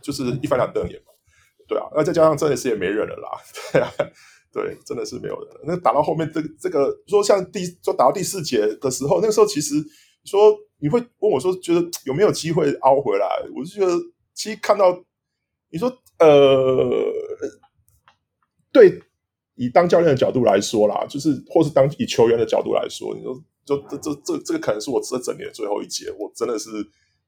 [0.00, 1.12] 就是一翻两瞪眼嘛，
[1.66, 3.28] 对啊，那再加上真的是也没人了啦，
[3.72, 3.90] 对啊，
[4.52, 5.54] 对，真的是没有人。
[5.64, 9.74] 那打到后面这个这个说像第说打到第四节的时候，那个时候其实
[10.24, 13.26] 说你会问我说，觉得有没有机会凹回来？
[13.54, 13.92] 我就觉得
[14.34, 15.04] 其实看到
[15.70, 17.12] 你说呃，
[18.72, 19.00] 对
[19.54, 26.68] 以当教练的角度来说啦，就是或是当以球员的角度来说，你说就这这这这个可能是我这整年的最后一节，我真的是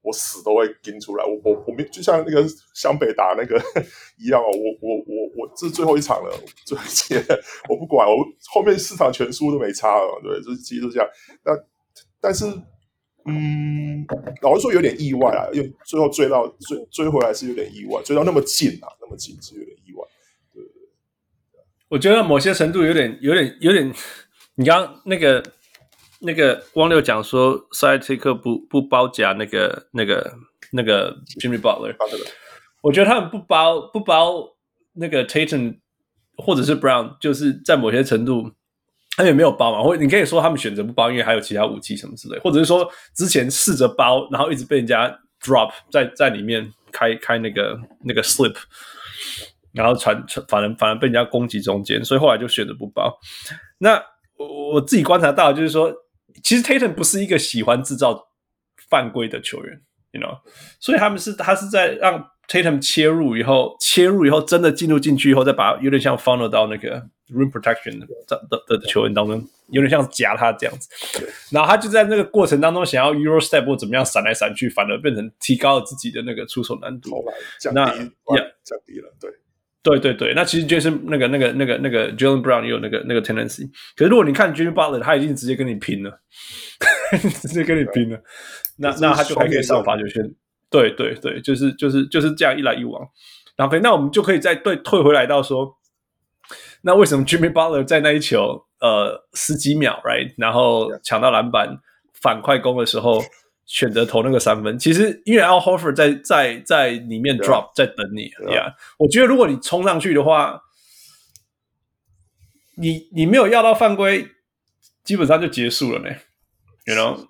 [0.03, 3.59] 我死都会盯出来，我我我没就像那个湘北打那个
[4.19, 6.31] 一样哦，我我我我这是最后一场了，
[6.65, 7.15] 最后一节
[7.67, 8.17] 我不管，我
[8.51, 11.09] 后面四场全输都没差了，对，就是其实是这样。
[11.43, 11.51] 那
[12.21, 12.45] 但是。
[13.25, 14.05] 嗯，
[14.41, 20.05] 老实说有点意外啊，因为最后追到追追回来是有点意外，追到那么近啊，那么近是有点意外。
[20.53, 20.61] 对，
[21.87, 23.93] 我觉得某些程度有点有点有点，
[24.55, 25.41] 你刚那个
[26.23, 30.33] 那个汪六讲说塞尔提克不不包夹那个那个
[30.71, 31.95] 那个 Jimmy Butler，
[32.81, 34.55] 我觉得他们不包不包
[34.93, 35.79] 那个 Tatum
[36.37, 38.51] 或者是 Brown，就是在某些程度。
[39.15, 45.07] 他也没有包嘛，或你可以说他们选择不包，因为还有其他武器什么之类，或者是说之前试着包，然后一直被人家
[45.39, 48.55] drop 在在里面开开那个那个 slip，
[49.71, 53.15] 然后传传反而反而被人家攻击中间，所以后来就选择不包。
[53.77, 54.03] 那
[54.35, 55.93] 我我自己观察到就是说，
[56.41, 58.27] 其实 Tatum 不是一个喜欢制造
[58.89, 59.81] 犯规的球员
[60.11, 60.39] ，you know，
[60.79, 67.09] 所以他们是他是在让 Tatum 切入以后，切入以后真的进入禁区以后，再把有点像 funnel 到那个。
[67.29, 68.05] Rim protection 的
[68.49, 70.89] 的的球员当中，有点像夹他这样子，
[71.49, 77.25] 然后他就在那个过程当中想要 Euro step 或怎么样闪来闪去，反而变成提高了自己的那个出手难度，
[77.73, 79.31] 那降低了，对，
[79.83, 86.19] 对对对，那其实就是那个那个那个那个 Jaylen Brown 也有那个那个 tendency，可是如果你看 Jimmy Butler，他已经直接跟你拼了，
[87.41, 88.19] 直接跟你拼了，
[88.77, 90.23] 那那他就还可以上罚球线，
[90.69, 93.05] 对对对，就是就是就是这样一来一往，
[93.55, 95.77] 然后那我们就可以再对退回来到说。
[96.85, 101.77] 那为什么 Jimmy Butler 在那一球，呃，十几秒，right，然后抢到篮板
[102.21, 103.23] 反快攻的时候
[103.65, 104.77] 选择投那个三分？
[104.77, 108.73] 其实因为 Al Horford 在在在里面 drop，在等你，yeah。
[108.97, 110.61] 我觉得如果你冲上去的话，
[112.77, 114.27] 你你没有要到犯规，
[115.03, 116.15] 基本上就结束了呢。
[116.85, 117.27] You know，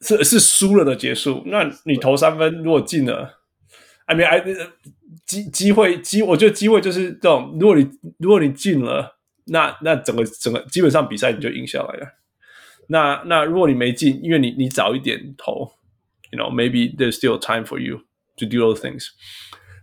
[0.00, 1.42] 是是输了的结束。
[1.46, 3.40] 那你投三分如果进了
[4.06, 4.42] ，I mean I。
[5.26, 7.56] 机机会机，我觉得机会就是这种。
[7.58, 7.88] 如果你
[8.18, 12.06] 如果你进了，那那整个整个基本上比赛你就赢下来了。
[12.92, 15.72] 那那如果你没进，因为你你早一点投
[16.30, 17.96] ，you know maybe there's still time for you
[18.36, 19.08] to do those things。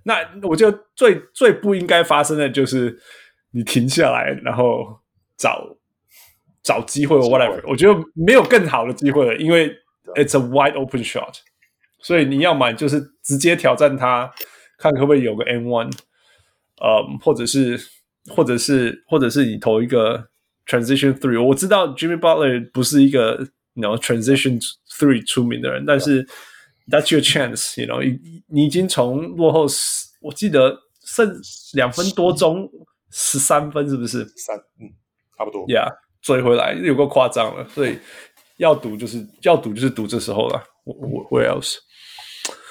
[0.04, 2.98] 那我觉得最最不应该发生的就是
[3.52, 5.02] 你停下来，然后
[5.36, 5.78] 找
[6.64, 7.60] 找机会或 whatever。
[7.68, 9.76] 我觉得没有更好的机会了，因为
[10.16, 11.40] it's a wide open shot。
[12.00, 14.32] 所以你要买就是直接挑战它。
[14.82, 15.92] 看可不可以有个 N one，
[16.78, 17.78] 呃，或者是，
[18.30, 20.29] 或者是，或者是你投一个
[20.70, 21.44] transition three。
[21.44, 26.24] 我知道 Jimmy Butler 不是一个，you know transition three 出名的人，但是
[26.88, 31.36] that's your chance，you know，你你已经从落后十，我记得剩
[31.74, 32.70] 两分多钟，
[33.12, 34.24] 十三分是不是？
[34.38, 34.88] 三，嗯，
[35.36, 35.66] 差不多。
[35.68, 35.92] Yeah，
[36.22, 37.98] 追回来有够夸张了，所以
[38.58, 40.64] 要赌就是要赌就是赌这时候了。
[40.86, 41.76] Where else？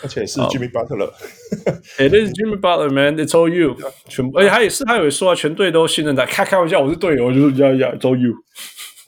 [0.00, 1.10] 而且是 Jimmy Butler，
[1.98, 3.76] 哎，这是 Jimmy Butler man，It's all you，
[4.08, 6.24] 全部，而且他也是，他有说啊，全队都信任他。
[6.24, 8.32] 开开玩笑，我是队友，我就是要要 It's all you。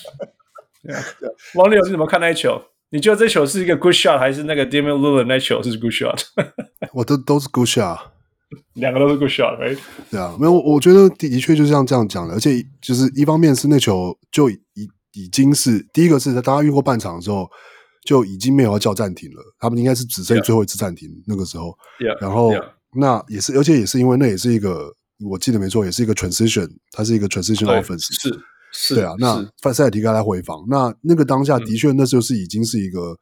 [1.55, 2.61] 王力友是怎么看那一球？
[2.89, 6.21] 你觉得这球是一个 good shot，还是那个 Damian Lillard 那球是 good shot？
[6.93, 7.99] 我都都是 good shot，
[8.73, 9.77] 两个都是 good shot，right？
[10.11, 14.59] 对啊，没有，我觉得的确就是像这样讲的，而且就是一方面是那球就已
[15.13, 17.49] 已经是第一个是大家遇过半场的时候。
[18.05, 21.77] 就已经没有要叫暂停了，他们应该是只剩最后一次暂停.那个时候。
[21.99, 22.19] Yeah.
[22.21, 22.63] 然后 Yeah.
[22.93, 28.07] 那也是，而且也是因为那也是一个，我记得没错，也是一个 transition，它是一个 transition offense。
[28.19, 28.39] 是
[28.71, 29.13] 是，对啊。
[29.19, 33.15] 那范塞尔提克来回防，那那个当下的确，那就是已经是一个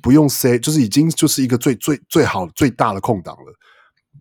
[0.00, 3.54] 不用 say，就是已经就是一个最最最好最大的空档了。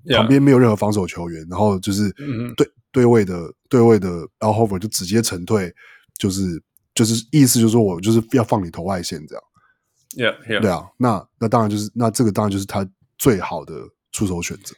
[0.03, 0.17] Yeah.
[0.17, 2.13] 旁边没有任何防守球员，然后就是
[2.57, 4.09] 对对位的对位的
[4.39, 5.73] Al Horford 就直接沉退，
[6.17, 6.61] 就是
[6.93, 9.43] 就是意思就是说我就是要放你投外线这样。
[10.17, 10.59] Yeah, yeah.
[10.59, 12.87] 对啊，那那当然就是那这个当然就是他
[13.17, 13.73] 最好的
[14.11, 14.75] 出手选择。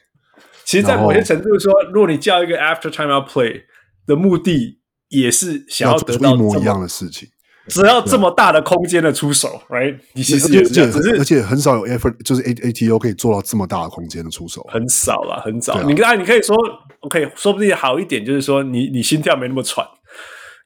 [0.64, 3.62] 其实，在某些程度说，如果你叫一个 after timeout play
[4.06, 4.78] 的目的，
[5.08, 7.28] 也是想要得到一模一样的事情，
[7.68, 9.98] 只要这么大的空间的出手，right？
[10.12, 15.82] 你其实就是，而且而且很少有 effort，就是 A A T O 可以做到这么大的空间的出手，很少了，很少。
[15.84, 16.56] 你刚才你可以说
[17.00, 19.86] ，OK，说不定好一点，就是说你你心跳没那么喘。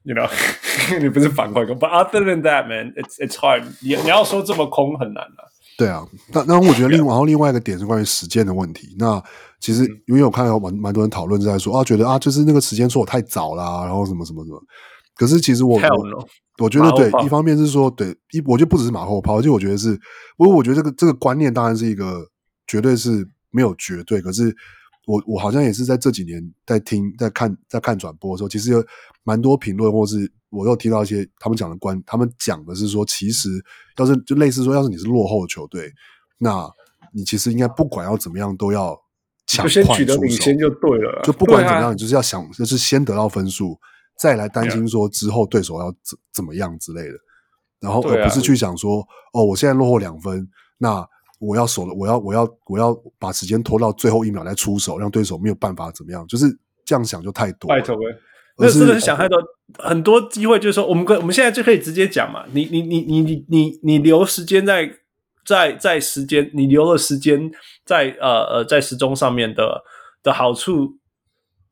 [0.06, 0.30] You know，
[1.02, 3.96] 你不是反快攻，But other than that, man, it's it's hard 你。
[3.96, 5.50] 你你要说这么空很难的、啊。
[5.76, 8.94] 对啊，那那我觉得另外然后另外一个点是关于时间的问题。
[8.98, 9.20] 那
[9.58, 14.62] 其实因为我看到蛮蛮多人讨论在说啊，觉得啊，就是那个时间说我太早啦，然后什么什么什么。
[15.16, 16.28] 可是其实我.我，
[16.58, 19.98] 我觉得对，一方面是说对，一我觉得不只是马后炮，而且我觉得是，
[20.38, 22.24] 不过我觉得这个这个观念当然是一个
[22.66, 24.54] 绝对是没有绝对，可是
[25.06, 28.84] 我我好像也是在这几年在听、在看、在看转播的时候，其实有
[29.22, 33.48] 蛮多评论，或是我又听到一些他们讲的观，他们讲的是说，其实
[33.98, 35.92] 要是就类似说，要是你是落后的球队，
[36.38, 36.68] 那
[37.12, 39.00] 你其实应该不管要怎么样都要
[39.46, 43.78] 抢快出手，就先取得领先就对了，就不管怎么样，你就是要想就是先得到分数，
[44.18, 47.14] 再来担心说之后对手要怎怎么样之类的，
[47.78, 51.08] 然后而不是去想说哦，我现在落后两分，那。
[51.38, 56.46] 我要守了，我要我要我要把时间拖到最后一秒来出手，让对手没有办法怎么样，就是
[56.84, 57.76] 这样想就太多了。
[57.76, 57.96] 拜托，
[58.58, 59.38] 那真的是想太多，
[59.78, 64.90] 很多机会就是说，我们可我们现在就可以直接讲嘛，你你你你你你你留时间在
[65.44, 67.50] 在在时间，你留了时间
[67.84, 69.84] 在呃呃在时钟上面的
[70.22, 70.96] 的好处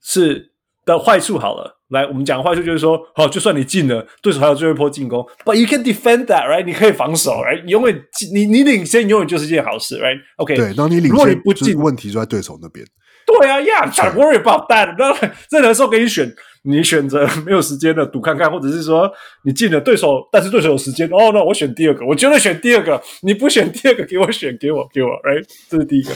[0.01, 0.53] 是
[0.85, 1.74] 的坏处好了。
[1.89, 6.65] 来，我们讲坏处就是说，好，就算你进了，对手还有最后一波进攻，but you can defend that, right？
[6.65, 7.63] 你可以防守，right？
[7.65, 8.03] 你永远
[8.33, 10.57] 你你领先永远就是一件好事，right？OK？、Okay?
[10.57, 12.85] 对，当你领先，如果你不进，问题就在对手那边。
[13.27, 14.95] 对啊，Yeah，don't worry about that。
[14.99, 16.31] 那任何时候给你选，
[16.65, 19.11] 你选择没有时间的赌看看，或者是说
[19.45, 23.01] 你进了对手，但是对手有时间，哦，那我选第二个，我绝对选第二个。
[23.23, 25.45] 你不选第二个，给我选，给我，给我，right？
[25.71, 26.13] 这是第一个。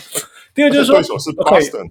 [0.54, 1.90] 第二个就是说，对手是 Boston。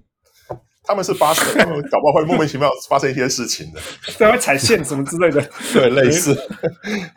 [0.87, 3.79] 他们是发生， 他们搞不好会莫名其妙发生一些事情的，
[4.17, 5.41] 对，会踩线什么之类的，
[5.73, 6.35] 对，类似。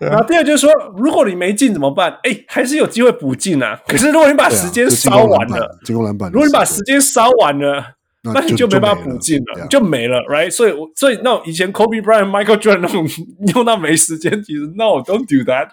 [0.00, 2.10] 然后第二就是说，如果你没进怎么办？
[2.24, 3.80] 哎，还是有机会补进啊。
[3.86, 10.50] 可是如果你把时间烧完了，进攻篮板，如果你把时间烧完了，那你就没办法补进了，就没了，right？
[10.50, 13.08] 所以，所以那种以前 Kobe Bryant、Michael Jordan 那种
[13.54, 15.68] 用到没时间，其实 No，don't do that。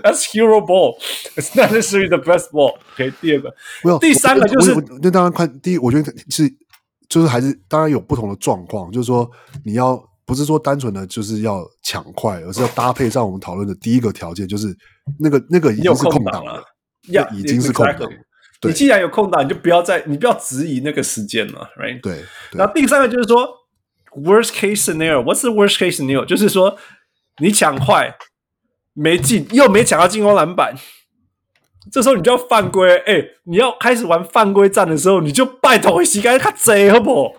[0.00, 0.96] That's hero ball.
[1.36, 2.76] It's not necessarily the best ball.
[2.94, 3.54] OK，第二个，
[4.00, 6.52] 第三个就是那当然看第一，我觉得是。
[7.16, 9.26] 就是还是当然有不同的状况，就是说
[9.64, 14.66] 你要不是说单纯的就是要抢快，而是要搭配上我们讨论的第一个条件，就是
[15.18, 16.62] 那个那个已经是空档了，
[17.12, 18.06] 呀已经是空档。
[18.64, 22.02] 你既然有空档，你就不要再你不要质疑那个时间了，right？
[22.02, 22.22] 对。
[22.52, 23.48] 然后第三个就是说
[24.12, 26.26] ，worst case scenario，what's the worst case scenario？
[26.26, 26.76] 就是说
[27.38, 28.14] 你抢快
[28.92, 30.76] 没进，又没抢到进攻篮板。
[31.90, 37.36] 这时候你就要犯规，哎、你要开始玩犯规战的时候，你就拜托膝盖卡贼好不？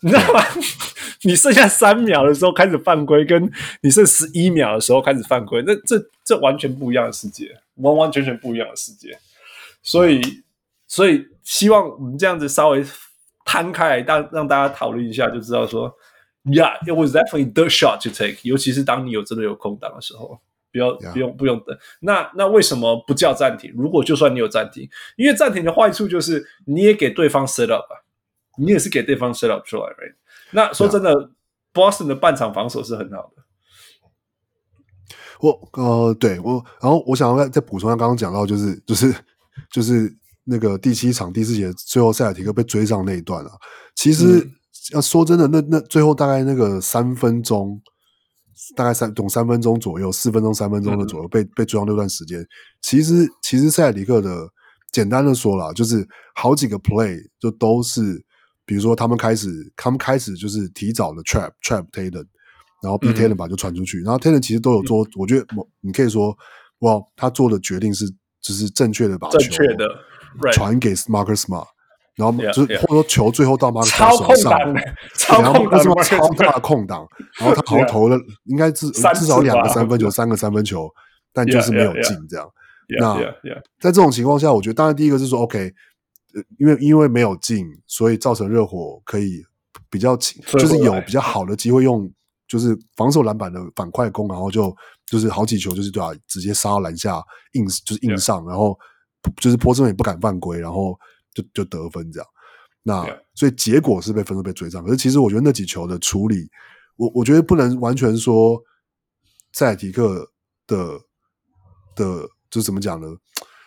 [0.00, 0.42] 你知道吗？
[1.22, 3.50] 你剩下三秒的时候开始犯规，跟
[3.80, 9.16] 你剩十一秒的时候开始犯规，那这这完全不一样的世界，完完全全不一样的世界。
[9.82, 10.20] 所以，
[10.86, 12.84] 所以希望我们这样子稍微
[13.44, 15.94] 摊开来，让让大家讨论一下，就知道说
[16.44, 20.40] ，Yeah，it was definitely the shot to take，尤其是当你有真的有空档的时候。
[20.74, 23.72] 不要不用不用等，那那为什么不叫暂停？
[23.76, 27.94] 如果就算你有暂停，因为暂停的坏处就是你也给对方 set up 啊，
[28.58, 30.16] 你也是给对方 set up 出来，right？
[30.50, 31.30] 那说真的
[31.72, 33.44] ，Boston 的半场防守是很好的。
[35.38, 39.14] 我呃，对我，然后我想要再再补充一下，刚刚讲到就是就是
[39.70, 43.52] 就是那个第七场第四节最后塞尔提克被追上那一段啊，
[43.94, 44.50] 其实、嗯、
[44.94, 47.80] 要说真的，那那最后大概那个三分钟。
[48.76, 52.46] 大概三总三分钟左右，四分钟、三分钟的左右被、嗯、被追上那段时间，
[52.80, 54.48] 其实其实塞尔提克的
[54.92, 58.24] 简单的说啦，就是好几个 play 就都是，
[58.64, 62.26] 比如说他们开始他们开始就是提早的 trap trap Tatum，
[62.82, 65.46] 然后逼 Tatum 把就传出去，嗯、然后 Tatum 其实都有做，嗯、我觉得
[65.80, 66.36] 你可以说
[66.80, 68.04] 哇，他做的决定是
[68.40, 69.38] 就是正确的把球
[70.52, 71.66] 传给 Marcus Smart。
[72.16, 74.56] 然后就是或者说球最后到马克手上，
[75.42, 77.04] 然后为什么超大的空档？
[77.40, 80.88] 然后他好像投了应该至至少两个三分球，三个三分球，
[81.32, 82.48] 但就是没有进这样。
[83.00, 83.18] 那
[83.80, 85.72] 在这种情况下，我觉得当然第一个是说，OK，
[86.58, 89.42] 因为因为没有进，所以造成热火可以
[89.90, 92.08] 比较就是有比较好的机会用
[92.46, 94.72] 就是防守篮板的反快攻，然后就
[95.10, 97.20] 就是好几球就是对吧，直接杀到篮下
[97.54, 98.78] 硬就是硬上，然后
[99.40, 100.96] 就是波士顿也不敢犯规，然后。
[101.34, 102.28] 就就得分这样，
[102.84, 103.04] 那.
[103.36, 104.84] 所以结果是被分数被追上。
[104.84, 106.48] 可是其实我觉得那几球的处理，
[106.96, 108.62] 我我觉得不能完全说
[109.52, 110.30] 塞尔提克
[110.68, 111.00] 的
[111.96, 113.08] 的，就是怎么讲呢？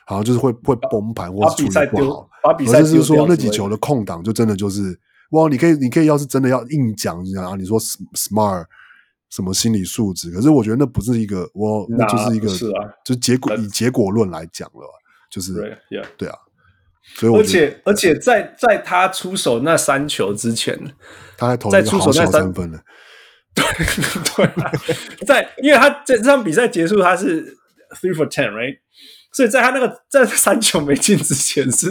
[0.06, 4.98] 好像就是会会崩盘或者处理不好，而是说那几球的空档就真的就是
[5.32, 8.66] 哇，你可以你可以要是真的要硬讲啊，你说 smart
[9.30, 14.88] 什么心理素质，可是我觉得那不是一个我那就是一个是啊，就结果以结果论来讲了，
[15.30, 15.78] 就是
[16.18, 16.38] 对啊。
[17.36, 20.78] 而且而且在在他出手那三球之前，
[21.36, 22.80] 他还投了一个好小三分了。
[23.56, 23.64] 对
[24.36, 27.44] 对，在因为他这这场比赛结束他是
[28.00, 28.78] three for ten，right？
[29.34, 31.88] 所以在他那个在三球没进之前是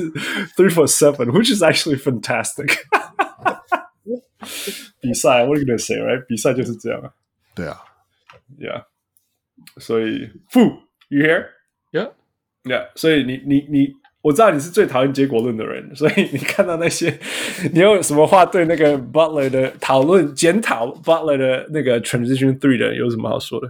[0.57, 2.73] three for seven，which is actually fantastic。
[5.01, 6.25] 比赛，what are you gonna say，right？
[6.27, 7.11] 比赛就是这样啊。
[7.53, 7.83] 对啊
[8.61, 8.85] ，Yeah。
[9.81, 12.91] 所以，Fu，you here？Yeah，Yeah。
[12.95, 13.89] 所以你你你。
[14.27, 17.17] 我知道你是最讨厌结果论的人， 所以你看到那些，
[17.73, 23.69] 你有什么话对那个 Butler 的讨论检讨 Butler 的那个 Transition Three 的有什么好说的？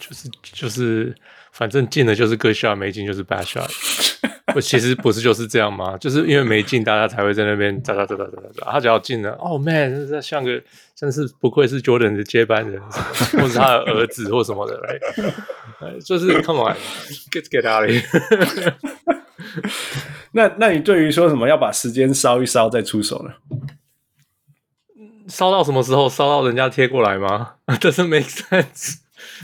[0.00, 1.14] 就是就是，
[1.52, 3.70] 反正进了就是 Good shot，没进就是 Bad shot。
[4.52, 5.96] 不，其实不是就是这样吗？
[5.98, 8.72] 就是因为没进，大家才会在那边哒哒哒哒哒哒。
[8.72, 10.62] 他只要进了，哦、oh、man，这像个
[10.94, 12.80] 真是不愧是 Jordan 的接班人，
[13.32, 14.98] 或是他的儿子或什么的来。
[15.80, 16.06] Right?
[16.06, 18.74] 就是 Come on，get get out of here。
[20.32, 23.32] 那那你对于说什么要把时间烧一烧再出手呢？
[25.28, 26.08] 烧到什么时候？
[26.08, 27.54] 烧到人家贴过来吗？
[27.66, 28.96] Doesn't make sense。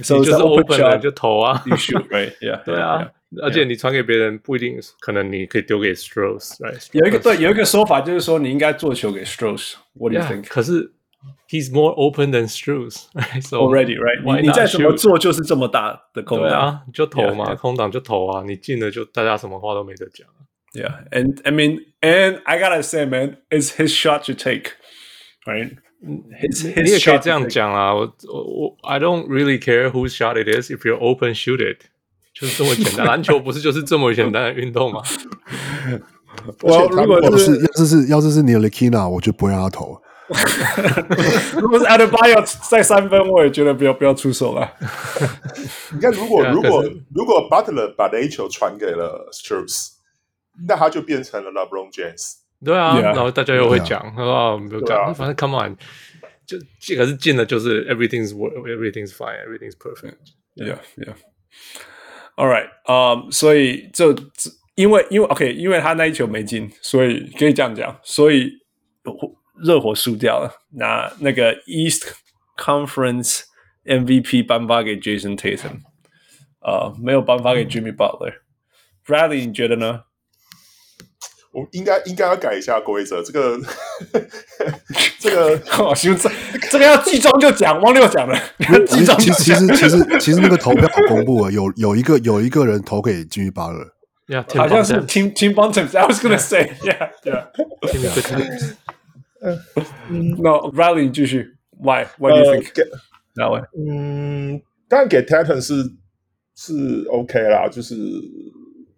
[0.02, 1.62] So 就是 open 了就投啊。
[1.66, 2.36] You should, right?
[2.38, 2.62] Yeah.
[2.64, 3.10] 对啊。
[3.27, 3.43] Yeah.
[3.43, 6.87] 而且你传给别人不一定，可能你可以丢给 Strus，right？
[6.91, 10.47] 有一个对，有一个说法就是说你应该做球给 Strus。What do you think？
[10.47, 10.93] 可是
[11.49, 14.41] he's more open than Strus，so already right？
[14.41, 20.27] 你再怎么做就是这么大的空档啊，就投嘛，空档就投啊，你进了就大家什么话都没得讲。
[20.75, 24.71] Yeah，and I mean, and I gotta say, man, it's his shot to take,
[25.45, 31.85] right？His, his 你也可以这样讲啊，我我我，I don't really care whose shot it is if you're open, shoot it。
[32.40, 35.02] 就是这么简单，篮球不是就是这么简单的运动吗？
[36.62, 40.00] 我如果是要是是要是是 Ntilikina，我就不会让他投。
[41.58, 44.70] 如果是 Adebayo 在三分，我也觉得不要不要出手了。
[45.90, 46.84] 你看，如果如果
[47.14, 49.92] 如果 Butler 把那一球传给了 Strus，
[50.68, 52.34] 那他就变成了 LeBron James。
[52.64, 55.76] 对啊，然后大家又会讲，啊，没有讲，反正 Come on，
[56.46, 61.14] 就这个是进了，就是 Everything's Everything's fine，Everything's perfect，Yeah，Yeah。
[62.38, 64.14] All right，呃、um，所以就
[64.76, 68.52] 因为因为 OK，因为他那一球没进，所以可以这样讲，所以
[69.60, 70.48] 热火输掉了。
[70.74, 72.04] 那那个 East
[72.56, 73.40] Conference
[73.84, 75.80] MVP 颁发给 Jason Tatum，
[76.60, 78.34] 呃，没有颁发给 Jimmy Butler。
[79.04, 80.02] Bradley，你觉得呢？
[81.72, 83.58] 应该应该要改一下规则，这个
[85.18, 86.28] 这个好兄弟，
[86.70, 88.38] 这个要季中就讲，汪六讲了，
[88.86, 93.86] 季中其实其实其实其实那个投票好公布了，有有一个有一个人投给金鱼巴尔，
[94.56, 97.46] 好像是 Tim Tim b o n t o n s I was gonna say yeah yeah，
[100.08, 102.66] 嗯，No Riley 继续，Why What do you think？
[103.36, 103.60] 哪位？
[103.78, 105.74] 嗯，当然给 Tatum 是
[106.56, 107.94] 是 OK 啦，就是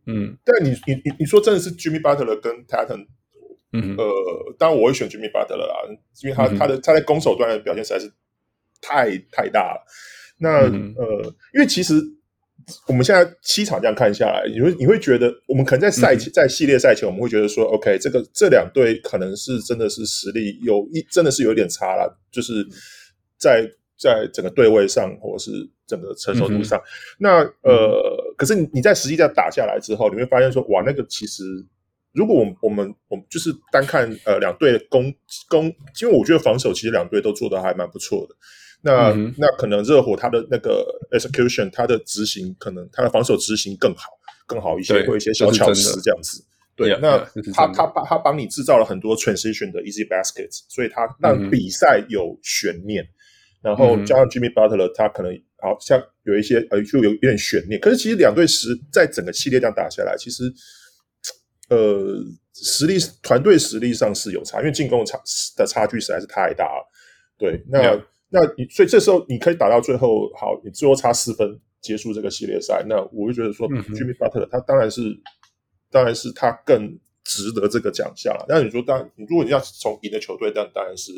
[0.06, 3.06] 嗯，但你你你你说真的是 Jimmy Butler 跟 Tatum，
[3.72, 5.74] 嗯呃，当然我会选 Jimmy Butler 啦，
[6.22, 8.10] 因为他、嗯、他的他在攻守端的表现实在是
[8.80, 9.84] 太太大了。
[10.38, 11.94] 那、嗯、呃，因为其实
[12.86, 22.66] 我们现在七场这样看下来，你会你会觉得，我们可能在赛前、嗯、在系列赛前，我们会觉得说，OK，这个这两队可能是真的是实力有一真的是有点差了，就是
[23.36, 23.70] 在。
[24.02, 25.50] 在整个对位上，或者是
[25.86, 31.44] 整个成熟度上，嗯、那呃，可是你你在实际这样打下来之后，你会发现说，哇，那个其实，
[32.12, 35.12] 如果我们我们我们就是单看呃两队的攻
[35.50, 35.66] 攻，
[36.00, 38.34] 因为我觉得防守其实两队都做的还蛮不错的。
[38.80, 44.08] 那、嗯、那可能热火他的那个 execution，他的执行可能他的防守执行更好
[44.46, 46.42] 更好一些，会一些小巧思这样子。
[46.74, 47.18] 对，那
[47.52, 53.04] 他他帮他帮你制造了很多 transition 的 easy baskets，所以他让比赛有悬念。
[53.04, 53.19] 嗯
[53.62, 57.80] 然后加上 Jimmy Butler，他可能好像有一些呃，就有有点悬念。
[57.80, 60.44] 可是其实两队实在整个系列这样打下来，其实
[61.68, 62.16] 呃
[62.54, 65.20] 实力团队实力上是有差，因为进攻的差
[65.56, 66.88] 的差距实在是太大了。
[67.36, 68.04] 对，那、yeah.
[68.30, 75.02] 那你所以这时候你可以打到最后，好，你最后差四分结束这个系列赛，那我就觉得说、嗯、Jimmy Butler 他当然是
[75.90, 78.46] 当然是他更值得这个奖项了。
[78.48, 81.12] 那你说当你如果你要从赢的球队，但当然是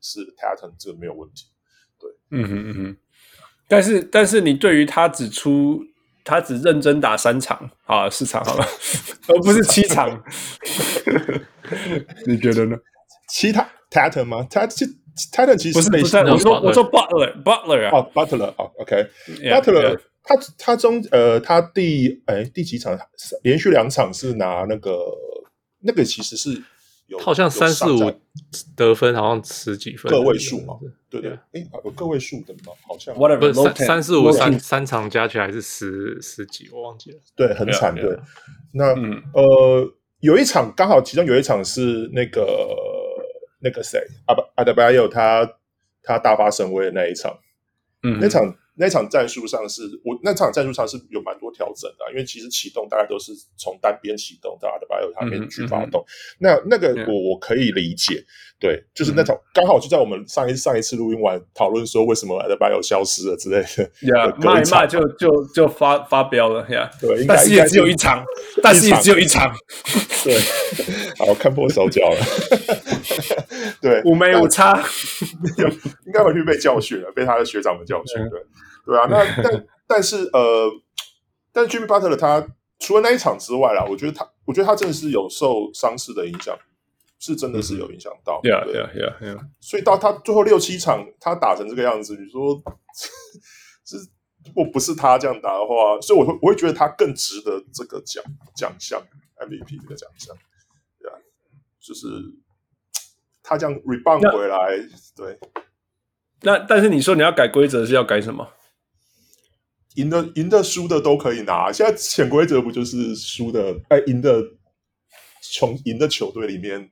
[0.00, 1.46] 是 Tatum 这个没有问题。
[2.32, 2.96] 嗯哼嗯哼，
[3.68, 5.80] 但是但是你对于他只出
[6.24, 8.66] 他只认真打三场啊四场好了，
[9.28, 10.22] 而 不是七场，
[12.26, 12.76] 你觉得呢？
[13.28, 14.94] 其他 Tatum 吗？Tatum
[15.32, 17.90] Tatum 其实不是不是，我说我说 Butler Butler 啊。
[17.92, 19.06] 哦 Butler 啊 OK
[19.40, 22.96] Butler 他他中呃他第哎第几场？
[23.42, 24.96] 连续两场是拿那个
[25.80, 26.62] 那个其实是。
[27.18, 28.12] 好像三四五
[28.76, 30.74] 得分，好像十几分，个位数嘛？
[31.10, 32.72] 对对，哎，有个位数的嘛？
[32.86, 37.18] 好像不是三三四五三三场加起来是十十几，我忘记了。
[37.36, 37.94] 对，很惨。
[37.94, 38.18] 对，
[38.72, 38.86] 那
[39.32, 42.46] 呃，有一场刚好，其中有一场是那个
[43.60, 45.46] 那个谁，阿巴阿德巴约他
[46.02, 47.38] 他大发神威的那一场。
[48.04, 48.42] 嗯，那场
[48.74, 56.00] 那场战术上是我那场战术上是有蛮多调整的，因为其实启动大概都是从单边启动，到阿德巴约他们去发动。
[56.00, 56.08] 嗯嗯、
[56.40, 58.24] 那那个我我可以理解，
[58.58, 66.90] 对，就是那场、嗯、刚好就在我们上一上一次录音完讨论说为什么阿德巴约消失了之类的，呀、yeah,，骂一骂就就就发发飙了呀。
[66.98, 68.24] 对，但是也只有一场，
[68.62, 69.54] 但是也只有一场。
[70.24, 70.38] 对，
[71.18, 72.16] 好看破手脚了。
[73.82, 74.72] 对，五没五差，
[76.06, 78.16] 应该回去被教训了，被他的学长们教训。
[78.30, 78.40] 对。
[78.84, 80.70] 对啊，那但但是呃，
[81.52, 82.46] 但是 Jimmy Butler 他
[82.78, 86.58] 除了那一场之外啦，我觉得他，我觉得他真的是有受伤势的影响，
[87.18, 88.40] 是真的是有影响到。
[88.42, 89.38] 对啊，对啊，对啊，对啊。
[89.60, 92.60] 所以到他最后六七场，他打成这个样子，你说
[93.84, 93.96] 是
[94.46, 98.22] 如果不是他这样打的话，所以我会我会觉得他更值得这个奖
[98.56, 99.00] 奖项
[99.36, 100.34] MVP 这个奖项。
[100.98, 101.14] 对啊，
[101.78, 102.08] 就是
[103.44, 104.76] 他这样 rebound 回来，
[105.14, 105.38] 对。
[106.40, 108.48] 那但是你说你要改规则是要改什么？
[109.96, 114.42] 赢的赢的输的都可以拿，现在潜规则不就是输的哎赢的
[115.40, 116.90] 从赢的球队里面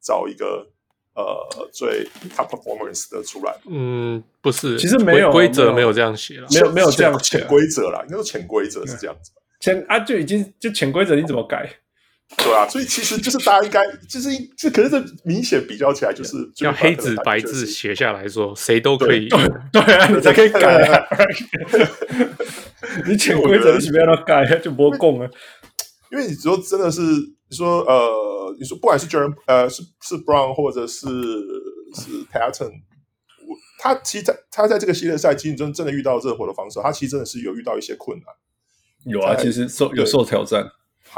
[0.00, 0.66] 找一个
[1.14, 3.54] 呃最 top performance 的出来？
[3.68, 9.32] 嗯，不是，其实没有规则没有这样写了，没有没有这样潜规则啦，应该说潜规则是这样子。
[9.60, 11.68] 潜啊就已经就潜规则你怎么改？
[12.36, 21.06] 对啊，所以其实就是大家应该就是这可是这明显比较起来就是要黑纸白字写下来说谁都可以对， 对啊，你才可以改啊。
[23.08, 25.28] 你潜规则你是不要改就不会供啊。
[26.10, 31.06] 因为你说真的是你说呃，你说不管是 Jaren 呃是是 Brown 或者是
[31.94, 32.72] 是 Tatum，
[33.78, 38.26] 他其实他他在这个系列赛其实真真的遇到热火的防守，他其实真的是有遇到一些困难。
[39.06, 40.66] 有啊，其实受有受挑战。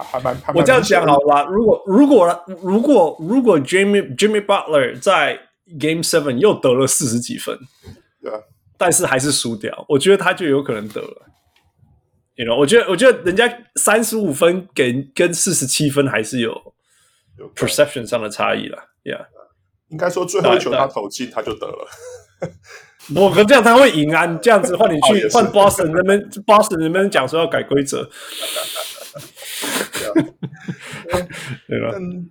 [0.02, 1.44] 还蛮，我这样讲好吧？
[1.44, 5.38] 如果如果如果如果 Jimmy Jimmy Butler 在
[5.78, 7.58] Game Seven 又得了四十几分，
[8.22, 8.38] 对啊，
[8.76, 11.26] 但是还是输掉，我觉得他就有可能得了。
[12.36, 16.58] You know，我觉得我觉得人家三十五分给跟四十七分还是有
[17.54, 18.78] perception 上的差异了。
[19.04, 19.26] Yeah，
[19.88, 21.88] 应该说最后一球他投进他就得了。
[23.14, 24.24] 我可这样他会赢啊！
[24.24, 28.08] 你这样子换你去 换 Boston 那边，Boston 那边讲说要改规则。
[31.68, 31.94] 对吧？
[31.96, 32.30] 嗯，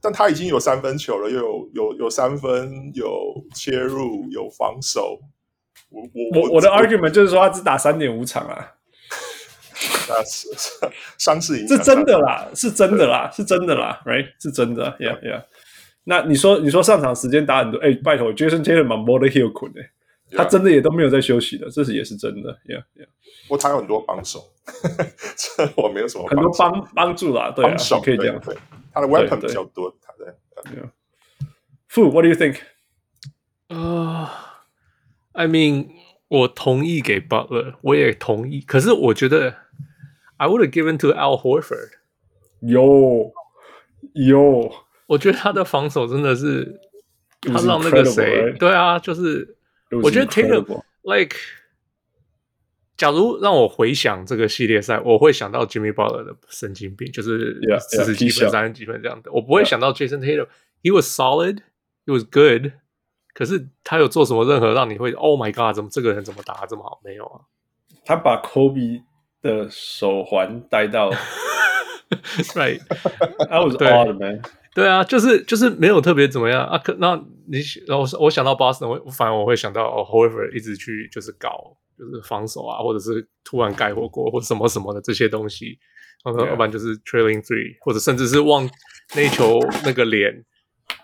[0.00, 5.18] 但他已经有三分球了，又有有有三分，有切入，有防守。
[5.90, 8.72] 我我我我的 argument 就是说，他只打三点五场啊。
[10.08, 10.48] 那是
[11.18, 14.26] 伤势影响，是真的啦，是真的啦，是真的啦，right？
[14.40, 15.42] 是真的，yeah yeah。
[16.04, 19.80] 那你说你说上场时间打很多，哎，拜托，Jason Tatum 蛮 he could 的，
[20.36, 23.06] 他真的也都没有在休息的，这是也是真的，yeah yeah。
[23.46, 24.50] 不过他有很多帮手。
[25.36, 28.40] 这我没有什么很多帮帮助啦，对啊，可以这样。
[28.40, 28.56] 对，
[28.92, 30.34] 他的 weapon 比较多，他的。
[31.90, 32.56] Fu，what do you think？
[33.68, 34.64] 啊
[35.32, 35.88] ，I mean，
[36.28, 38.62] 我同意给 Butler，我也同意。
[38.62, 39.54] 可是我觉得
[40.38, 41.90] ，I would have given to Al Horford。
[42.60, 43.32] 有
[44.14, 44.72] 有，
[45.06, 46.80] 我觉得他的防守真的是，
[47.42, 49.53] 他让那个谁，对啊，就是
[50.02, 51.36] 我觉得 Tatum，like。
[52.96, 59.32] 假如让我回想这个系列赛，我会想到 Jimmy Butler 的神经病，就是四十几分、三十几分这样的。
[59.32, 60.46] 我不会想到 Jason Tatum。
[60.80, 61.58] He was solid,
[62.06, 62.70] he was good。
[63.34, 67.00] 可是他有做什么任何让你会 Oh my God，怎么这个人怎么打得这么好？
[67.02, 67.40] 没有啊。
[68.04, 69.02] 他把 Kobe
[69.42, 71.10] 的手环带到
[72.10, 74.40] ，Right？I was odd man。
[74.74, 76.76] 对啊，就是就是没有特别怎么样啊。
[76.78, 77.14] 可那
[77.46, 81.76] 你然后我想到 Boston，我反而我会想到哦，Horford 一直去就是搞。
[81.96, 85.78] 就是防守啊，或者是突然盖火锅，或者什么什么的这些东西，
[86.24, 88.68] 然后要不然就是 trailing three，或者甚至是忘
[89.14, 90.44] 那球那个脸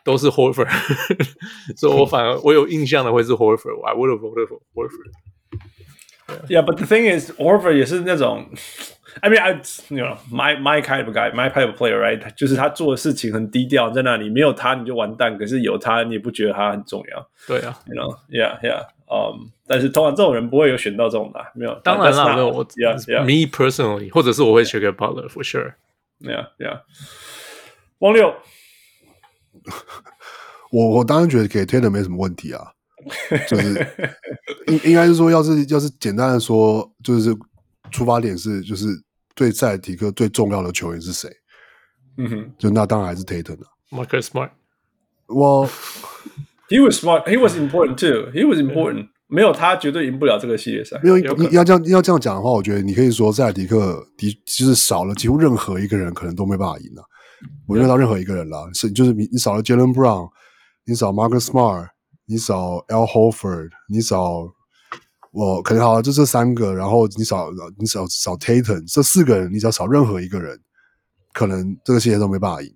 [0.04, 0.68] 都是 Horford，
[1.78, 5.12] 所以我反而我有印象的会是 Horford，I would have voted for Horford。
[6.48, 8.50] Yeah，but the thing is Horford 也是那种
[9.20, 9.52] ，I mean I
[9.88, 12.34] you know my my kind of guy，my type of player，right？
[12.34, 17.28] 就是他做的事情很低调，在那里没有他你就完蛋，可是有他你也不觉得他很重要。
[17.46, 18.86] 对啊，you know，yeah yeah。
[19.12, 21.74] 嗯，但是通常这种人不会有选到这种的，没有。
[21.82, 23.20] 当然了，没有我，yeah, yeah.
[23.22, 25.72] Me personally，或者是我会选给 Butler for sure。
[26.20, 26.82] Yeah, yeah。
[27.98, 28.32] 王六，
[30.70, 32.72] 我我当然觉得给 Taylor 没什么问题啊，
[33.48, 33.86] 就是
[34.68, 37.34] 应应该是说，要是要是简单的说，就是
[37.90, 38.86] 出发点是就是
[39.34, 41.28] 对赛提克最重要的球员是谁？
[42.16, 43.68] 嗯哼，就那当然还是 Tatum 啊。
[43.90, 44.50] Marcus Smart。
[45.26, 45.68] 我。
[46.70, 47.26] He was smart.
[47.26, 48.30] He was important too.
[48.30, 49.08] He was important.
[49.26, 51.00] 没有他，绝对赢不了这个系列赛。
[51.02, 57.02] 没有，你要这样要这样讲的话，我觉得你可以说塞尔提克的就是少了几乎任何一个人，可能都没办法赢了。
[57.66, 60.30] 我认为到任何一个人了，是就是你你少了 Jaylen Brown，
[60.84, 61.88] 你少 Marcus Smart，
[62.26, 64.46] 你少 Al Horford，你少
[65.32, 67.48] 我可能好就这三个，然后你少
[67.78, 70.58] 你少少 Tatum 这四个人，你只要少任何一个人，
[71.32, 72.68] 可能这个系列都没办法赢。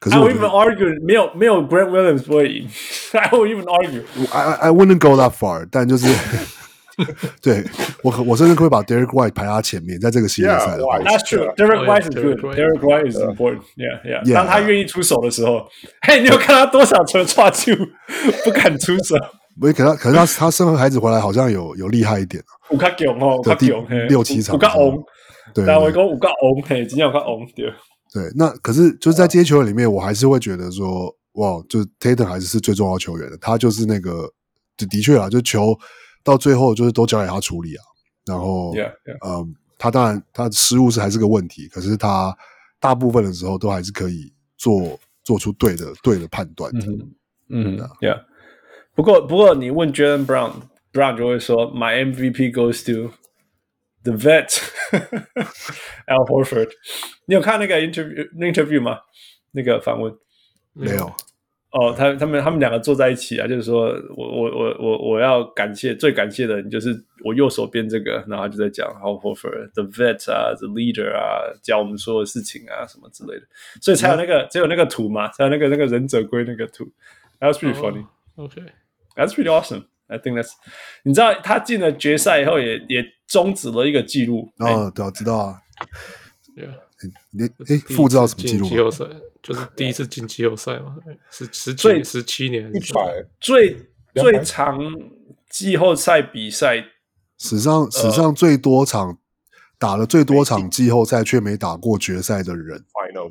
[0.00, 2.68] 可是我 I would even argue 没有没有 Grant Williams 不会赢。
[3.12, 4.02] I would even argue
[4.32, 6.12] I I wouldn't go that far，但就是
[7.40, 7.64] 对
[8.02, 11.54] 我我甚至会把 Derek White 排他前面，在这个系列赛的话 Yeah, That's true.
[11.54, 12.40] Derek White is good.
[12.56, 13.62] Derek White is important.
[13.76, 14.34] Yeah, yeah.
[14.34, 15.68] 当他愿意出手的时候，
[16.00, 17.70] 嘿，你有看他多少球抓住
[18.44, 19.14] 不敢出手？
[19.60, 23.68] 不是，可他可是他他生完孩子回来好像有有厉害一点五卡强哦，五卡强，
[24.08, 25.02] 六七场五卡红，
[25.54, 27.72] 对，但我讲五卡红，嘿，今天有卡红对。
[28.14, 34.30] 对，那可是就是在这些球员里面，我还是会觉得说，哇，就 Tatum 还是是最重要的球员的，他就是那个，
[34.76, 35.74] 就的确啊，就球
[36.22, 37.82] 到最后就是都交给他处理啊。
[38.26, 39.40] 然后，yeah, yeah.
[39.40, 42.36] 嗯，他当然他的失误是还是个问题，可是他
[42.78, 46.86] 大部分的时候都还是可以做做出对的对的判断的。
[46.86, 47.10] 嗯，
[47.48, 48.20] 嗯，Yeah。
[48.94, 53.12] 不过不过你问 Jaylen Brown，Brown 就会说，My MVP goes to
[54.04, 54.48] the vet
[56.06, 56.70] Al Horford。
[57.26, 59.00] 你有看那个 interview interview 吗？
[59.52, 60.14] 那个访问
[60.72, 61.12] 没有。
[61.70, 66.94] 哦，他他们他们两个坐在一起啊，就是说我我我我我要感谢最感谢的人就是
[67.24, 73.46] 我右手边这个，然后就在讲 Al Horford the vet 啊，the leader 啊，教我们所有事情啊什么之类的，
[73.80, 76.84] 所以才有那个只有那个图嘛，才有那个那个忍者龟那个图。
[77.40, 78.04] That was pretty funny.
[78.36, 78.66] Okay.
[79.14, 79.84] That's pretty awesome.
[80.08, 80.50] I think that's
[81.04, 84.50] 你知道他进了决赛以后也也终止了一个记录。
[84.58, 85.60] 哦，对，我知道啊。
[86.56, 86.74] Yeah.
[87.32, 88.68] 你哎，复制到什么记录？
[88.68, 89.04] 季后赛
[89.42, 90.94] 就是第一次进季后赛嘛，
[91.30, 93.76] 十十几十七年一百最
[94.14, 94.78] 最长
[95.48, 96.84] 季后赛比赛
[97.38, 99.18] 史上史上最多场
[99.78, 102.78] 打了最多场季后赛却没打过决赛的人。
[102.92, 103.30] Final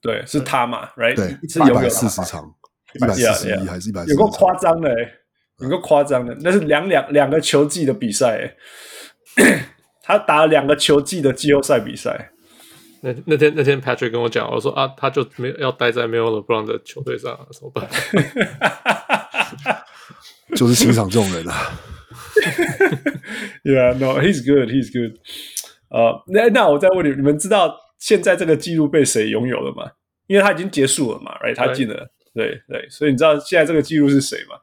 [0.00, 1.16] 对对，是他嘛？Right？
[1.16, 2.54] 对，是有一百四十场。
[2.98, 4.04] 一百四十一还是一百？
[4.06, 4.90] 有够夸张的，
[5.60, 8.54] 有够夸张的，那是两两两个球季的比赛，
[10.02, 12.30] 他打了两个球季的季后赛比赛。
[13.00, 17.88] 那那天那天 Patrick 跟我讲，我说啊，他就没要待在没有 LeBron 的球队上，怎么办？
[20.56, 21.70] 就是欣赏这种人啊。
[23.62, 25.16] Yeah, no, he's good, he's good.
[25.90, 29.92] 呃，那那我再问你，你们知道现在这个记录被谁拥有了吗？
[30.26, 31.54] 因为他已经结束了嘛，right？
[31.54, 32.10] 他进了。
[32.38, 34.54] 对对，所以你知道现在这个记录是谁吗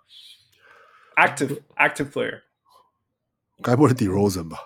[1.18, 2.41] ？Active active player，
[3.61, 4.57] 该不会是 DeRozan 吧？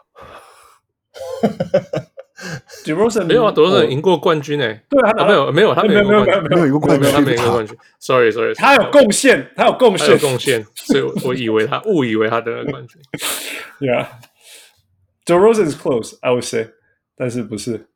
[2.86, 4.86] DeRozan 没有啊，DeRozan 赢过冠军诶。
[4.90, 7.78] 对啊，没有没有，他没有没有没有没有赢过冠军，他没赢过冠军。
[8.00, 13.02] Sorry Sorry，他有贡献，他有贡献，贡献，所以我以为他误以为他得了冠军。
[13.80, 16.70] Yeah，DeRozan is close, I would say，
[17.18, 17.88] 但是不是。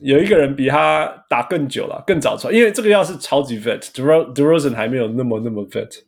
[0.00, 6.02] 有一个人比他打更久了，更早出来，因为这个要是超级 vet d e r o z e n 还没有那么那么 vet，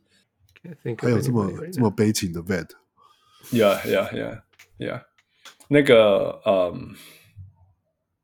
[0.99, 4.41] 还有这么这么悲情的 vet，yeah yeah yeah
[4.77, 5.01] yeah，
[5.69, 6.93] 那个嗯，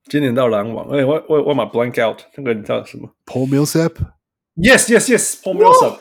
[0.06, 6.00] 今年到篮网，哎，我我我把 blank out，那个你知道什么？Paul Millsap，yes yes yes，Paul Millsap，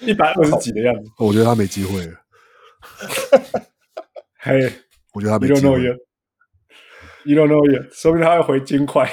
[0.00, 2.14] 一百二十几的样子，我觉得他没机会了，
[4.38, 4.72] 嘿，
[5.12, 5.78] 我觉得他没机会。
[7.24, 9.10] You don't know yet，说不定他会回金块。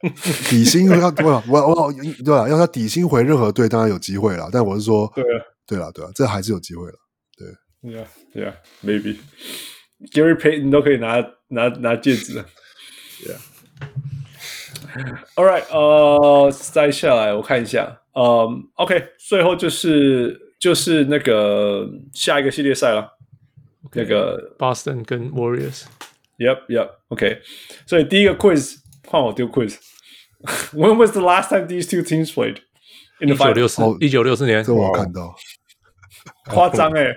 [0.48, 1.42] 底薪要多少？
[1.46, 1.92] 我我
[2.24, 4.48] 对啊，要他底薪回任何队，当然有机会了。
[4.50, 6.94] 但我是说，对啊，对啊，对啊，这还是有机会了。
[7.36, 9.18] 对，Yeah, yeah, maybe
[10.10, 12.46] Gary Payton 都可以拿拿拿戒指了。
[13.22, 13.36] Yeah.
[15.36, 23.12] All right，呃，再下来我看一下，嗯，OK，最后就是就是那个下一个系列赛了
[23.84, 25.84] ，okay, 那个 Boston 跟 Warriors。
[26.39, 26.89] Yep, yep.
[27.07, 27.41] OK，
[27.85, 28.77] 所以第一个 quiz
[29.07, 32.57] 换我丢 quiz。When was the last time these two teams played?
[33.19, 34.63] 一九六四，一九六四年。
[34.63, 35.33] 这我看到。
[36.45, 37.15] 夸张哎，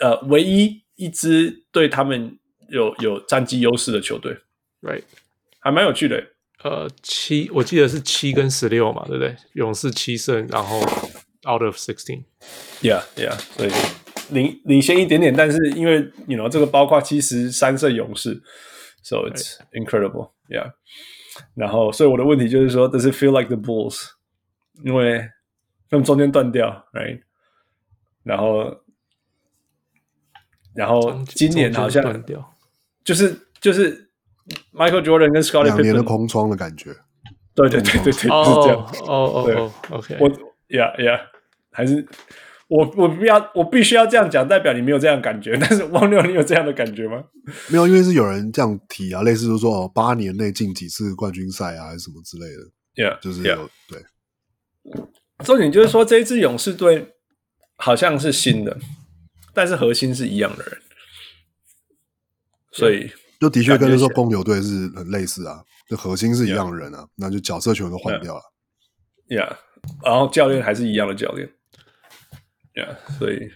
[0.00, 2.38] 呃唯一一支对他们。
[2.68, 4.36] 有有战绩优势的球队
[4.82, 5.04] ，right，
[5.60, 6.20] 还蛮有趣的。
[6.64, 9.36] 呃，七，我记得是七跟十六嘛，对不对？
[9.52, 10.80] 勇士七胜，然后
[11.48, 12.24] out of sixteen。
[12.82, 13.70] Yeah，yeah，所以
[14.30, 18.42] 领领先一点点，但是因为 you know 这个包括七十三胜勇士
[19.05, 20.73] ，so it's incredible。Yeah，
[21.55, 24.09] 然后所以我的问题就是说，Does it feel like the Bulls？
[24.83, 25.29] 因为
[25.89, 27.21] 他们中间断掉，right？
[28.23, 28.83] 然后
[30.73, 32.55] 然后今年好像断掉。
[33.03, 34.11] 就是就是
[34.73, 36.93] Michael Jordan 跟 Scottie Pippen 两年的空窗的感觉，
[37.55, 38.77] 对对对对对，是这样。
[39.07, 40.29] 哦哦哦，OK，我
[40.69, 41.21] Yeah Yeah，
[41.71, 42.07] 还是
[42.68, 45.56] 我我不要我必须要这样讲，代表你没有这样感觉。
[45.60, 47.22] 但是汪六，你有这样的感觉吗？
[47.68, 52.62] 没有，因为是有人这样提啊，类似就是说哦，八年内进几次冠军赛啊，还是什么之类的。
[52.96, 53.68] Yeah，就是有 yeah.
[53.88, 54.04] 对。
[55.44, 57.14] 重点就是说，这一支勇士队
[57.76, 58.76] 好像是新的，
[59.54, 60.78] 但是核心是一样的人。
[62.72, 63.10] 所以，
[63.40, 67.08] 就的确跟那时候公牛队是很类似啊，就核心是一样的人啊，yeah.
[67.16, 68.40] 那就角色全都换掉了。
[69.28, 69.56] Yeah，
[70.04, 71.48] 然后教练还是一样的教练。
[72.76, 73.50] Yeah，所以，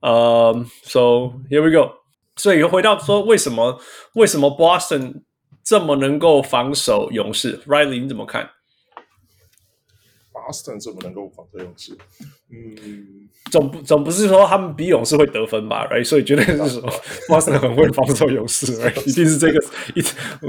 [0.00, 1.92] 呃、um,，So here we go。
[2.36, 3.78] 所以又回到说，为什么
[4.14, 5.22] 为什么 Boston
[5.62, 8.50] 这么能够防守勇士？Riley，你怎么看
[10.32, 11.92] ？Boston 怎么能够防守勇士？
[12.50, 16.04] 嗯，总不总不是说他们比勇士会得分吧？Right？
[16.04, 16.82] 所以绝对是说
[17.28, 18.98] Boston 很会防守勇士，right?
[19.06, 19.62] 一定是这个
[19.94, 20.02] 一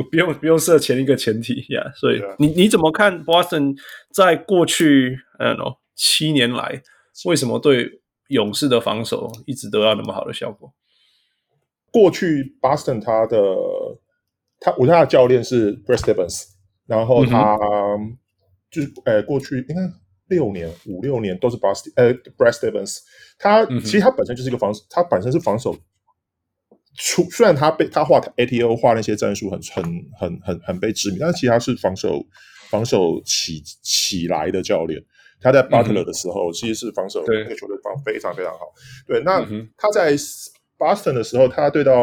[0.10, 1.84] 不用不用设前一个前提呀。
[1.84, 3.76] Yeah, 所以你你怎么看 Boston
[4.14, 5.58] 在过去嗯
[5.94, 6.82] 七年来
[7.26, 10.74] 为什么对勇士的防守一直得到那么好的效果？
[11.92, 13.38] 过去 Boston 他的
[14.60, 16.44] 他我他的教练是 Brad Stevens，
[16.86, 17.56] 然后他。
[17.56, 18.18] 嗯
[18.72, 19.82] 就是呃，过去应该
[20.28, 22.98] 六年、五六年都是 Boston 呃 Brad Stevens，
[23.38, 25.74] 他、嗯、其实他本身就是一个防，他本身是防守
[26.98, 29.84] 出，虽然他被他画 ATO 画那些战术很很
[30.20, 32.26] 很很很被知名，但是其实他是防守
[32.70, 35.02] 防守起起来的教练。
[35.46, 38.62] 他在 Butler 的时候，嗯、其实是防守那个球队防非常非常好。
[39.06, 40.18] 对，那、嗯、他在
[40.76, 41.94] Boston 的时候，他对到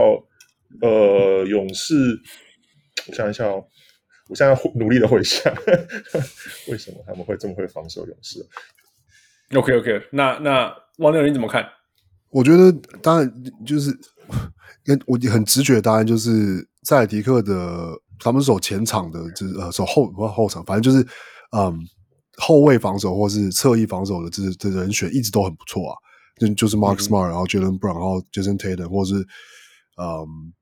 [0.81, 1.95] 呃勇士，
[3.09, 3.65] 我想一下哦。
[4.29, 5.53] 我现在努力的回想，
[6.71, 8.39] 为什么他们会这么会防守勇士
[9.55, 11.67] ？OK OK，那那王六你怎么看？
[12.31, 13.31] 我觉得当然
[13.67, 13.91] 就是，
[15.07, 17.91] 我很直觉的答案就是塞尔提克的
[18.21, 21.05] 他们守前场的，就是呃守后不后场，反正就是
[21.55, 21.77] 嗯
[22.39, 25.97] 后卫防守或是侧翼防守的这这人选一直都很不错啊，
[26.39, 29.15] 就就是 Mark Smart，、嗯、然后 Jaylen Brown，然后 Jason Tatum，或是
[29.97, 30.53] 嗯。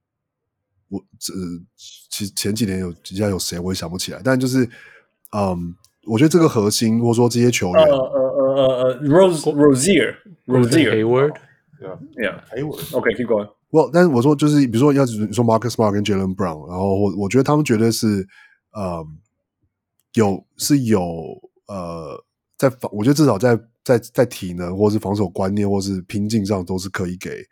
[0.93, 1.33] 我这
[2.09, 4.69] 其实前几年有底下有谁我也想不起来，但就是
[5.31, 5.73] 嗯，
[6.05, 10.17] 我觉得这个核心或者说这些球员，呃呃呃呃呃，Rose Rozier
[10.49, 13.49] Rozier Hayward，yeah yeah Hayward，OK，keep going。
[13.71, 18.27] Well，但是我说就是比如说要是你说 Marcus Smart 跟 Jaylen Brown，然后我我觉得他们绝对是
[18.77, 19.17] 嗯
[20.15, 21.07] 有是有
[21.73, 22.25] 呃
[22.59, 27.43] 在防，我觉得至少在在在体能或是防守观念或是拼劲上都是可以给。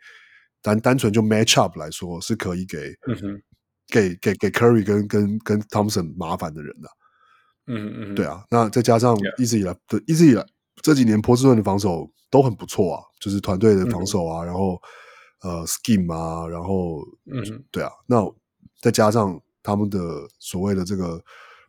[0.61, 2.77] 单单纯就 match up 来说，是可以给、
[3.07, 3.41] 嗯、
[3.87, 6.91] 给给给 Curry 跟跟跟 Thompson 麻烦的人的、啊。
[7.67, 8.43] 嗯嗯，对啊。
[8.51, 10.45] 那再加上一直以来的，一直以来
[10.81, 14.81] 这几年波士顿的防守都很不错啊，就是团队的防守啊，嗯、然后
[15.43, 17.89] 呃 scheme 啊，然后嗯，对啊。
[18.05, 18.17] 那
[18.81, 19.97] 再加上他们的
[20.39, 21.23] 所谓的这个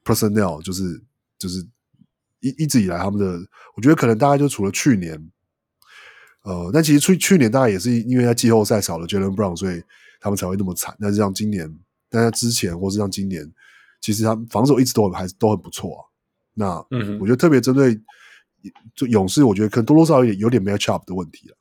[0.04, 1.00] personnel，就是
[1.38, 1.64] 就是
[2.40, 3.26] 一一直以来他们的，
[3.76, 5.30] 我觉得可能大概就除了去年。
[6.42, 9.82] 呃，但其实去去年大概也是因为在季后赛少了 Jaylen Brown，所以
[10.20, 10.96] 他们才会那么惨。
[10.98, 11.70] 但是像今年，
[12.08, 13.46] 但是之前或是像今年，
[14.00, 16.00] 其实他们防守一直都很还是都很不错啊。
[16.54, 18.00] 那嗯，我觉得特别针对
[18.94, 21.56] 就勇士，我觉得可能多多少少有点 match up 的问题了。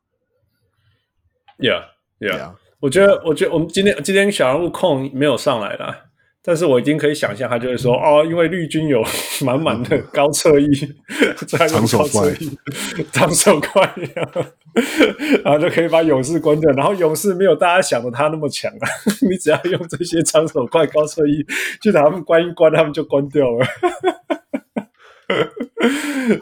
[1.57, 1.83] Yeah,
[2.19, 2.55] yeah, yeah.
[2.79, 6.08] 我觉得我觉得我们今天今天小人物控没有上来了。
[6.49, 9.03] 但是我已经可以想象，他就会说哦，因为绿军有
[9.45, 10.67] 满满的高侧翼，
[11.45, 12.33] 长手怪，
[13.13, 13.93] 长手怪，
[15.43, 16.71] 然后就可以把勇士关掉。
[16.71, 18.89] 然后勇士没有大家想的他那么强啊，
[19.29, 21.45] 你只要用这些长手怪、高侧翼
[21.83, 23.67] 去把他们关一关，他们就关掉了。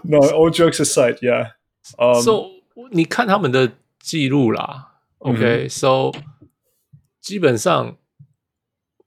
[0.03, 1.47] No, all jokes aside, yeah.
[1.97, 2.45] Um, so
[2.91, 6.47] 你看他们的记录啦，OK，So、嗯、
[7.19, 7.97] 基本上。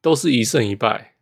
[0.00, 1.14] 都是一胜一败。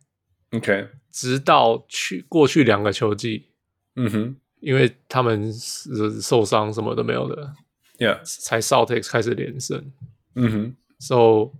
[0.51, 3.49] OK，直到去过去两个球季，
[3.95, 7.53] 嗯哼，因为他们是受伤什么都没有的
[7.99, 9.91] ，Yeah，才 Celtics 开始连胜。
[10.35, 11.51] 嗯哼，So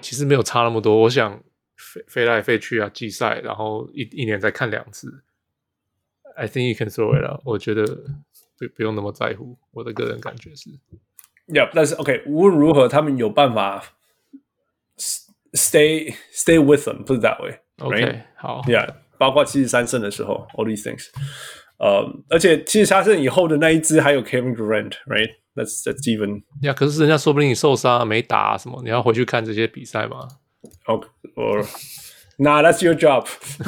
[0.00, 1.02] 其实没有差那么多。
[1.02, 1.42] 我想
[1.76, 5.22] 飞飞来飞去啊，季赛，然后一一年再看两次。
[6.34, 7.40] I think you can throw it out。
[7.44, 9.58] 我觉得不不用那么在乎。
[9.70, 10.70] 我的个人感觉是
[11.46, 13.84] ，Yeah，但是 OK，无论如何，他们有办法
[15.53, 21.05] stay stay with them，put it that way。OK，好，Yeah，包括七十三胜的时候，all these things，
[21.77, 26.43] 呃、um，而且七十三胜以后的那一支还有 Kevin Durant，right？That's that's even。
[26.61, 30.27] 呀，可是人家说不定你受伤没打什么，你要回去看这些比赛吗？
[30.85, 31.65] OK，or
[32.39, 33.27] Nah，that's your job。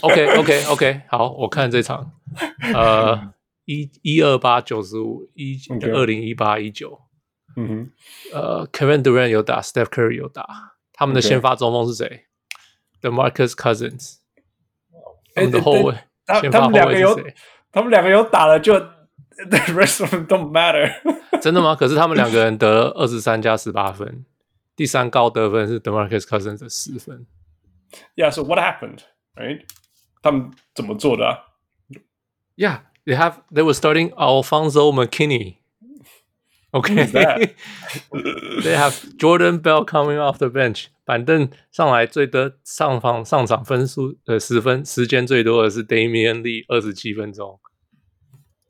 [0.00, 2.10] OK OK OK，好，我看这场，
[2.74, 3.32] 呃，
[3.66, 5.58] 一一二八九十五，一
[5.92, 6.98] 二零一八一九。
[7.56, 7.92] 嗯哼，
[8.32, 10.46] 呃，Kevin Durant 有打，Steph Curry 有打，
[10.92, 12.26] 他们的先发中锋是谁？
[13.00, 14.18] DeMarcus Cousins。
[15.34, 15.94] 哎，的后卫，
[16.26, 17.18] 他他们两个有，
[17.70, 20.92] 他们两个有打了，就 The rest of them don't matter。
[21.40, 21.74] 真的吗？
[21.74, 24.26] 可是他们两个人得了二十三加十八分，
[24.76, 27.26] 第三高得分是 DeMarcus Cousins 的十分。
[28.14, 29.00] Yeah, so what happened?
[29.34, 29.62] Right?
[30.22, 31.38] 他们怎么做的啊？
[32.56, 33.36] Yeah, they have.
[33.50, 35.56] They were starting Alfonso McKinnie.
[36.76, 37.04] Okay,
[38.62, 40.86] they have Jordan Bell coming off the bench。
[41.04, 47.60] 板凳上来最多上方上场分数呃十分，时间最多的是 Damian Lee 二十七分钟。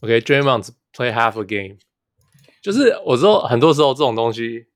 [0.01, 1.79] OK, Draymond play half a game。
[2.61, 4.67] 就是我说很多时候这种东西，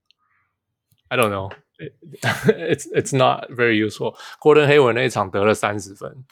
[1.09, 6.25] I don't know, it's it's not very useful。Gordon Hayward 那一场得了三十分。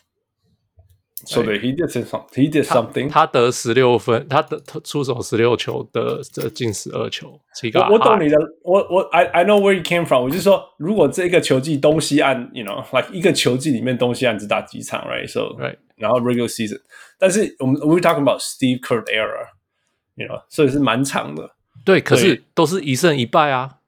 [1.27, 2.27] So that he did something.
[2.35, 3.09] He did something.
[3.09, 7.41] 他，他得十六分，他得出手十六球的这进十二球。
[7.73, 10.25] 我我懂你的，我我 I I know where you came from。
[10.25, 16.83] 我就是说，如果这个球季东西岸，you know，like 一个球季里面东西岸只打几场，right？So right，然后 regular season。
[17.19, 21.53] 但是我们 we talking about Steve Kerr era，you know，所以是蛮长的。
[21.87, 23.79] 对，可是都是一胜一败啊。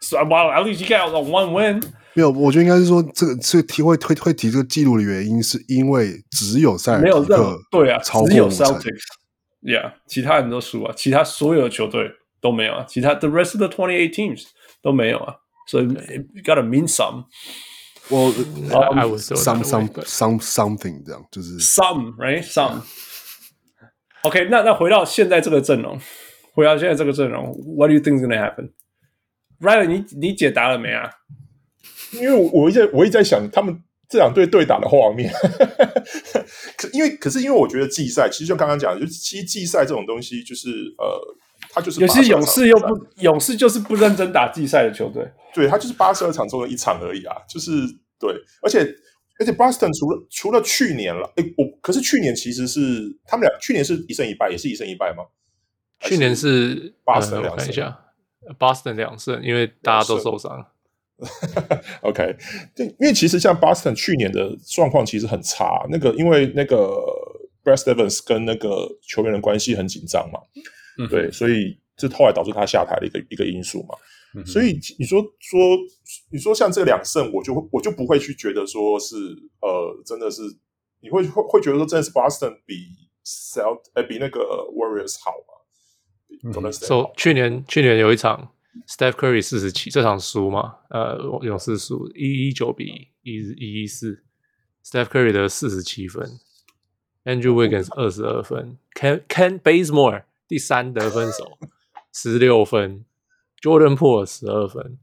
[0.00, 1.80] So well, at least you got one win.
[2.13, 12.11] 没有，我觉得应该是说，这个这个提会会会提这个记录的原因，是因为只有塞尔提克对啊，超只有 Celtics，yeah，其他人都输啊，其他所有的球队
[12.41, 14.45] 都没有啊，其他 the rest of the twenty eight teams
[14.81, 15.35] 都没有啊，
[15.67, 15.85] 所以
[16.43, 17.25] gotta mean some。
[18.09, 18.33] 我
[18.95, 22.81] I was some some some something 这样就是 some right some。
[24.23, 25.99] OK，那那回到现在这个阵容，
[26.53, 31.11] 回到现在这个阵容，What do you think is gonna happen？Riley，你你解答了没啊？
[32.11, 35.31] 因为我我一直我一直在想他们这两队对打的画面，
[36.77, 41.35] 可因为可是因为我觉得季赛其实就刚刚讲，就其实季赛这种东西就是呃，
[41.71, 47.69] 他就是有些勇士又不勇士就是不认真打季赛的球队，对，他就是八十二场中的一场而已啊，就是
[48.19, 48.33] 对，
[48.63, 48.79] 而且
[49.39, 52.79] 而且 Boston 除了除了去年了，哎，我可是去年其实是
[53.25, 55.23] 他们俩去年是一胜一败，也是一胜一败吗？
[55.99, 57.99] 去年是 Boston 两胜，我看一下
[58.57, 60.65] ，Boston 两胜，因为大家都受伤。
[62.01, 62.35] OK，
[62.73, 66.95] 对，因为其实像 Boston 去年的状况其实很差，那个因为那个
[67.63, 70.39] Brad Stevens 跟那个球员的关系很紧张嘛，
[70.97, 73.95] 嗯、对，所以这后来导致他下台的一个一个因素嘛。
[74.35, 75.59] 嗯、所以你说说
[76.31, 79.15] 你说像这两胜，我就我就不会去觉得说是
[79.61, 80.41] 呃，真的是
[81.01, 82.75] 你会会会觉得说真的是 Boston 比
[83.25, 84.39] Celt 呃比那个
[84.71, 86.61] Warriors 好嘛？
[86.61, 88.51] 嗯，所以去年去年有一场。
[88.87, 90.75] Steph Curry 四十七，这场输嘛？
[90.89, 94.23] 呃，勇士输一一九比一一一四。
[94.85, 96.39] Steph Curry 得四十七分
[97.25, 101.57] ，Andrew Wiggins 二十二分，Ken Ken Bazemore 第三得分手
[102.13, 103.05] 十六分
[103.61, 104.99] ，Jordan Poole 十二分。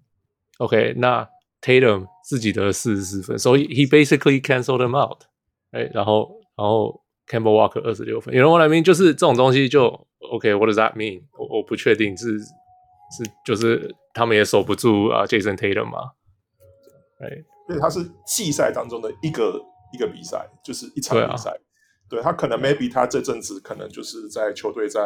[0.58, 1.28] OK，那
[1.60, 5.24] Tatum 自己得四十四分，所以 he basically canceled them out。
[5.72, 8.34] 哎，然后然后 Campbell Walker 二十六分。
[8.34, 8.84] You know what I mean？
[8.84, 11.22] 就是这种东西就 OK，What does that mean？
[11.36, 12.38] 我我不确定是。
[13.10, 15.98] 是，就是他们也守不住啊，Jason Tatum 嘛，
[17.20, 17.28] 哎，
[17.68, 19.62] 所以他是季赛当中的一个
[19.92, 21.56] 一个比赛，就是一场比赛。
[22.08, 25.00] 对，啊、他可能 maybe 他这阵子可能就是在球队在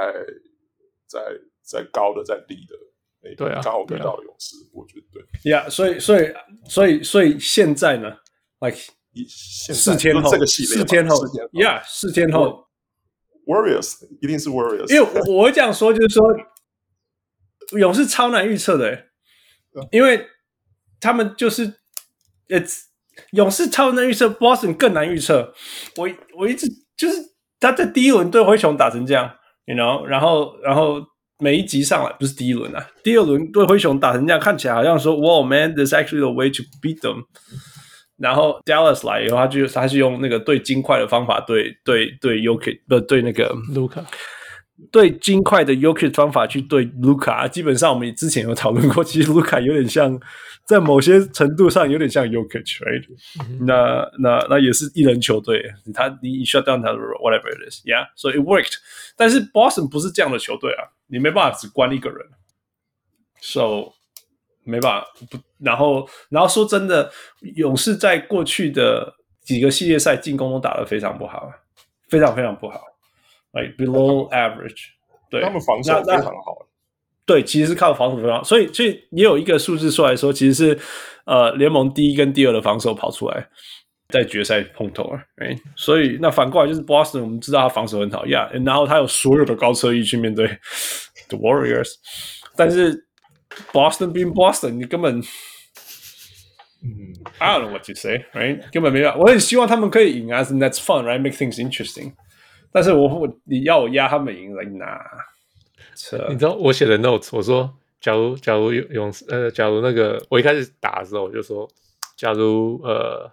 [1.07, 1.21] 在
[1.63, 5.51] 在高的在低的，对啊，刚好遇到勇士，啊、我觉得对。
[5.51, 6.33] 呀、yeah，所以所以
[6.65, 8.17] 所以所以现在呢
[8.61, 8.79] ，like
[9.29, 11.17] 四天后，这个系列四天后
[11.61, 12.67] 呀，四天后
[13.47, 16.25] ，Warriors 一定是 Warriors，因为我我这样说就是说。
[17.79, 19.09] 勇士超难预测的，欸，
[19.91, 20.27] 因为
[21.01, 21.75] 他们就是
[22.49, 22.83] ，It's
[23.33, 25.55] 勇士超难预测，Boston 更难预测。
[25.97, 26.67] 我我一直
[26.97, 27.17] 就是
[27.59, 29.31] 他在第一轮对灰熊打成这样
[29.67, 31.01] ，you know，然后然后
[31.39, 37.25] 每一集上来不是第一轮啊，第二轮对灰熊打成这样，看起来好像说哇，man，this actually the way to beat them。
[38.19, 44.05] 然后 Dallas 来以后，他就他是用那个对金块的方法对对对 Jokic 不对那个 Luka
[44.91, 47.49] 对金块的 Jokic 方法去对 Luka。
[47.49, 50.21] 基本上我们之前有讨论过，其实 Luka 有点像，
[50.65, 53.05] 在某些程度上有点像 Jokic，right？、
[53.41, 55.63] 嗯、那那那也是一人球队，
[55.95, 58.75] 他你 shut down 他 whatever it is，yeah，so it worked。
[59.17, 62.19] 但是 Boston 不是这样的球队啊，你没办法只关一个人
[63.41, 63.93] ，so。
[64.63, 67.11] 没办法不，然后然后说真的，
[67.57, 69.13] 勇士在过去的
[69.43, 71.51] 几个系列赛进攻都打得非常不好，
[72.11, 72.79] 非常非常不好
[73.53, 74.91] ，like below average。
[75.31, 76.67] 对，他们防守非常好。
[77.25, 80.79] 对，其实是靠防守非常好，所以所以也有一个数字出来说，其实是
[81.25, 83.49] 呃联盟第一跟第二的防守跑出来
[84.09, 85.21] 在决赛碰头了。
[85.37, 90.47] 哎，所以那反过来就是 Boston，我们知道他防守很好呀，yeah, 然后他有所有的高车翼去面对
[91.29, 91.91] The Warriors，
[92.57, 93.07] 但是。
[93.73, 95.25] Boston being Boston，你根本，嗯
[97.39, 98.63] ，I don't know what to say，right？
[98.73, 102.13] 根本没有，我很希望他们可以赢啊，That's fun，right？Make things interesting。
[102.73, 105.01] 但是我我你要我压他们赢来拿，
[106.29, 111.69] 你知道我写的 notes，我说假如假如勇士呃，假如那个我一开始打的时候我就说，
[112.17, 113.31] 假如呃，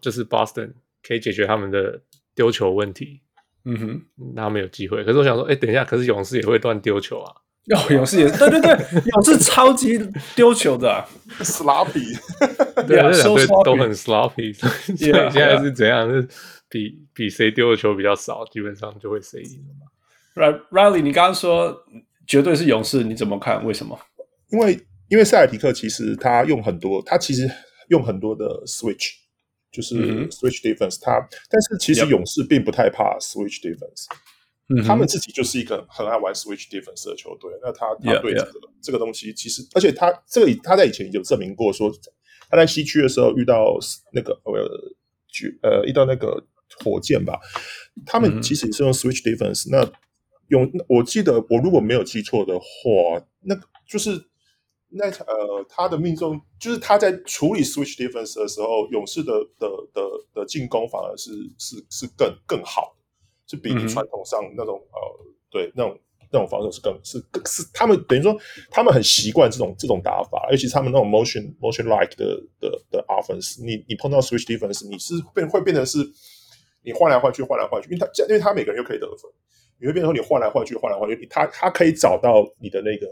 [0.00, 0.72] 就是 Boston
[1.06, 2.00] 可以解决他们的
[2.34, 3.20] 丢球问题，
[3.64, 4.02] 嗯哼，
[4.34, 5.02] 那他们有机会。
[5.04, 7.32] 可是我想说，哎，等一下，可是勇士也会乱丢球啊。
[7.76, 8.70] 哦，勇士也是，对对对，
[9.12, 9.98] 勇士超级
[10.34, 11.04] 丢球的、啊、
[11.40, 12.18] ，sloppy，
[12.86, 16.08] 对，啊两队都很 sloppy，所以现在是怎样？
[16.10, 16.26] 是
[16.68, 20.60] 比比谁丢的球比较少，基本上就会谁赢了嘛。
[20.70, 21.76] Riley，你刚刚说
[22.26, 23.64] 绝对是勇士，你怎么看？
[23.64, 23.98] 为什么？
[24.50, 24.78] 因为
[25.08, 27.50] 因为塞尔提克其实他用很多，他其实
[27.88, 29.12] 用很多的 switch，
[29.72, 29.96] 就是
[30.28, 34.06] switch defense，他、嗯、但是其实勇士并不太怕 switch defense。
[34.86, 38.70] 他们自己就是一个很爱玩 switch defense 的球队，那他他对这个 yeah, yeah.
[38.82, 41.90] 这个东西其实，而且他这个他在以前有证明过，说
[42.50, 43.78] 他在西区的时候遇到
[44.12, 44.60] 那个呃
[45.62, 46.46] 呃遇到那个
[46.84, 47.38] 火箭吧，
[48.06, 49.68] 他们其实也是用 switch defense。
[49.70, 49.90] 那
[50.48, 52.66] 用我记得我如果没有记错的话，
[53.40, 53.54] 那
[53.86, 54.10] 就是
[54.90, 60.02] 那呃他的命中就是他在处理 switch defense 的时候，勇士的的的
[60.34, 62.94] 的进攻反而是是是更更好。
[63.50, 65.98] 是比你传统上那种、嗯、呃，对那种
[66.30, 68.38] 那种防守是更是更是他们等于说
[68.70, 72.26] 他们很习惯这种这种打法，尤其是他们那种 motion motion like 的
[72.60, 75.96] 的的 offense，你你碰到 switch defense，你是变会变成是
[76.88, 79.30] 你换来换去换来换去，因为他因为他每个人又可以得分，
[79.78, 83.06] 你会变成说你换来换去换来换去，他他可以找到你的那个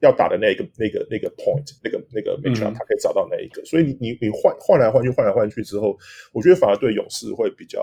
[0.00, 5.96] 要打的那个那个那个 point 那个那个 matchup，他可以找到那一个，所以你你你换换来换去换来换去之后，
[6.32, 7.80] 我觉得反而对勇士会比较。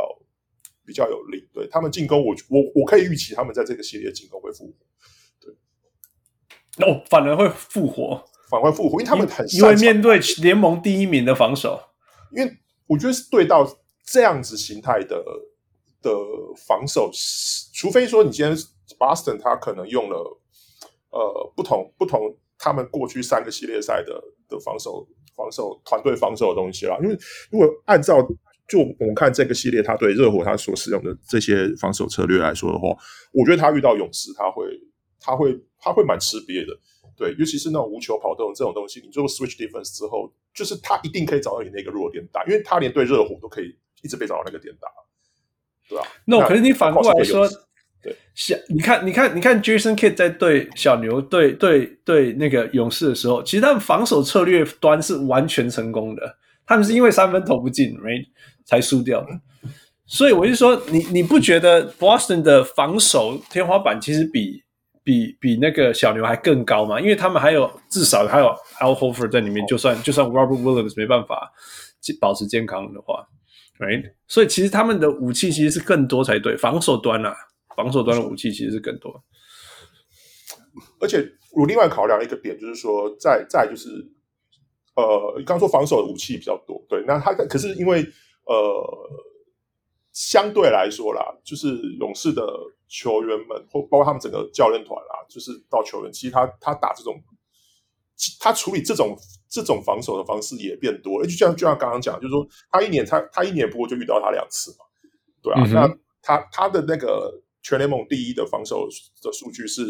[0.87, 4.73] 比较有利，对他们进攻我，我我我可以预期他们在这个系列进攻会复活，
[5.41, 5.51] 对，
[6.85, 11.81] 哦，反而会复活，反而会复活，因为他们很因为面对联盟第一名的防守，
[12.31, 13.67] 因为我觉得是对到
[14.05, 15.23] 这样子形态的
[16.01, 16.11] 的
[16.67, 17.09] 防守，
[17.73, 18.55] 除非说你今天
[18.99, 20.39] Boston 他可能用了
[21.09, 24.13] 呃不同不同他们过去三个系列赛的
[24.47, 27.17] 的防守防守团队防守的东西啦，因为
[27.49, 28.21] 如果按照
[28.67, 32.87] 就我们看这个系列，他对热火他所使用的这些防守策略来说的话，
[33.31, 34.65] 我觉得他遇到勇士，他会，
[35.19, 36.75] 他会，他会蛮吃瘪的。
[37.15, 43.65] 对，尤其是那种无球跑动这种东西，你做 switch defense 之后，就是他一定可以找到你那个弱点打，因为他连对热火都可以
[44.01, 44.87] 一直被找到那个点打，
[45.89, 47.47] 对吧？No，可是你反过来说，
[48.01, 58.25] 对，小你看，你看，你看，Jason Kidd 在对小牛、对对对那个勇士的时候，其实他们防守策略端是完全成功的，他们是因为三分投不进，right？
[58.67, 59.27] 才输掉的，
[60.07, 64.63] 所以我就说，你你不觉得 Boston 的防守天花板其实比
[65.03, 66.99] 比比那个小牛还更高吗？
[66.99, 68.47] 因为他们还有至少还有
[68.79, 71.51] Al Horford 在里面，就算就算 Robert Williams 没办法
[72.19, 73.27] 保持健康的话
[73.79, 74.13] ，right？
[74.27, 77.35] 所以其实他们的武器其实是更多才对，防守端啊，
[77.75, 79.23] 防守端的武器其实是更多。
[80.99, 83.89] 而且我另外考量一个点，就是说，在在就是
[84.95, 88.05] 呃，刚说防守的武器比较多，对，那他可是因为。
[88.47, 88.53] 呃，
[90.13, 92.45] 相对来说啦，就是勇士的
[92.87, 97.19] 球员们，或包括他们整个教练团啦，就是到球员，其实他他打这种，
[98.39, 99.17] 他处理这种
[99.49, 101.25] 这种防守的方式也变多了。
[101.25, 104.85] 就像就像刚刚讲，就是说他一年他他一年不过就遇到他两次嘛，
[105.41, 108.87] 对啊，嗯、那他他的那个全联盟第一的防守
[109.21, 109.83] 的数据是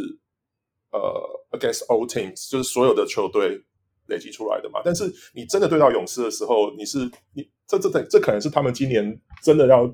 [0.91, 3.63] 呃 against all teams，就是所有的球队。
[4.07, 6.99] 累积出来的嘛，但是你真的对到勇士的时候，你是
[7.33, 9.91] 你这这这这可能是他们今年真的要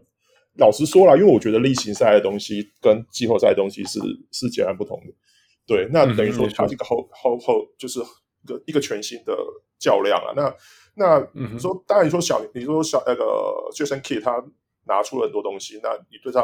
[0.58, 4.02] 老实说了，因为我觉得例行赛的东西跟季后赛的东西是
[4.34, 5.14] 是截然不同的。
[5.66, 8.03] 对，那等于说他这个后后后就是一
[8.47, 9.38] 个一个全新的
[9.80, 10.34] 较量啊。
[10.35, 10.55] 那
[10.95, 13.23] 那你说，嗯、当然你说小，你说小那个
[13.73, 14.43] Jason Kidd 他
[14.85, 16.43] 拿出了很多东西，那你对上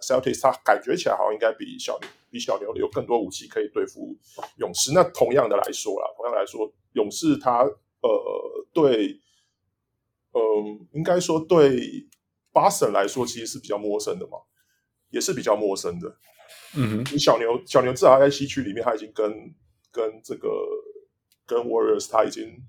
[0.00, 1.98] Celtics 他感觉起来好像应该比小
[2.30, 4.16] 比小牛有更多武器可以对付
[4.56, 4.92] 勇士。
[4.92, 9.20] 那同样的来说啦，同样来说，勇士他呃对，
[10.32, 12.06] 嗯、呃，应该说对
[12.52, 14.38] Boston 来说其实是比较陌生的嘛，
[15.10, 16.16] 也是比较陌生的。
[16.74, 19.30] 嗯你小牛小牛至少在西区里面，他已经跟
[19.90, 20.48] 跟这个
[21.46, 22.62] 跟 Warriors 他已经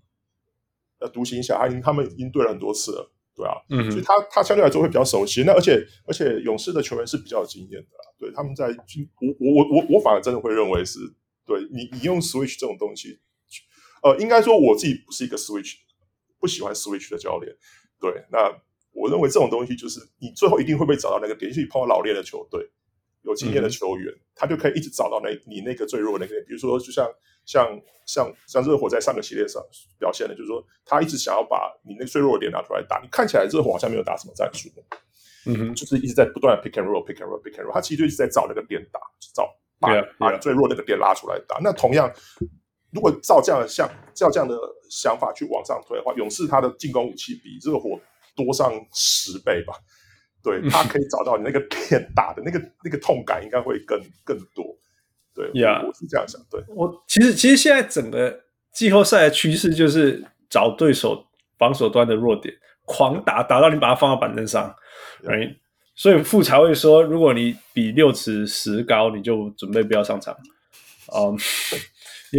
[0.99, 5.43] 呃独行侠，他已经他们已经对了很多次了，对啊，嗯所以他他相对来说会比较熟悉。
[5.43, 8.73] 那而且而且勇士的球员是比较有经验的啦，对，他们在我
[9.39, 10.99] 我我我我反而真的会认为是
[11.45, 13.19] 对你你用 Switch 这种东西，
[14.01, 15.75] 呃，应该说我自己不是一个 Switch
[16.39, 17.55] 不喜欢 Switch 的教练，
[17.99, 18.51] 对，那
[18.91, 22.69] 我认为这种东西就是你最后一定会被找到那个点，尤其碰到老练的球队。
[23.23, 26.45] 有经验的球员，嗯、他就可以一直找到那你那个最弱的那个点。
[26.45, 27.09] 比如说，就像
[27.45, 27.67] 像
[28.05, 29.61] 像像热火在上个系列上
[29.99, 32.99] 表现的，就是说他一直想要把你那个最弱的点拿出来打。
[33.01, 34.69] 你看起来热火好像没有打什么战术，
[35.45, 37.73] 嗯哼，就是一直在不断的 pick and roll，pick and roll，pick and roll。
[37.73, 38.99] 他其实就一直在找那个点打，
[39.33, 41.59] 找把.把最弱那个点拉出来打。
[41.61, 42.11] 那同样，
[42.91, 44.57] 如果照这样的像照这样的
[44.89, 47.99] 想法去往上推的话，勇士他的进攻武器比热火
[48.35, 49.73] 多上十倍吧。
[50.43, 54.77] 对，他可以找到你那个点打的那个 那个痛感，应该会更更多。
[55.33, 55.87] 对，Yeah.
[55.87, 56.39] 我，是这样想。
[56.51, 58.41] 对，我其实其实现在整个
[58.73, 61.25] 季后赛的趋势就是找对手
[61.57, 62.53] 防守端的弱点，
[62.85, 64.75] 狂打打到你把它放到板凳上
[65.23, 65.55] ，Right？
[65.95, 70.35] 所以傅才会说，如果你比六尺十高，你就准备不要上场。
[71.15, 71.37] 嗯、um,。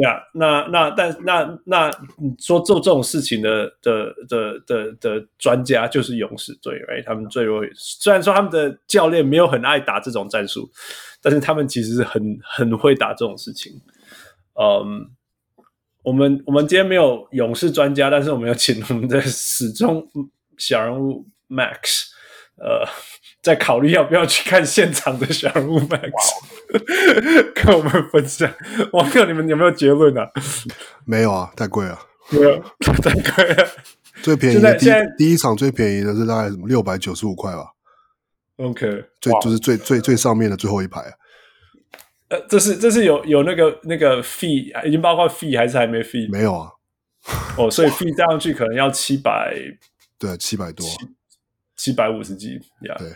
[0.02, 7.62] 呀、yeah,，那那但那那你说做这种事情的的的的的专家就是勇士队哎他们最弱。
[7.74, 10.68] 虽然说他们的教练没有很爱打这种战术，
[11.22, 13.72] 但是他们其实是很很会打这种事情。
[14.54, 15.08] 嗯，
[16.02, 20.04] 我们我们今天没有勇士专家，但是我们有请我们的 始终
[20.58, 22.08] 小人物 Max，
[22.56, 22.84] 呃。
[23.44, 26.10] 在考虑要不要去看现场的小人物 Max，
[27.54, 28.50] 跟我们分享。
[28.92, 30.30] 网友，你们有没有结论啊？
[31.04, 31.98] 没有啊，太贵了。
[32.30, 33.68] 没有，太贵了。
[34.22, 37.66] 最便宜的第一第一场最便宜的是大概什么六百九十五块吧。
[38.56, 41.02] OK，最就是最最最上面的最后一排。
[42.28, 46.32] 呃，这是这是有有那个那个 fee 已经包括 fee 还是还没 fee？
[46.32, 46.70] 没有啊。
[47.58, 49.54] 哦，所以 fee 加上去可能要七百。
[50.18, 50.86] 对，七百多。
[51.76, 52.54] 七百五十几
[52.88, 52.94] 呀。
[52.98, 53.12] 对。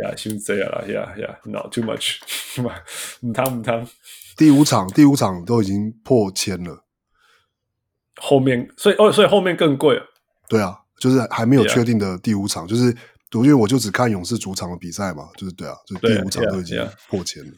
[0.00, 2.16] 呀，先这样了呀呀，not too much，
[3.20, 3.86] 唔汤唔汤。
[4.36, 6.84] 第五场，第五场都已经破千了。
[8.20, 10.00] 后面，所以哦，所以后面更贵。
[10.48, 12.94] 对啊，就是还没有确定的第五场，就是
[13.32, 16.78] 因为我就只看勇士主场的比赛嘛，就是对啊，就第五场都已经
[17.08, 17.50] 破千了。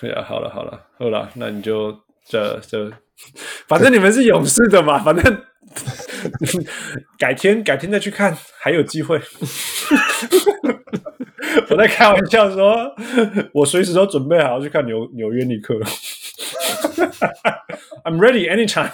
[0.00, 1.92] 对啊，好了好了，好了，那你就
[2.26, 2.90] 这这，
[3.68, 5.44] 反正你们是勇士的嘛，反正。
[7.18, 9.20] 改天改天再去看，还有机会。
[11.70, 12.92] 我在开玩笑说，
[13.54, 15.74] 我随时都准备好去看纽纽约尼克。
[18.04, 18.90] I'm ready anytime。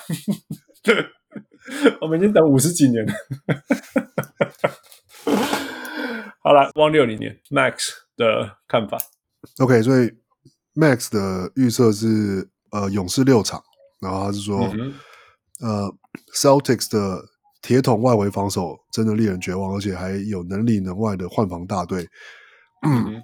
[2.01, 3.13] 我们已经等五十几年了。
[6.43, 8.99] 好了，汪六零年 Max 的看法。
[9.59, 10.11] OK，所以
[10.75, 13.63] Max 的预测是呃勇士六场，
[14.01, 14.95] 然后他是说、嗯、
[15.61, 15.95] 呃。
[16.35, 17.23] Celtics 的
[17.63, 22.05] 铁桶外围防守真的令人绝望，而且还有能里能外的换防大队。
[22.83, 23.23] 嗯，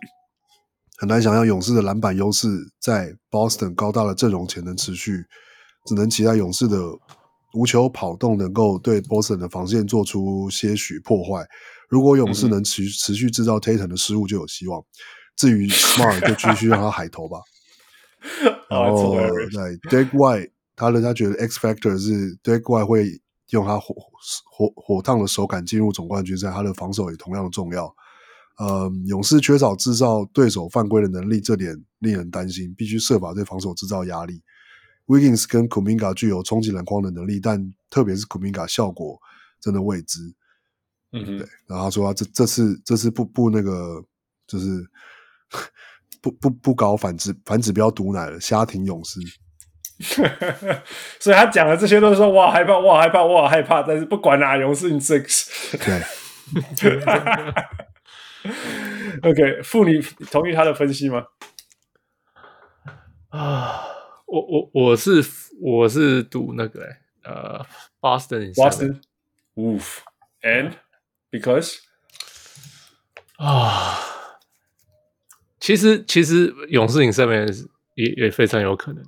[0.98, 2.48] 很难想象勇士的篮板优势
[2.80, 5.24] 在 Boston 高大的阵容前能持续，
[5.84, 6.78] 只能期待勇士的
[7.54, 11.46] 无球跑动能够对 Boston 的防线做出些许破坏。
[11.88, 14.84] 如果勇士能持持续制造 Tatum 的失误，就有希望。
[15.36, 17.38] 至于 Smart 就继续让他海投吧。
[18.68, 19.14] 然后
[19.52, 20.50] 在 Derrick White。
[20.78, 23.94] 他人家觉得 X Factor 是 Derrick White 会用他火
[24.44, 27.86] 火火烫的手感进入总冠军赛，他的防守也同样重要。
[28.58, 34.42] 呃，勇士缺少制造对手犯规的能力，这点令人担心，必须设法对防守制造压力。
[35.06, 39.20] Wiggins 跟 Kuminga 具有冲击篮筐的能力，但特别是 Kuminga 效果
[39.60, 40.20] 真的未知。
[41.12, 41.46] 嗯哼，对。
[41.66, 44.04] 然后他说他这这次这次不不那个
[44.46, 44.84] 就是
[46.20, 49.20] 不不不搞反指反指标毒奶了，瞎挺勇士。
[51.20, 55.46] 所以他讲的这些都是说哇害怕哇害怕哇害怕，但是不管哪勇士 in six。
[55.78, 56.02] 对。
[59.22, 60.00] OK，妇女
[60.30, 61.24] 同意他的分析吗？
[63.30, 63.82] 啊，
[64.26, 65.24] 我我我是
[65.60, 67.66] 我是赌那个哎呃
[68.00, 69.00] Boston Boston
[69.54, 69.98] Woof
[70.42, 70.72] and
[71.30, 71.78] because
[73.36, 73.98] 啊，
[75.60, 79.04] 其实其实勇士 in seven 也也非常有可能。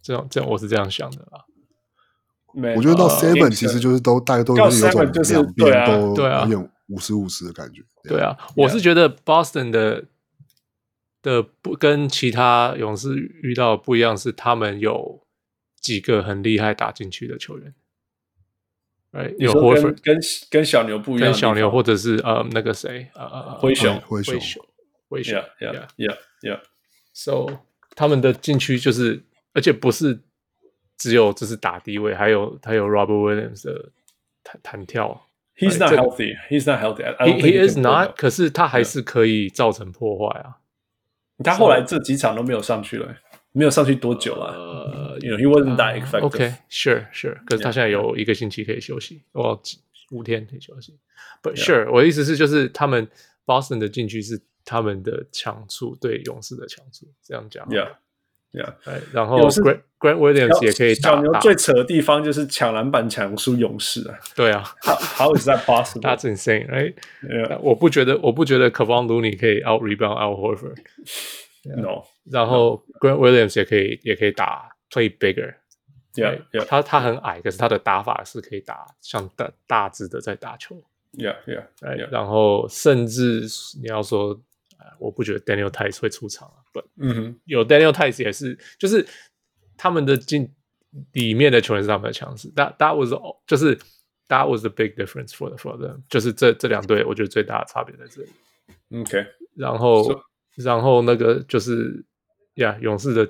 [0.00, 1.44] 这样这样，我是这样想的啦。
[2.74, 7.82] 我觉得到 seven 其实就是都大家都有种两边都对啊，有五十五十的感觉。
[8.02, 10.04] 对啊，我是觉得 Boston 的
[11.22, 15.26] 的不跟其他勇士遇到不一样，是他们有
[15.80, 17.74] 几个很厉害打进去的球员。
[19.12, 19.52] 哎，有
[20.02, 20.18] 跟
[20.50, 24.38] 跟小牛不一样，跟小牛或者是呃那个谁呃灰熊灰熊
[25.08, 26.60] 灰熊，Yeah Yeah Yeah
[27.14, 27.60] So
[27.96, 30.20] 他们的禁区就是，而且不是。
[31.00, 33.92] 只有就是打低位，还有还有 Robert Williams 的
[34.42, 35.27] 弹弹跳。
[35.58, 36.36] He's not healthy.
[36.48, 37.02] He's not healthy.
[37.18, 38.16] He he is not.
[38.16, 40.58] 可是他还是可以造成破坏啊。
[41.42, 43.14] 他后来这几场都没有上去了，
[43.52, 44.54] 没有上去多久啊。
[44.54, 46.20] 呃，You know, he wasn't that effective.
[46.22, 47.38] OK, sure, sure.
[47.44, 49.60] 可是他现在有一个星期可以休息，哦，
[50.10, 50.98] 五天可以休息。
[51.42, 53.08] But sure，我的意思是，就是他们
[53.44, 57.66] Boston 的禁区是他们的强处，对勇士的强处，这样讲。
[57.68, 57.96] Yeah.
[58.50, 58.72] Yeah，
[59.12, 61.10] 然后 Grant Grant Williams 也可以打。
[61.10, 64.18] 小牛最扯的地方就是抢篮板抢输勇士啊。
[64.34, 64.64] 对啊
[65.18, 66.00] ，How is that possible?
[66.00, 66.94] That's insane, right?
[67.22, 67.58] Yeah.
[67.60, 70.78] 我不觉得，我不觉得 Kevon Looney 可以 out rebound out Horford。
[71.76, 72.04] No。
[72.24, 75.54] 然后 Grant Williams 也可以，也可以打 play bigger。
[76.14, 80.82] Yeah，他他很矮，可是他的打法是可以打像大大只的在打球。
[81.12, 83.42] Yeah，Yeah，然后甚至
[83.82, 84.40] 你要说。
[84.98, 89.06] 我不觉得 Daniel Theis 会出场啊，不，嗯哼，有 Daniel Theis 也是，就是
[89.76, 90.52] 他们的进
[91.12, 92.48] 里面的球员是他们的强势。
[92.54, 93.10] That that was
[93.46, 93.78] 就是
[94.28, 98.28] That was the big difference for the for them，就是这这两队我觉得最大的差别在这里。
[99.00, 100.20] OK，然后 so,
[100.56, 102.04] 然后那个就是
[102.56, 103.26] 呀，yeah, 勇士的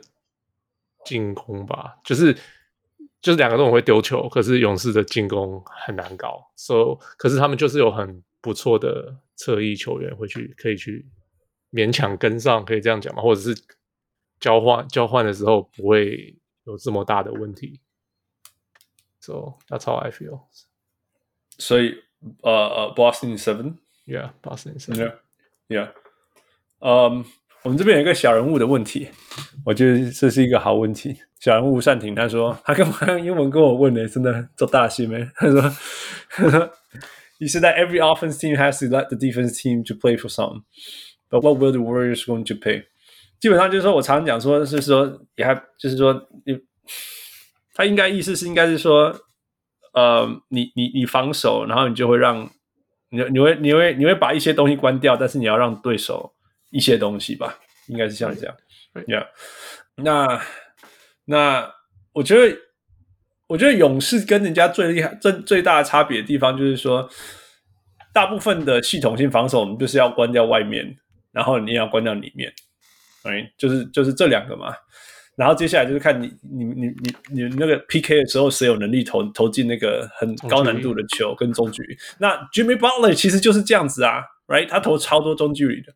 [1.04, 2.34] 进攻吧，就是
[3.22, 6.50] 就是两个都很会丢球，可是勇士的进攻很难搞。
[6.56, 11.06] So，可是他们就是有很不错的侧翼球员会去可以去。
[11.71, 13.21] 勉强跟上，可以这样讲吗？
[13.21, 13.55] 或者是
[14.39, 17.79] 交换交换的时候不会有这么大的问题。
[19.19, 20.41] So that's how I feel.
[21.57, 21.95] 所以
[22.41, 25.91] 呃呃，Boston Seven，Yeah，Boston Seven，Yeah，Yeah。
[26.79, 27.25] 嗯，
[27.63, 29.09] 我们这边有一个小人物的问题，
[29.65, 31.17] 我觉得这是一个好问题。
[31.39, 35.25] 小人物善庭他说，他跟他用英文跟我问的，真的做大戏没？
[35.35, 35.61] 他说，
[36.29, 36.59] 他说，
[37.37, 40.63] You said that every offense team has to let the defense team to play for some.
[41.30, 42.84] But what will the Warriors going to pay？
[43.38, 46.14] 基本上就是说，我常常讲说，是说也还就是说，
[46.44, 46.58] 你
[47.74, 49.14] 他应该意思是应该是说，
[49.92, 52.50] 呃，你你你防守，然后你就会让
[53.10, 56.32] 你你会你会你会把一些东西关掉，但是你要让对手
[56.70, 58.56] 一些东西吧，应该是像这样。
[59.06, 59.26] Yeah，
[59.96, 60.42] 那
[61.26, 61.72] 那
[62.14, 62.58] 我觉得
[63.46, 67.08] 我觉得勇士跟人家最厉害、最最大的差别的地方就是说，
[68.12, 70.96] 大部分的系统性防守，我们就是要关掉外面。
[71.38, 72.52] 然后你也要关掉里面，
[73.22, 74.74] 哎，就是就是这两个嘛。
[75.36, 76.88] 然后接下来就是看你你你
[77.30, 81.96] 你你那个 PK 的时候，谁有能力投投进那个很高难度的球跟中距离。
[82.18, 84.68] 那 Jimmy Butler 其实就是这样子啊，right？
[84.68, 85.92] 他投超多中距离的，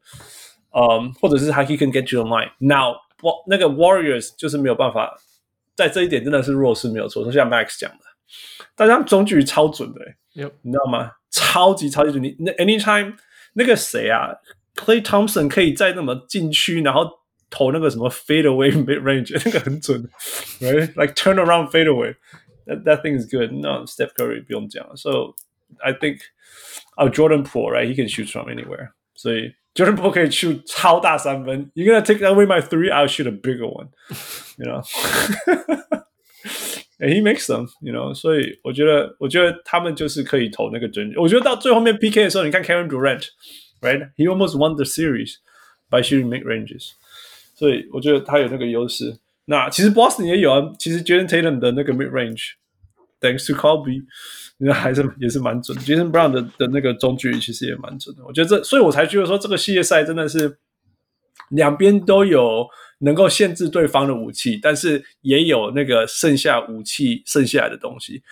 [0.78, 2.52] 嗯，或者是他 he can get you the line。
[2.60, 2.94] Now，
[3.48, 5.19] 那个 Warriors 就是没有办法，
[5.74, 7.24] 在这一点真的是弱势没有错。
[7.24, 8.05] 就像 Max 讲的，
[8.77, 10.01] 但是他们中距离超准的，
[10.62, 11.10] 你知道吗？
[11.32, 12.23] 超级超级准。
[12.23, 13.16] 你那 anytime
[13.55, 14.28] 那个谁啊
[14.75, 17.09] ？Klay Thompson 可以在那么禁区，然后
[17.49, 20.07] 投那个什么 fade away mid range，那个很准，
[20.59, 25.34] right？Like turn around fade away，that that thing is good。No Steph Curry 不用讲，So
[25.79, 26.19] I think
[26.97, 28.91] our Jordan Poole，right？He can shoot from anywhere。
[29.15, 31.71] 所以 Jordan Poole 可以 shoot 超大三分。
[31.73, 38.13] You're gonna take away my three，I'll shoot a bigger one，you know？And he makes them，you know？
[38.13, 41.11] 所以我觉得，我觉得他们就是可以投那个准。
[41.15, 43.25] 我觉得到最后面 PK 的时候，你看 Kevin Durant。
[43.82, 45.38] Right, he almost won the series
[45.90, 46.92] by shooting mid ranges，
[47.56, 49.18] 所以我觉得他有那个优势。
[49.46, 54.04] 那其实 Boston 也有啊，其实 Jason Tatum 的那个 mid range，thanks to Kobe，
[54.59, 55.76] 那还是也是蛮准。
[55.78, 58.24] Jason Brown 的的那个中距离其实也蛮准的。
[58.24, 60.59] 我觉得这，所以我才觉得说这个系列赛真的是
[61.50, 62.64] 两边都有
[62.98, 68.22] 能够限制对方的武器，但是也有那个剩下武器剩下来的东西。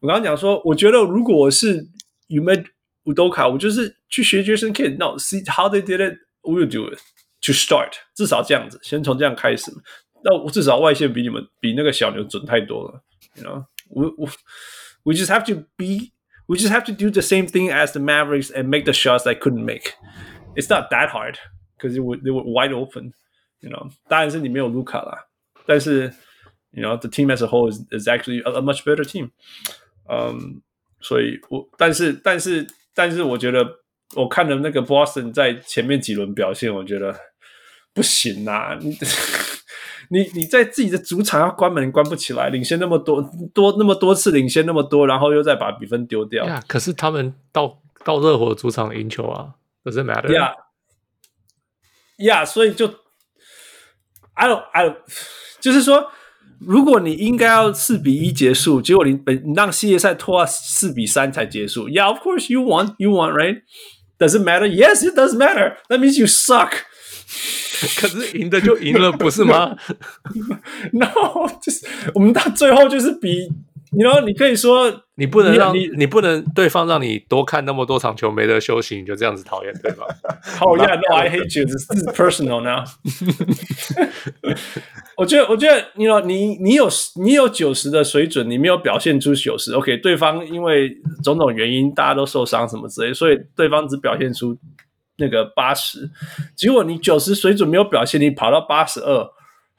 [0.00, 1.86] 我刚刚讲说，我觉得如果是
[2.28, 2.64] Ime
[3.05, 6.19] Udoka，我就是去学 Jason Kidd。No, see how they did it.
[6.43, 6.99] We will do it
[7.41, 7.93] to start.
[8.15, 9.71] 至少这样子，先从这样开始。
[10.23, 13.03] 那我至少外线比你们比那个小牛准太多了。
[13.35, 14.31] You know, we we
[15.03, 16.11] we just have to be.
[16.47, 19.25] We just have to do the same thing as the Mavericks and make the shots
[19.25, 19.93] I couldn't make.
[20.55, 21.37] It's not that hard
[21.77, 23.13] because they were they were wide open.
[23.61, 25.27] You know，当然是你没有卢卡啦，
[25.65, 26.13] 但是
[26.71, 29.31] you know the team as a whole is is actually a, a much better team.
[30.07, 30.61] Um,
[30.99, 32.67] 所以我但是但是。
[32.96, 33.64] 但是我觉得，
[34.16, 37.14] 我看了那个 Boston 在前面几轮表现，我觉得
[37.92, 38.76] 不行啊！
[38.80, 38.96] 你
[40.08, 46.44] 你你在自己的主场要关门关不起来，领先那么多多那么多次领先那么多，然后又再把比分丢掉。
[46.46, 49.54] 呀，可是他们到到热火主场赢球啊
[49.84, 50.32] ，Does it matter？
[50.32, 50.54] 呀
[52.18, 52.86] 呀，所以就
[54.34, 54.96] I don't I don't，
[55.60, 56.10] 就是说，
[56.60, 61.88] 如果你应该要四比一结束，结果你本你让系列赛拖到四比三才结束。
[61.88, 63.62] Yeah，of course you won, you won, right?
[64.18, 64.66] Does it matter?
[64.66, 65.76] Yes, it does matter.
[65.88, 66.72] That means you suck.
[68.00, 69.76] 可是赢的就赢了，不是吗
[70.92, 73.48] ？No，就是我们到最后就是比，
[73.92, 80.06] 你 know 你可以说你不能让你你不能对方让你多看那么多场球没得休息，你就这样子讨厌对方。
[80.60, 81.64] Oh yeah, no, I hate you.
[81.66, 82.84] This is personal now.
[85.16, 86.88] 我觉得，我觉得，you know 你你有
[87.22, 89.72] 你有九十的水准，你没有表现出九十。
[89.72, 90.90] OK，对方因为
[91.22, 94.56] 种种原因，大家都受伤什么之类，所以对方只表现出。
[95.18, 96.10] 那个八十，
[96.54, 99.26] 结果你九十水准没有表现，你跑到八十二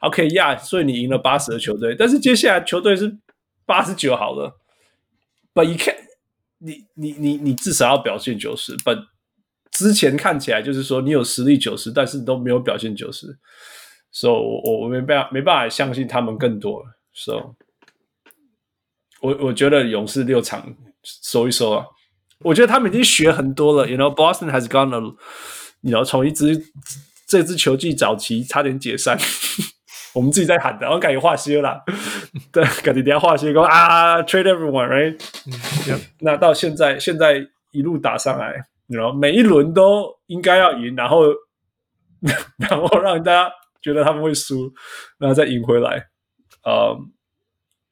[0.00, 1.94] ，OK 呀，所以你赢了八十的球队。
[1.96, 3.16] 但是接下来球队是
[3.68, 4.58] 八十九好了
[5.52, 5.94] ，But you can，
[6.56, 8.74] 你你你你至少要表现九十。
[8.78, 9.04] But
[9.70, 13.38] 之前看起来就是说你有实力九十，但是都没有表现九十
[14.10, 16.82] ，So 我我我没办法没办法相信他们更多。
[17.12, 17.54] So
[19.20, 21.84] 我我觉得勇士六场收一收啊。
[22.40, 26.72] 我觉得他们已经学很多了，you know，Boston has gone a，you know，从一支
[27.26, 29.18] 这支球季早期差点解散，
[30.14, 31.82] 我们自己在喊的，我感觉化学了，
[32.52, 35.16] 对，感觉等下化学说啊，trade everyone，right？、
[35.90, 38.54] 嗯、那到现在，现在一路打上来
[38.86, 41.22] ，you know，每一轮都应该要赢，然后
[42.58, 43.50] 然后让大家
[43.82, 44.72] 觉得他们会输，
[45.18, 46.06] 然后再赢回来，
[46.64, 47.10] 呃、um，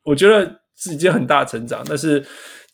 [0.04, 2.24] 我觉得是一件很大的成长，但是。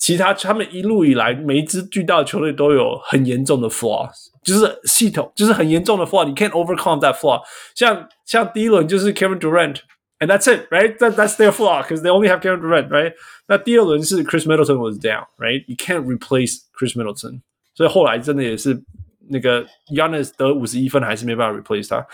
[0.02, 4.08] 其他他们一路以来，每一支巨大的球队都有很严重的 flaw，
[4.44, 7.42] 就是系统，就是很严重的 flaw，你 can't overcome that flaw。
[7.76, 13.14] 像像第一轮就是 Kevin Durant，and that's it，right？That that's their flaw，because they only have Kevin Durant，right？
[13.48, 17.42] 那第二轮是 Chris Middleton was down，right？You can't replace Chris Middleton，
[17.74, 18.84] 所以后来真的也是
[19.30, 22.06] 那个 Giannis 得五十一分，还是没办法 replace 他。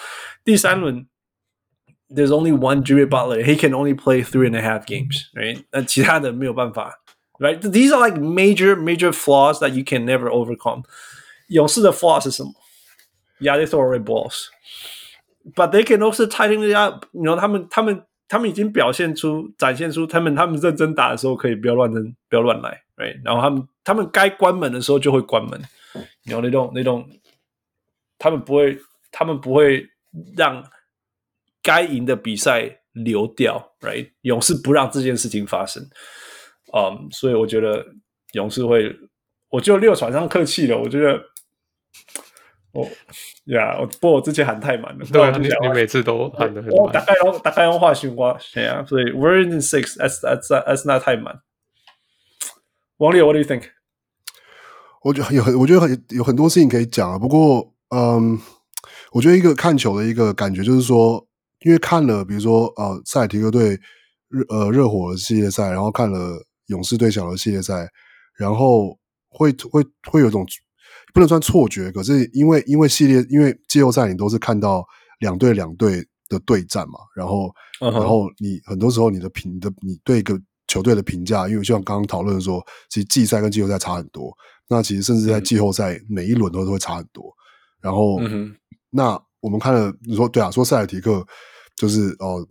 [0.46, 1.06] 第三轮
[2.10, 5.64] there's only one Jimmy Butler，he can only play three and a half games，right？
[5.72, 7.00] 那其他的没有办法。
[7.40, 7.60] Right?
[7.62, 10.84] These are like major, major flaws that you can never overcome.
[11.48, 12.54] 勇士的 flaw 是什么？
[13.40, 14.48] Yeah, they throw away balls,
[15.56, 17.06] but they can also tighten it up.
[17.12, 23.20] You know, 他们他们他们已经表现出、展现出他们他们认真打的时候可以不要乱扔、不要乱来，Right?
[23.26, 25.62] 然后他们他们该关门的时候就会关门。
[26.24, 27.10] You know, 那种那种，
[28.18, 28.80] 他们不会
[29.12, 29.90] 他们不会
[30.38, 30.64] 让
[31.62, 34.12] 该赢的比赛流掉，Right?
[34.22, 35.90] 勇士不让这件事情发生。
[36.73, 37.85] 嗯，um, 所以我觉得
[38.33, 38.95] 勇士会，
[39.51, 40.79] 我就六船上客气了。
[40.79, 41.19] 我觉得，
[42.73, 42.87] 我
[43.47, 45.05] 呀，我不过我之前喊太满了。
[45.07, 46.79] 对，你你每次都喊的很满。
[46.79, 51.41] 我大概用大概用话训话，对啊，所以 we're in six，that's that's that's not 太满。
[52.99, 53.71] 王烈，What do you think？
[55.03, 57.19] 我觉得有很，我觉得很有很多事情可以讲啊。
[57.19, 58.39] 不过，嗯，
[59.13, 61.27] 我觉得一个看球的一个感觉就是说，
[61.61, 63.81] 因为看了，比如说呃，塞尔提克队
[64.29, 66.45] 热呃热火的系列赛，然后看了。
[66.69, 67.87] 勇士对小牛系列赛，
[68.39, 70.47] 然后会会会有种
[71.13, 74.87] 不能算错觉，可是因为因为系列因为季后赛你都是看到
[75.21, 77.49] 两队两队的对战嘛，然后、
[77.81, 77.93] uh huh.
[77.93, 84.33] 然后你很多时候你的评的你对一个球队的评价，因为就像刚刚讨论说，其实季赛跟季后赛差很多，
[84.69, 87.35] 那其实甚至在季后赛每一轮都都会差很多，
[87.81, 88.55] 然后、uh huh.
[88.91, 91.27] 那我们看了你说对啊，说塞尔提克
[91.77, 92.27] 就是哦。
[92.37, 92.49] 呃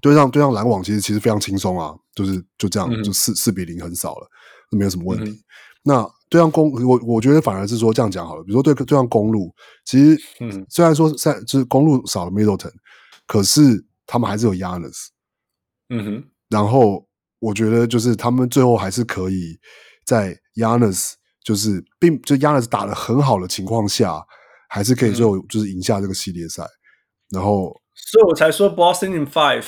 [0.00, 4.28] 对上对上篮网，其实其实非常轻松啊，就是就这样，就四四比零很少了，
[4.70, 5.30] 没有什么问题。
[5.30, 5.38] 嗯、
[5.82, 8.42] 那对上公，我我觉得反而是说这样讲好了。
[8.44, 9.52] 比如说对对上公路，
[9.84, 10.20] 其实
[10.68, 12.72] 虽然说在就是公路少了 Middleton，
[13.26, 15.08] 可是他们还是有 Giannis。
[15.88, 16.24] 嗯哼。
[16.48, 17.06] 然后
[17.38, 19.58] 我觉得就是他们最后还是可以
[20.04, 21.12] 在 Giannis
[21.44, 24.20] 就是并就 Giannis 打得很好的情况下，
[24.68, 26.62] 还是可以最后就是赢下这个系列赛。
[26.62, 26.68] 嗯、
[27.38, 29.64] 然后，所以我才说 Boston in five。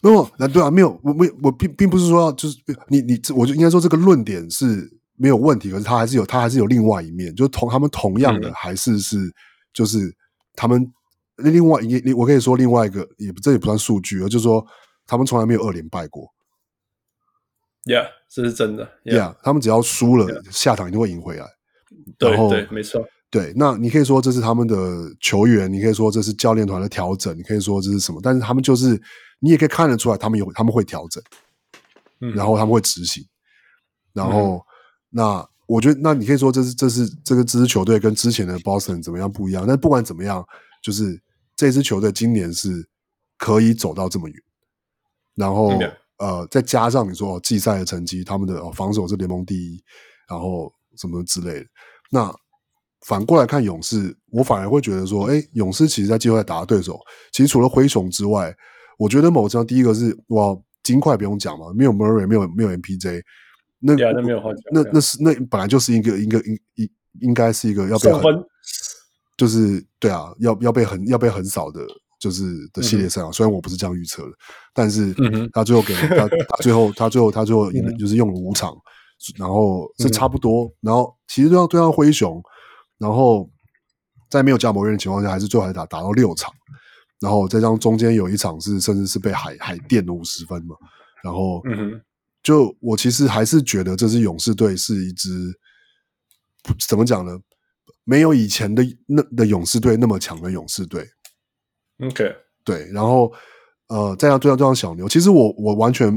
[0.00, 2.58] 没有，那对啊，没有，我没我并并不是说要就是
[2.88, 9.32] 你你，我就应该说这个论点是没有问题，可是他还是有他还是有另外一面，就同他们同样的还是是
[9.72, 10.12] 就是
[10.54, 10.92] 他们
[11.36, 14.66] 另外一我可以说另外一个也这也不算数据，而就是说
[15.06, 16.28] 他们从来没有二连败过。
[17.84, 18.88] Yeah，这是真的。
[19.04, 20.52] Yeah，, yeah 他们只要输了，Yeah.
[20.52, 21.46] 下场一定会赢回来。
[22.18, 23.06] 对对，没错。
[23.32, 24.76] 对，那你可以说这是他们的
[25.18, 28.20] 球员，你可以说这是教练团的调整，你可以说这是什么？
[28.22, 29.00] 但是他们就是，
[29.38, 31.22] 你也可以看得出来，他们有他们会调整，
[32.20, 33.26] 嗯，然后他们会执行，
[34.12, 34.62] 然后、嗯、
[35.08, 39.64] 那我觉得，那你可以说这是这是这个这支球队跟之前的 Boston 怎么样不一样？
[39.66, 40.46] 但不管怎么样，
[40.82, 41.18] 就是
[41.56, 42.86] 这支球队今年是
[43.38, 44.36] 可以走到这么远，
[45.36, 49.82] 然后、嗯、呃，再加上你说、哦、季赛的成绩，他们的、哦、防守是联盟第一，
[50.28, 51.66] 然后什么之类的。
[52.10, 52.30] 那
[53.06, 56.98] 反过来看勇士，我反而会觉得说，哎，勇士其实在季后赛打的对手，
[57.32, 58.54] 其实除了灰熊之外，
[58.98, 63.20] 我觉得某张第一个是哇，金块不用讲嘛，没有 Murray，没有没有 MPJ，
[63.80, 68.22] 那、yeah, 那没有话讲，那那是那本来就是一个一个应应应该是一个要被很
[69.36, 71.80] 就是对啊，要要被很要被很少的，
[72.20, 73.28] 就是的系列赛啊。
[73.28, 74.30] 嗯、虽然我不是这样预测的，
[74.72, 75.12] 但是
[75.52, 80.66] 他最后给他他最后他最后他最后赢了就是用了五场，嗯、然后是差不多。
[80.66, 82.40] 嗯、然后其实对上对上灰熊，
[83.02, 83.50] 然后
[84.30, 86.54] 在没有加摩瑞的情况下，还是最后还打打到六场。
[87.20, 90.76] 然后再加上中间有一场是甚至是被海海垫了五十分嘛。
[91.22, 91.62] 然后
[92.42, 95.52] 就我其实还是觉得这支勇士队是一支
[96.88, 97.38] 怎么讲呢？
[98.04, 101.08] 没有以前的那的勇士队那么强的勇士队
[102.04, 102.34] ，OK，
[102.64, 103.32] 对，然后
[103.92, 106.08] 呃，再要对上对上小牛，其实我我完全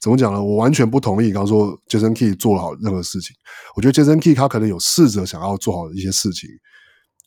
[0.00, 0.40] 怎么讲呢？
[0.42, 3.34] 我完全不同意刚刚说 Jason Kidd 做了好任何事情。
[3.74, 6.48] 我觉得 Jason Kidd 他可能有试着想要做好的一些事情，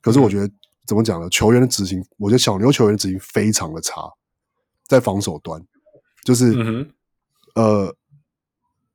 [0.02, 0.54] 可是我觉得、嗯、
[0.88, 1.28] 怎么讲呢？
[1.30, 4.02] 球员的执行，我觉得小牛球员的执行非常的差，
[4.88, 5.62] 在防守端，
[6.24, 6.90] 就是、嗯、
[7.56, 7.96] 呃，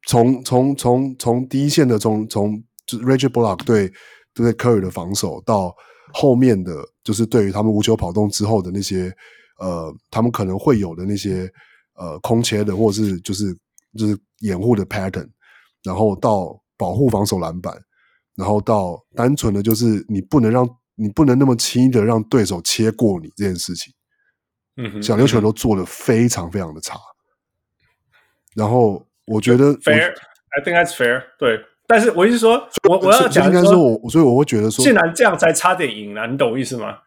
[0.06, 3.92] 从从从从第一线的从从就是 Reggie Bullock 对。
[4.34, 5.76] 对 Curry 的防守到
[6.10, 6.74] 后面的，
[7.04, 9.14] 就是对于他们无球跑动之后的那些，
[9.62, 11.48] 呃，他们可能会有的那些，
[11.94, 13.56] 呃，空切的或者是就是
[13.96, 15.28] 就是掩护的 pattern，
[15.84, 17.72] 然后到保护防守篮板，
[18.34, 23.94] 然后到单纯的就是你不能让你不能那么轻易的让对手切过你这件事情，
[24.78, 26.98] 嗯哼，小牛球都做的非常非常的差，
[28.56, 31.60] 然后我觉得 fair，I think that's fair，对。
[31.86, 32.52] 但是我意思说，
[32.88, 36.98] 我我要讲，应该是我，所以我会觉得说，竟然这样才差点赢了，你懂我意思吗？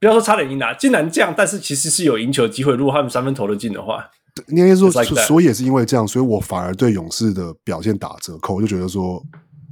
[0.00, 2.74] 不要说差点赢了，竟然这样，但是其实是有赢球机会。
[2.74, 4.08] 如果他们三分投得进的话，
[4.48, 9.22] 应该说，所以也是因为这样，所以我反而对勇士的表现打折扣，我就觉得说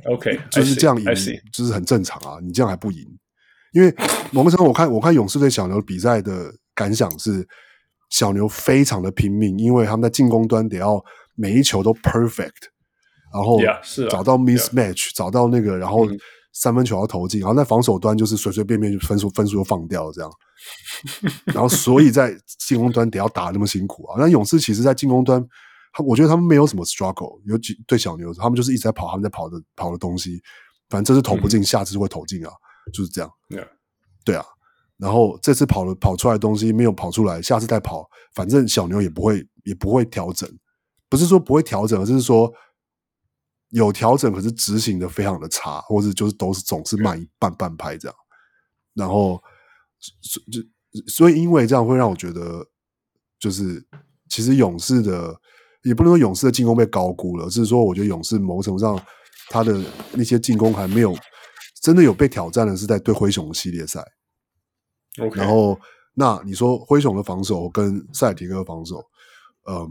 [0.05, 1.05] ，OK，就是这样赢，
[1.53, 2.39] 就是很正常啊。
[2.43, 3.03] 你这样还不赢，
[3.73, 3.95] 因为
[4.31, 7.49] 某个时候我看我看勇士对小牛比赛的感想是，
[8.11, 11.03] 小牛非常的拼命，因为他们在进攻端得要
[11.35, 12.69] 每一球都 perfect。
[13.31, 13.61] 然后
[14.09, 16.09] 找到 mismatch，、yeah, 找到那个，然后
[16.61, 20.31] 三分球要投进，嗯、然后在防守端就是随随便便就分数分数就放掉了这样。
[21.55, 24.17] 然后所以在进攻端得要打那么辛苦啊。
[24.19, 25.41] 那勇士其实，在进攻端，
[26.05, 30.43] 我觉得他们没有什么 struggle，尤其对小牛，他们就是一直在跑，他们在跑的跑的东西，
[30.89, 32.51] 反正这次投不进，嗯、下次就会投进啊，
[32.93, 33.31] 就是这样。
[33.51, 33.69] Yeah.
[34.25, 34.45] 对啊。
[34.97, 40.51] 然后这次跑了跑出来的东西没有跑出来，下次再跑，反正小牛也不会也不会调整，
[41.09, 42.53] 不是说不会调整，而是说。
[43.71, 48.17] 有调整，可是执行的非常的差，或者就是都是总是慢一半半拍这样，
[48.95, 49.39] 然后
[50.23, 50.63] 所就
[51.07, 52.67] 所以因为这样会让我觉得，
[53.39, 53.87] 就是
[54.31, 55.39] 其实勇士的
[55.83, 59.07] 也不能说勇士的进攻被高估了，是说我觉得勇士某种程度上
[59.51, 59.79] 他的
[60.13, 61.15] 那些进攻还没有
[61.83, 64.03] 真的有被挑战的是在对灰熊的系列赛。
[65.17, 65.37] Okay.
[65.37, 65.79] 然后
[66.15, 68.97] 那你说灰熊的防守跟塞尔提克的防守，
[69.69, 69.87] 嗯，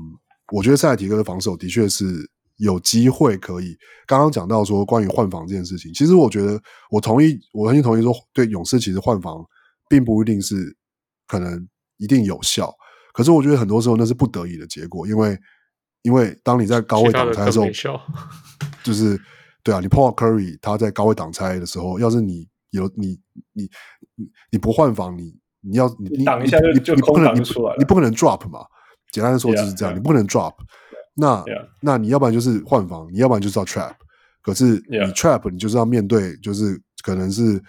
[0.51, 2.31] 我觉得塞尔提克的防守的确是。
[2.57, 3.77] 有机会可以，
[4.07, 9.45] 刚刚讲到说关于换防这件事情，其实我觉得我同意，我完全同意说，对勇士其实换防
[9.87, 10.75] 并不一定是
[11.27, 12.73] 可能一定有效，
[13.13, 15.37] 可是我觉得很多时候那是不得已的结果，因为
[16.01, 17.67] 因为当你在高位挡拆的时候，
[18.83, 19.19] 就是
[19.61, 23.19] 对啊，你碰到 Curry 他在高位挡拆的时候，要是你有你
[23.53, 23.69] 你
[24.15, 28.65] 你你不换防，你你要你挡一下就就空挡出来了，你不可能 drop 嘛，
[29.11, 29.99] 简单的说就是这样，yeah, yeah.
[29.99, 30.55] 你不可能 drop。
[31.17, 31.43] 那.
[31.81, 33.95] 那你要不然就是换防，你要不然就是要 trap。
[34.41, 37.61] 可是你 trap，你就是要面对，就是可能是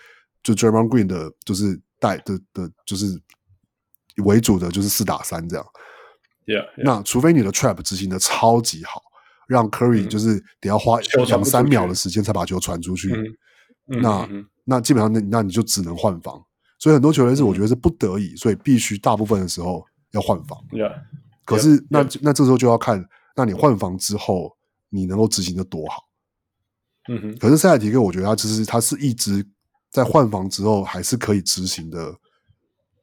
[0.44, 3.20] 就 Draymond Green 的，就是带的的，就是
[4.24, 5.66] 为主的，就是四打三这样。
[6.46, 6.82] Yeah, yeah.
[6.84, 9.02] 那除非你的 trap 执行的超级好，
[9.48, 13.12] 让 Curry 就是得要花两三秒的时间才把球传出去。
[13.88, 16.40] 嗯、那、嗯、那基本上那那你就只能换防。
[16.78, 20.56] 所以很多球员是我觉得是不得已，所以必须大部分的时候要换防。
[20.70, 20.92] Yeah,
[21.44, 23.04] 可是那.那这时候就要看。
[23.38, 24.52] 那你换防之后，
[24.88, 26.02] 你能够执行的多好？
[27.08, 27.38] 嗯哼。
[27.38, 29.46] 可是塞尔提克，我觉得他只是他是一直
[29.92, 32.12] 在换防之后还是可以执行的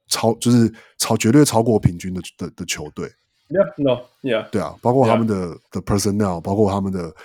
[0.09, 3.09] 超，就是超绝对超过平均的的的球队。
[3.47, 5.59] Yeah，no，yeah，对啊，包括他们的 Yeah.
[5.72, 7.15] 的 personnel，包括他们的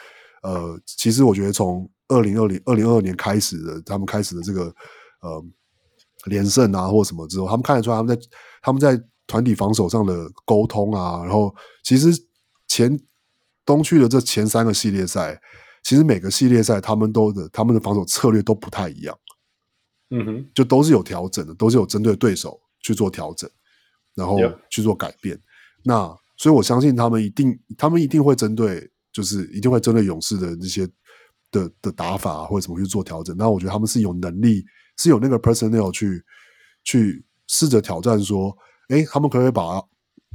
[0.44, 4.72] 呃，其实我觉得从二零二零二零二二年开始的，他们开始的这个
[5.22, 5.44] 呃
[6.26, 8.28] 连胜啊，或什么之后，他们看得出来他们在
[8.62, 12.08] 他们在团体防守上的沟通啊，然后其实。
[12.70, 12.96] 前
[13.66, 15.40] 东区的这前三个系列赛，
[15.82, 19.18] 其实每个系列赛他们都的他们的防守策略都不太一样，
[20.10, 23.50] 嗯哼，就都是有调整的，都是有针对对手去做调整，
[24.14, 24.38] 然后.
[24.70, 25.36] 去做改变。
[25.82, 30.86] 那所以我相信他们一定，他们一定会针对，就是一定会针对勇士的这些
[31.50, 33.36] 的的打法或者怎么去做调整。
[33.36, 34.64] 那我觉得他们是有能力，
[34.96, 36.24] 是有那个 personnel 去
[36.84, 38.56] 去试着挑战说，
[38.90, 39.82] 哎，他们可不可以把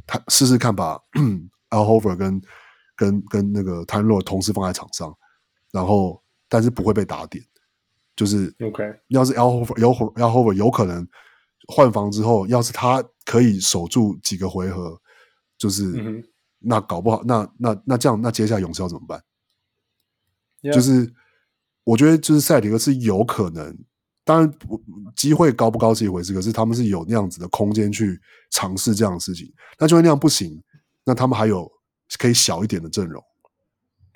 [0.05, 0.99] 他试试看把
[1.75, 2.41] Al Horford 跟
[2.95, 5.15] 跟跟那个 Lue 同时放在场上，
[5.71, 7.43] 然后但是不会被打点。
[8.15, 11.05] 就是 OK，要是 Al Horford 有 Al Horford 有可能
[11.67, 14.97] 换防之后，要是他可以守住几个回合，
[15.57, 16.23] 就是、嗯、
[16.59, 19.21] 那搞不好，那那那这样，那接下来勇士要怎么办
[20.61, 20.73] ？Yeah.
[20.73, 21.13] 就是
[21.83, 23.77] 我觉得，就是赛迪克是有可能，
[24.23, 24.53] 当然
[25.13, 28.17] 机会高不高是一回事，可是他们是有那样子的空间去
[28.49, 29.51] 尝试这样的事情。
[29.77, 30.63] 那就会那样不行，
[31.05, 31.71] 那他们还有
[32.19, 33.23] 可以小一点的阵容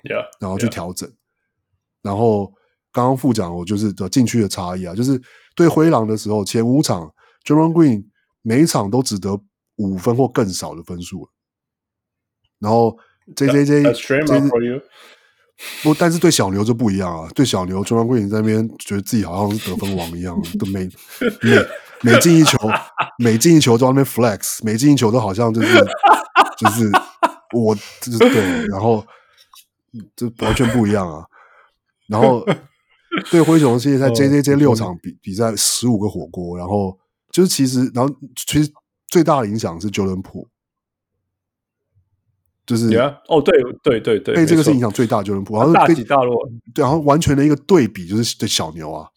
[0.02, 1.10] ，Yeah，然后去调整，
[2.02, 2.52] 然后。
[2.92, 5.22] 刚刚副讲我就是的禁区的差异啊，就是
[5.54, 8.06] 对灰狼的时候，前五场 Draymond Green
[8.42, 9.40] 每一场都只得
[9.76, 11.30] 五分或更少的分数，
[12.58, 12.98] 然后
[13.36, 14.42] J J J J
[15.84, 20.80] 不，但是对小牛就不一样啊，对小牛 Draymond Green 在那边觉得自己好像是得分王一样，都每
[21.42, 21.56] 每
[22.02, 22.58] 每进一球，
[23.18, 25.74] 每进一球都在那边 flex，每进一球都好像就是
[26.58, 26.90] 就是
[27.54, 29.06] 我就是对，然后
[30.16, 31.24] 这完全不一样啊，
[32.06, 32.46] 然后。
[33.28, 36.96] 对灰熊系列赛 JJJ 六场比比赛十五个火锅，然后
[37.32, 38.14] 就是其实，然后
[38.46, 38.72] 其实
[39.08, 40.46] 最大的影响是 Jordan Poole，
[42.64, 42.86] 就是
[43.26, 49.08] 哦，对对对对，被这个是影响最大 Jordan Poole，然后大起大落，对，然后完全的一个对比就是对小牛啊，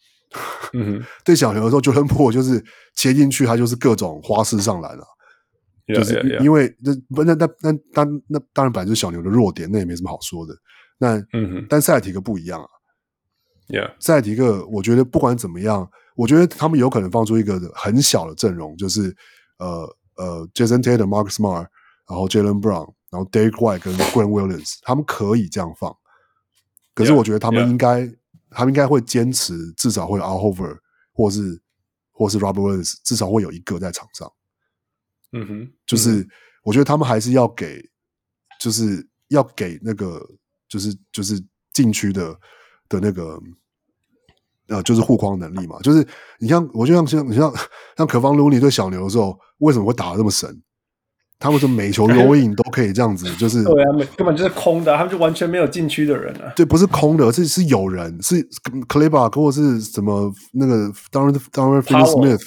[0.72, 2.62] 嗯， 对小牛的时候 Jordan Poole 就是
[2.94, 5.04] 切进去，他就是各种花式上篮啊，
[5.94, 10.54] 就是因为那不那那那当那当然本来就是小牛的弱点，那也没什么好说的，
[10.98, 12.68] 那嗯哼，但塞尔提克不一样啊。
[13.68, 13.92] Yeah.
[13.98, 19.14] 塞尔提克，我觉得不管怎么样，我觉得他们有可能放出一个很小的阵容，就是
[19.58, 21.66] 呃呃，Jason Tatum、Marcus Smart，
[22.08, 25.96] 然后 Jaylen Brown，然后 Derrick White 跟 Grant Williams，他们可以这样放。
[26.94, 28.06] 可是我觉得他们应该.
[28.54, 30.78] 他们应该会坚持，至少会有 Al Horford
[31.12, 31.60] 或是
[32.12, 34.32] 或是 Robert Williams，至少会有一个在场上。
[35.32, 36.26] 嗯哼，就是
[36.62, 37.90] 我觉得他们还是要给，
[38.60, 40.24] 就是要给那个，
[40.68, 41.42] 就是就是
[41.72, 42.38] 禁区的。
[42.86, 43.40] 的那个
[44.68, 46.06] 呃，就是护框能力嘛，就是
[46.38, 47.50] 你像我就像像你像
[47.96, 50.62] 像可方卢尼对小牛的时候，为什么会打的这么神？
[51.44, 56.50] 他们说每球 roll in 都可以这样子，就是对啊，根本就是空的，他们就完全没有禁区的人啊。
[56.56, 58.42] 对，不是空的，是是有人，是
[58.88, 62.40] Kleber 或者是什么那个 Dorian Dorian Finney-Smith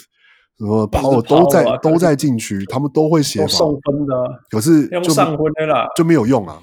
[0.57, 4.15] 什么 Powell 都在都在禁区，他们都会协防送分的，
[4.49, 6.59] 可是用上分的啦，就没有用啊。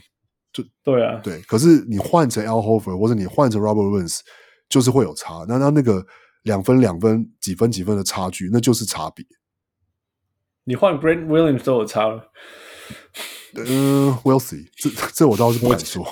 [0.53, 4.19] 就对啊，对，可是你换成 Al Horford 或者你换成 Robert Williams，
[4.69, 5.45] 就是会有差。
[5.47, 6.05] 那那那个
[6.43, 9.25] 两分两分几分几分的差距，那就是差别。
[10.65, 12.31] 你换 Grant Williams 都有差了。
[13.55, 16.05] 嗯、uh,，We'll see，这这我倒是不敢说。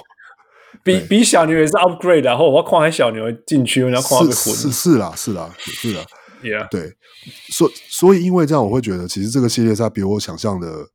[0.85, 6.05] 比比小牛也是 upgrade，然后我要框在小牛进去，然后框是是是啦是啦是啦
[6.43, 6.97] ，Yeah，对。
[7.51, 10.89] 所所以因为这样，我会觉得其实这个系列赛比我想象的，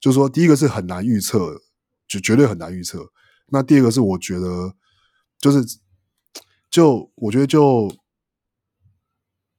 [0.00, 1.60] 就是说第一个是很难预测。
[2.06, 3.10] 就绝对很难预测。
[3.48, 4.74] 那第二个是，我觉得
[5.40, 5.64] 就是，
[6.70, 7.90] 就我觉得就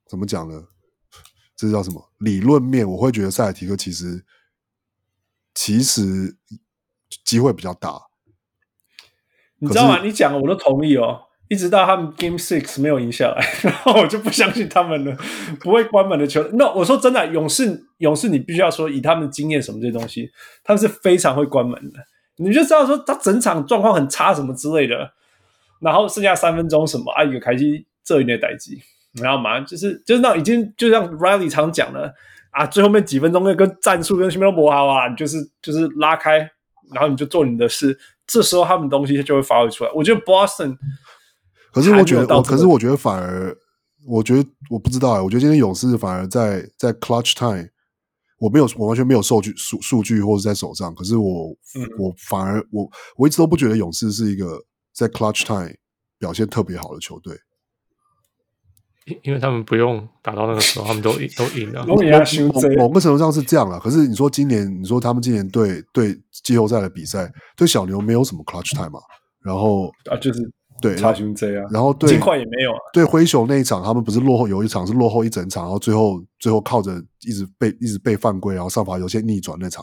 [0.08, 0.62] 怎么讲呢？
[1.56, 2.88] 这叫什么理论面？
[2.88, 4.24] 我会觉得塞尔提克其实
[5.54, 6.36] 其实
[7.24, 8.02] 机会比较大。
[9.58, 10.02] 你知道吗？
[10.02, 11.22] 你讲了我都同意哦。
[11.48, 15.16] 一直到他们 Game Six 没有赢下来， 然后我就不相信他们了，
[15.60, 16.50] 不会关门的球队。
[16.54, 20.28] 那、no, 我说真的，勇士勇士，你必须要说以他们的经验什么这些东西，
[20.64, 22.00] 他们是非常会关门的。
[22.38, 25.12] 你就知道说他整场状况很差什么之类的，
[25.78, 28.82] 然后剩下三分钟什么啊一个开机这一类代机，
[29.16, 29.58] 你知道吗？
[29.62, 32.14] 就是就是那已经就像 Riley 常讲的
[32.50, 36.38] 啊，最后面几分钟那个战术跟什么都不好啊，就是就是拉开，
[36.92, 39.90] 然后你就做你的事，这时候他们东西就会发挥出来。
[39.94, 40.76] 我觉得 Boston，
[41.72, 43.56] 可是我觉得，可是我觉得反而，
[44.06, 47.70] 我觉得我不知道哎，我觉得今天勇士反而在在 Clutch Time。
[48.38, 50.94] 我没有，我完全没有数据数数据或者在手上。
[50.94, 52.86] 可是我，嗯、我反而我
[53.16, 54.62] 我一直都不觉得勇士是一个
[54.92, 55.74] 在 clutch time
[56.18, 57.34] 表现特别好的球队，
[59.06, 61.84] 因因为他们不用打到那个时候，他们都赢都赢了。
[62.76, 63.80] 某个程度上是这样了。
[63.80, 69.00] 可是你说今年，你说他们今年对对季后赛的比赛，对小牛没有什么 clutch time 嘛？
[69.42, 70.40] 然后啊，就是。
[70.78, 72.76] 对，差距这样，然后对，金块也没有啊。
[72.92, 79.82] 对灰熊那一场，他们不是落后，有一场是落后一整场，然后最后最后靠着一直被一直被犯规，然后上罚有些逆转那场。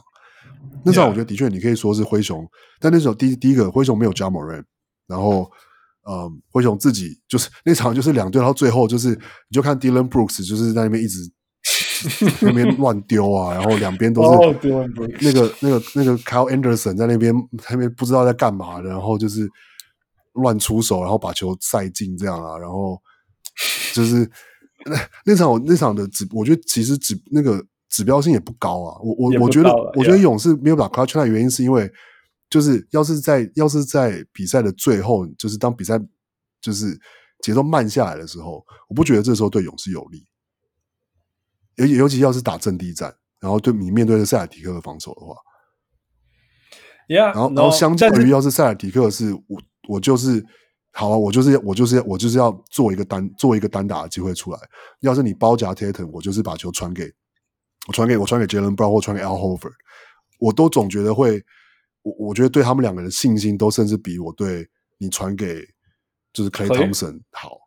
[0.86, 2.50] 那场我觉得的确，你可以说是灰熊，Yeah.
[2.80, 4.66] 但那时候第一第一个灰熊没有 Ja Morant，
[5.08, 5.50] 然后嗯，
[6.50, 11.20] 灰熊自己就是那场就是两队，到最后就是你就看 Dylan Brooks 就是在那边一直
[12.42, 14.70] 那边乱丢啊，然后两边都是
[15.22, 17.34] 那个那个那个 Kyle Anderson 在那边
[17.70, 19.48] 那边不知道在干嘛的，然后就是
[20.34, 23.00] 乱出手，然后把球塞进这样啊，然后
[23.94, 24.30] 就是
[24.86, 29.00] 那 那场我那场的指，我觉得其实指那个指标性也不高啊。
[29.02, 31.90] 我我我觉得我觉得勇士没有把 clutch 的原因是因为
[32.54, 36.00] 就是要是在要是在比赛的最后，就是当比赛
[36.62, 36.96] 就是
[37.42, 40.28] 节奏慢下来的时候，我不觉得这时候对勇士有利。
[41.78, 45.36] 尤尤其要是打阵地战，然后对你面对的塞尔提克的防守的话
[47.08, 49.60] ，Yeah，然后然后相较于要是塞尔提克是我
[49.90, 50.46] 我就是
[50.92, 54.60] 好啊，我就是我就是我就是要做一个单做一个单打的机会出来。
[55.00, 57.12] 要是你包夹 Tatum，我就是把球传给
[57.88, 59.74] 我传给我传给 Jaylen Brown 或传给 Al Horford，
[60.38, 61.44] 我都总觉得会
[62.04, 65.68] 我我觉得对他们两个人的信心都甚至比我对你传给
[66.32, 67.58] 就是 Clay Thompson 好。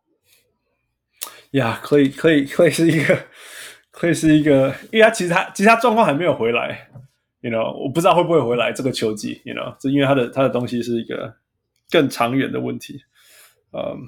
[1.52, 3.26] 呀，可以可以可以是一个。
[3.98, 6.86] 会是一个，因为他其实他其实他状况还没有回来
[7.40, 11.34] ，you know，我不知道会不会回来这个球季，you know，这因为他的他的东西是一个
[11.89, 13.00] 更长远的问题。
[13.73, 14.06] 嗯、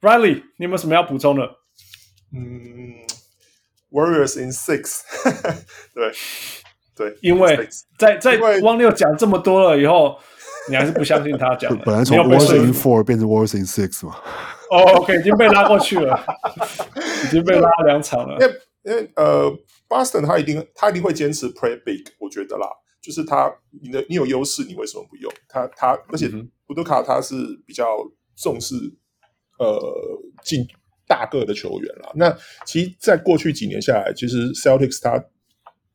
[0.00, 1.42] um,，Riley，你有没有什么要补充的？
[2.32, 2.94] 嗯
[3.90, 5.00] ，Warriors in six，
[5.92, 6.12] 对
[7.00, 10.18] 对， 因为在在汪六讲这么多了以后，
[10.68, 11.82] 你还是不相信他讲的。
[11.86, 14.16] 本来从 Warriors in four 变成 Warriors in six 嘛。
[14.70, 16.16] 哦、oh,，OK，已经被拉过去了，
[17.24, 18.36] 已经被拉两场了。
[18.38, 19.50] 因为因为呃
[19.88, 22.68] ，Boston 他一定他一定会坚持 play big，我觉得啦，
[23.02, 25.66] 就是他你的你有优势，你为什么不用他？
[25.74, 26.30] 他而且
[26.68, 27.34] 乌杜卡他是
[27.66, 27.84] 比较
[28.36, 28.74] 重视
[29.58, 29.76] 呃
[30.44, 30.64] 进
[31.08, 32.12] 大个的球员啦。
[32.14, 35.20] 那其实，在过去几年下来，其实 Celtics 他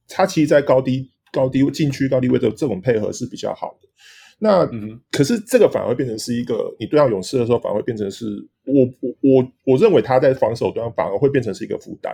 [0.08, 3.90] 他其实，在高低高低禁区高低位的这种配合是比较好的。
[4.38, 8.26] 那、嗯、可是这个反而会变成是一个，你对上勇士的时候，反而会变成是
[8.66, 12.14] 我我我我认为他在防守端反而会变成是一个负担，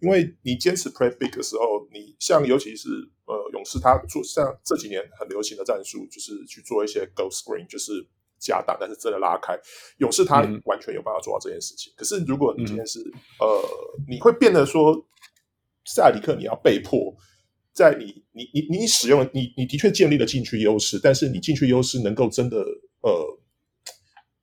[0.00, 2.88] 因为你坚持 play big 的时候，你像尤其是
[3.26, 7.92] 呃勇士，他做像这几年很流行的战术，就是去做一些 ghost screen，就是
[8.38, 9.52] 加挡，但是真的拉开。
[9.98, 11.92] 勇士他完全有办法做到这件事情。
[11.92, 13.62] 嗯、可是如果你今天是、嗯、呃，
[14.08, 14.94] 你会变得说
[15.94, 17.14] 塞尔提克你要被迫。
[17.72, 22.58] 在你你你你使用你你的确建立了禁区优势，但是你禁区优势能够真的
[23.02, 23.38] 呃，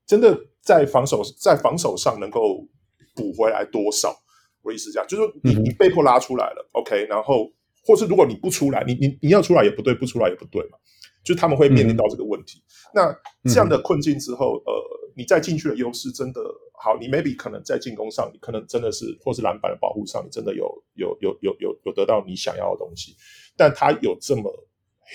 [0.06, 2.66] 真的在防守在防守上能够
[3.14, 4.16] 补回来多少？
[4.64, 7.52] 我意思是这样，就是说你你被迫拉出来了，OK，然后
[7.86, 10.78] 或是如果你不出来，你你你要出来也不对，不出来也不对嘛，
[11.24, 12.60] 就他们会面临到这个问题。
[12.60, 14.74] 嗯、那这样的困境之后，呃，
[15.18, 16.40] 你再进去的优势真的。
[16.80, 23.16] 好，你 maybe 可能在进攻上，你可能真的是，或是篮板的保护上，你真的有有有有有有得到你想要的东西，
[23.58, 24.44] 但他有这么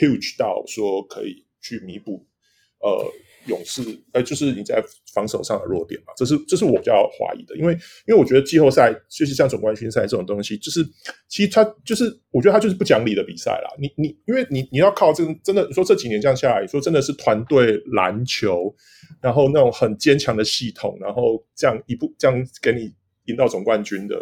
[0.00, 2.26] huge 到说可以去弥补，
[2.81, 3.06] 呃。
[3.47, 7.73] 勇士，呃，就是你在防守上的弱点嘛，这是这是我比较怀疑的，因为
[8.07, 10.85] 因为我觉得季后赛就是像总冠军赛这种东西，就是
[11.29, 13.71] 其实它就是我觉得它就是不讲理的比赛啦。
[13.79, 18.75] 你你因为你你要靠这个真的，你说这几年这样下来，说真的是团队篮球，
[19.21, 22.93] 然后那种很坚强的系统，然后这样一步这样给你
[23.25, 24.17] 赢到总冠军的，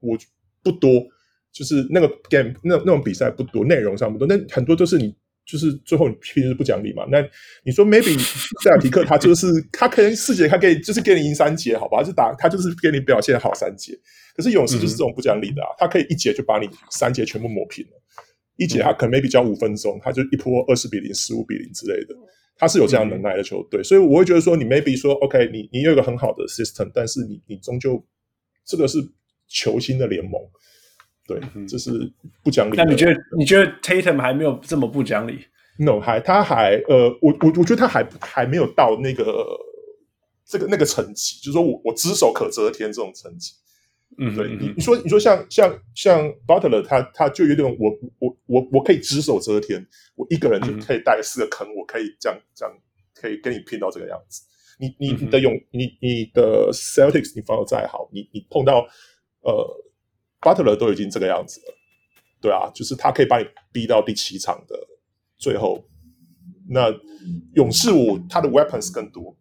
[0.00, 0.18] 我
[0.62, 1.06] 不多，
[1.52, 5.14] 就是那个 game 那那种比赛不多，内容上不多，那很多都是你。
[5.46, 7.06] 就是最后你平时不讲理嘛？
[7.08, 7.24] 那
[7.64, 8.18] 你说 maybe
[8.64, 12.02] 塞尔提克他就是他可能四节，他可以就是给你赢三节，好吧？
[12.02, 13.96] 就打他就是给你表现好三节。
[14.34, 17.92] 可是勇士就是这种不讲理的啊，他可以一节就把你三节全部抹平了，
[18.56, 22.14] 一节他可能 maybe 交五分钟，他就一波二十比零、十五比零之类的，
[22.58, 28.04] 他是有这样能耐的球队，所以我会觉得说你 maybe 说 OK，你你有一个很好的 system，但是你你终究
[28.66, 28.98] 这个是
[29.48, 30.32] 球星的联盟。
[31.26, 31.90] 对，这是
[32.44, 32.76] 不讲理。
[32.76, 33.20] 那你觉得？
[33.36, 35.40] 你觉得 Tatum 还没有这么不讲理
[35.76, 39.44] ？No，还他还呃，我我我觉得他还还没有到那个
[40.44, 43.54] 这个那个层级，就是说我我只手可遮天这种层级。
[44.18, 47.90] 嗯，对你你说你说像像像 Butler，他他就有点我
[48.20, 52.72] 我我我可以只手遮天，我一个人就可以带四个坑，我可以这样这样
[53.14, 54.42] 可以跟你拼到这个样子。
[54.78, 58.86] 你你你的勇你你的 Celtics，你防守再好，你你碰到
[59.40, 59.82] 呃。
[60.40, 61.74] Butler 都已经这个样子了，
[62.40, 64.78] 对啊，就是他可以把你逼到第七场的
[65.36, 65.84] 最后。
[66.68, 66.92] 那
[67.54, 69.36] 勇士我他的 weapons 更多，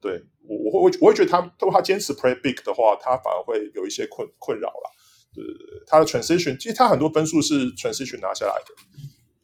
[0.00, 4.90] 对我我会我会觉得他如果他坚持 play big 的话，他反而会有一些困困扰了。
[5.34, 8.74] 对对对，他的 transition 其实他很多分数是 transition 拿下来的，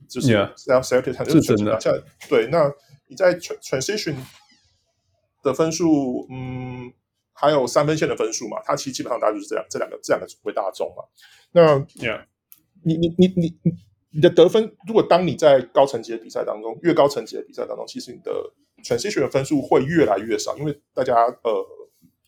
[0.09, 2.01] 就是然后 Celtics 他就是 transition 拿下来。
[2.29, 2.73] 对，那
[3.09, 4.15] 你在 transition
[5.43, 6.93] 的分数，嗯。
[7.33, 11.05] 还有三分线的分数嘛，它其实基本上大概就是这样，这两个这两个为大众嘛。
[11.53, 11.87] 那.
[12.85, 13.73] 你你你你你
[14.11, 18.33] 你的得分，如果当你在高层级的比赛当中，越高层级的比赛当中，其实你的
[18.83, 21.51] transition 的分数会越来越少，因为大家呃，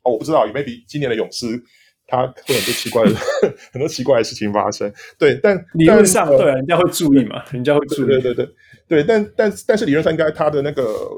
[0.05, 1.60] 哦，我不知道，maybe 今年的勇士
[2.07, 3.10] 他会很多奇怪的
[3.73, 4.94] 很多奇怪的事情发生。
[5.18, 8.07] 对，但理论上但对啊，人家会注意嘛，人家会注意。
[8.07, 8.49] 对对对
[8.86, 11.10] 对，但但但是理论上应该他的那个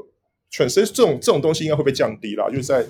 [0.51, 2.83] transition 这种这种东西应该会被降低啦，就是在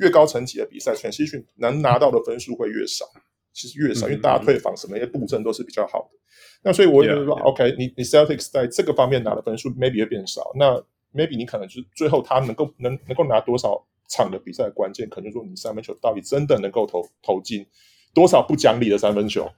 [0.00, 3.04] 越高层级的比赛 transition 能拿到的分数会越少，
[3.52, 6.18] 其实越少，因为大家退防什么一些布阵都是比较好的。
[6.62, 7.24] 那所以我觉得.
[7.44, 10.76] OK，你你 Celtics 在这个方面拿的分数 maybe 会变少，那
[11.12, 17.66] maybe 你可能就是最后他能够能能够拿多少场的比赛的关键，可能说你三分球到底真的能够投投进
[18.12, 19.48] 多少不讲理的三分球。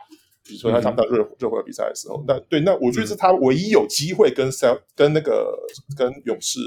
[0.48, 5.58] 比如说他打到热热火比赛的时候，那对，那我觉得是他唯一有机会跟 Cel 跟那个
[5.96, 6.60] 跟勇士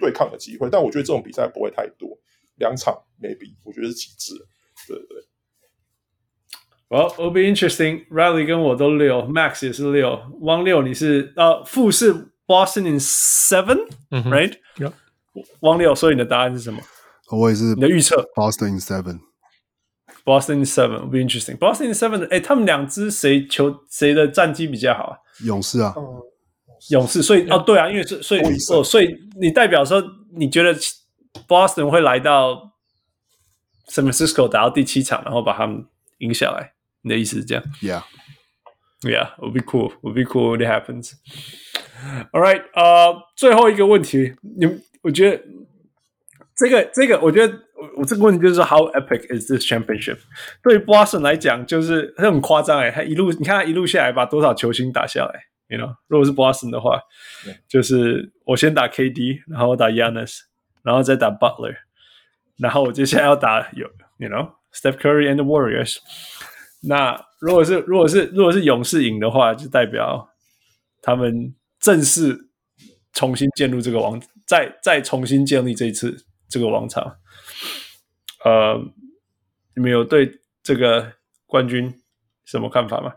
[0.00, 2.18] 对抗的机会，但我觉得这种比赛不会太多，
[2.56, 4.34] 两场 maybe 我觉得是极致，
[4.88, 5.26] 对对对。
[6.88, 8.08] Well, it'll be interesting.
[8.08, 12.12] Riley 跟我都六，Max 也是六，汪六你是呃负是
[12.46, 14.92] Boston in seven，right？、嗯、Yep.
[15.60, 16.80] 汪六，所以你的答案是什么？
[17.30, 19.20] 我也是你的预测 Boston in seven。
[20.24, 21.56] Boston in seven will be interesting.
[21.56, 25.16] Boston in seven，哎，他们两支谁球谁的战绩比较好啊？
[25.44, 25.94] 勇士啊，
[26.90, 27.22] 勇士。
[27.22, 28.40] 所以哦，对啊，因为是所以
[28.72, 30.02] 哦，所以你代表说
[30.36, 30.74] 你觉得
[31.48, 32.72] Boston 会来到
[33.88, 35.86] San Francisco 打到第七场，然后把他们
[36.18, 36.74] 赢下来？
[37.02, 38.02] 你的意思是这样？Yeah,
[39.02, 39.92] yeah, it'll be cool.
[40.02, 41.12] It'll be cool when it happens.
[42.32, 44.66] All right，呃、uh,，最后一个问题，你
[45.02, 45.42] 我觉得
[46.56, 50.18] 这个这个，我觉得我我这个问题就是说，How epic is this championship？
[50.62, 57.00] 对于 Boston 来讲，就是很夸张哎，他一路你看他一路下来把多少球星打下来，You know，如果是 Boston 的话.
[57.66, 60.40] 就是我先打 KD，然后我打 Giannis，
[60.82, 61.76] 然后再打 Butler，
[62.58, 65.98] 然后我接下来要打有，You know，Steph Curry and the Warriors。
[66.82, 70.28] 那如果是如果是如果是勇士赢的话，就代表
[71.00, 72.48] 他们正式
[73.12, 77.16] 重新建立这个王，再再重新建立这一次这个王朝。
[78.44, 78.82] 呃，
[79.76, 81.12] 你们有对这个
[81.46, 82.00] 冠军
[82.44, 83.12] 什么看法吗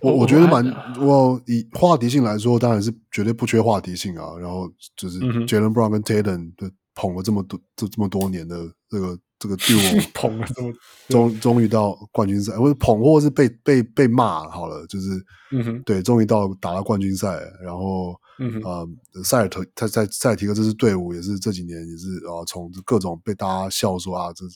[0.00, 0.64] 我我觉得蛮，
[0.98, 4.36] 我以话题性来说，当然是绝对不缺话题性啊。
[4.38, 9.18] 然后就是 Jaylen Brown 跟 Tatum 的捧了这么多这这么多年的这个。
[9.36, 10.72] 这个队伍 捧了这么
[11.08, 24.46] 终终于到冠军赛，或者捧或是被被被骂好了，就是嗯哼，对，终于到打到冠军赛，然后嗯哼呃，塞尔特他在塞尔提克这支队伍也是这几年也是啊，从各种被大家笑说啊，这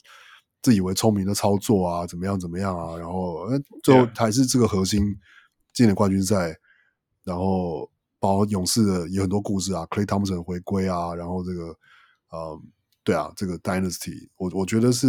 [0.61, 3.47] 自以为聪明的操作啊，怎么样怎么样啊，然后
[3.83, 5.01] 最后还是这个核心
[5.73, 6.57] 进了冠军赛，
[7.23, 7.89] 然后
[8.19, 11.77] 包括勇士的有很多故事啊，Clay Thompson 回归啊，然后这个
[12.29, 12.61] 呃。
[13.01, 15.07] 对啊，这个 Dynasty，我我觉得是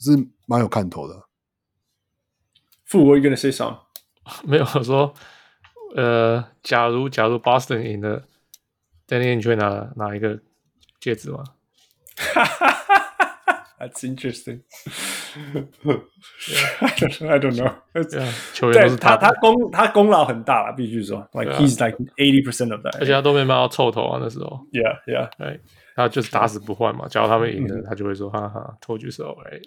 [0.00, 0.10] 是
[0.46, 1.28] 蛮有看头的。
[2.84, 3.78] 傅，我 gonna say something？
[4.42, 5.14] 没有我说，
[5.94, 8.26] 呃，假如假如 Boston 赢了
[9.06, 10.40] ，Danny 你会拿拿一个
[10.98, 11.44] 戒指吗
[13.79, 14.61] ？That's interesting.
[17.27, 17.73] I don't know.
[18.53, 22.97] 球员都是他，他功他功劳很大了，必须说，like he's like eighty percent of that。
[22.99, 24.59] 而且他都没办法凑头啊，那时候。
[24.71, 25.59] Yeah, yeah, right.
[25.95, 29.61] 他就是打死不换嘛，假如他们赢了，他就会说：“哈哈，told you so, right?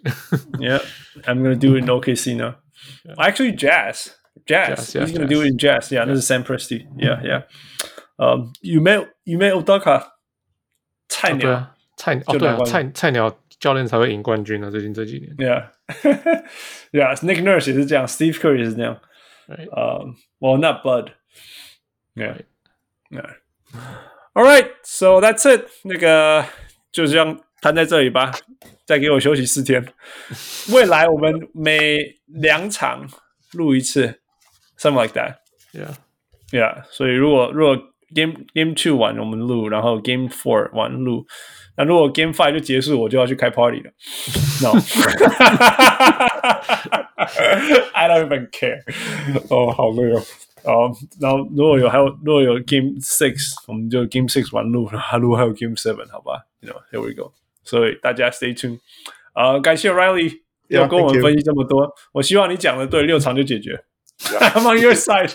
[0.59, 0.81] Yeah,
[1.25, 2.55] I'm gonna do it in OKC now.
[3.17, 4.11] Actually, Jazz,
[4.47, 5.91] Jazz, he's gonna do it in Jazz.
[5.91, 6.87] Yeah, 那是 Sam Presti.
[6.97, 7.45] Yeah, yeah.
[8.17, 10.13] 呃，有没有有没有 Udoka？
[11.09, 14.70] 菜鸟，菜哦对啊，菜菜鸟 教练才会赢冠军啊！
[14.70, 15.70] 最近这几年，Yeah,
[16.92, 17.16] yeah.
[17.18, 19.00] Nick Nurse 也是这样，Steve Kerr 也是这样。
[19.48, 20.06] 呃
[20.40, 21.12] ，Well, not Bud.
[22.16, 22.38] Yeah,
[23.10, 23.36] yeah.
[24.34, 25.68] All right, so that's it.
[25.84, 26.46] 那个
[26.92, 28.32] 就这样摊在这里吧，
[28.86, 29.86] 再给我休息四天。
[30.72, 33.10] 未来我们每两场
[33.54, 34.22] 录一次
[34.78, 35.38] ，something like that.
[35.74, 35.96] Yeah,
[36.52, 36.84] yeah.
[36.92, 37.78] 所以如果如果
[38.14, 41.26] game game two 完我们录，然后 game four 完录，
[41.78, 43.92] 那如果 game five 就结束，我就要去开 party 了。
[44.62, 44.78] No,
[47.94, 48.82] I don't even care.
[49.50, 50.22] 哦，好累哦。
[50.64, 57.32] 哦，然后如果有还有如果有 Game Six，我们就 Game Six 完录，然后如果还有 Game Seven，好吧？You know, here we go。
[57.64, 58.80] 所以大家 Stay tuned。
[59.32, 61.90] 啊，感谢 Riley 要跟我们分析这么多。
[62.12, 63.82] 我希望你讲的对，六场就解决。
[64.20, 65.32] I'm on your side。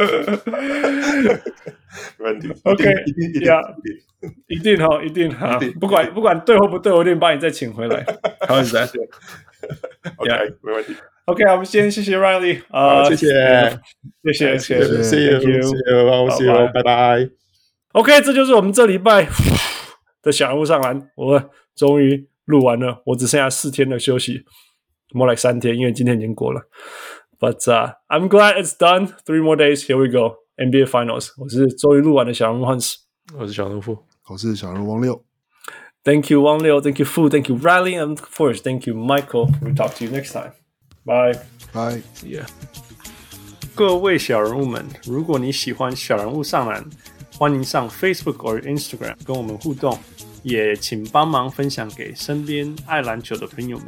[2.18, 2.48] 没问题。
[2.64, 3.74] OK，Yeah，
[4.48, 8.04] 一定哈，一定哈，不管不管对或不对，我一定把你再请回来。
[8.48, 8.98] 好，谢谢。
[10.16, 10.30] OK，
[10.62, 10.94] 没问题。
[11.26, 13.28] OK，我们先谢谢 Riley 啊，谢谢，
[14.24, 17.28] 谢谢，谢谢，See you，拜拜。
[17.92, 19.28] OK，这就是我们这礼拜
[20.22, 24.44] 的小人物上篮，我终于录完了，我只剩下四天的休息
[25.12, 26.62] ，more like 三天，因为今天已经过了。
[27.39, 27.67] But
[28.07, 29.13] I'm glad it's done.
[29.25, 29.85] Three more days.
[29.85, 30.37] Here we go.
[30.57, 31.31] NBA Finals。
[31.37, 32.95] 我是终于录完的小人物 Hans，
[33.37, 33.97] 我是小人物，
[34.29, 35.23] 我是小人物王六。
[36.03, 36.79] Thank you, Wang Liu.
[36.79, 37.29] Thank you, Fu.
[37.29, 37.95] Thank you, Riley.
[37.95, 39.49] And of course, thank you, Michael.
[39.61, 40.53] We'll talk to you next time.
[41.03, 41.39] Bye.
[41.73, 42.03] Bye.
[42.23, 42.47] Yeah.
[43.73, 46.85] 各位小人物们，如果你喜欢小人物上篮，
[47.37, 49.99] 欢迎上 Facebook 或 Instagram 跟我们互动，
[50.43, 53.87] 也请帮忙分享给身边爱篮球的朋友们。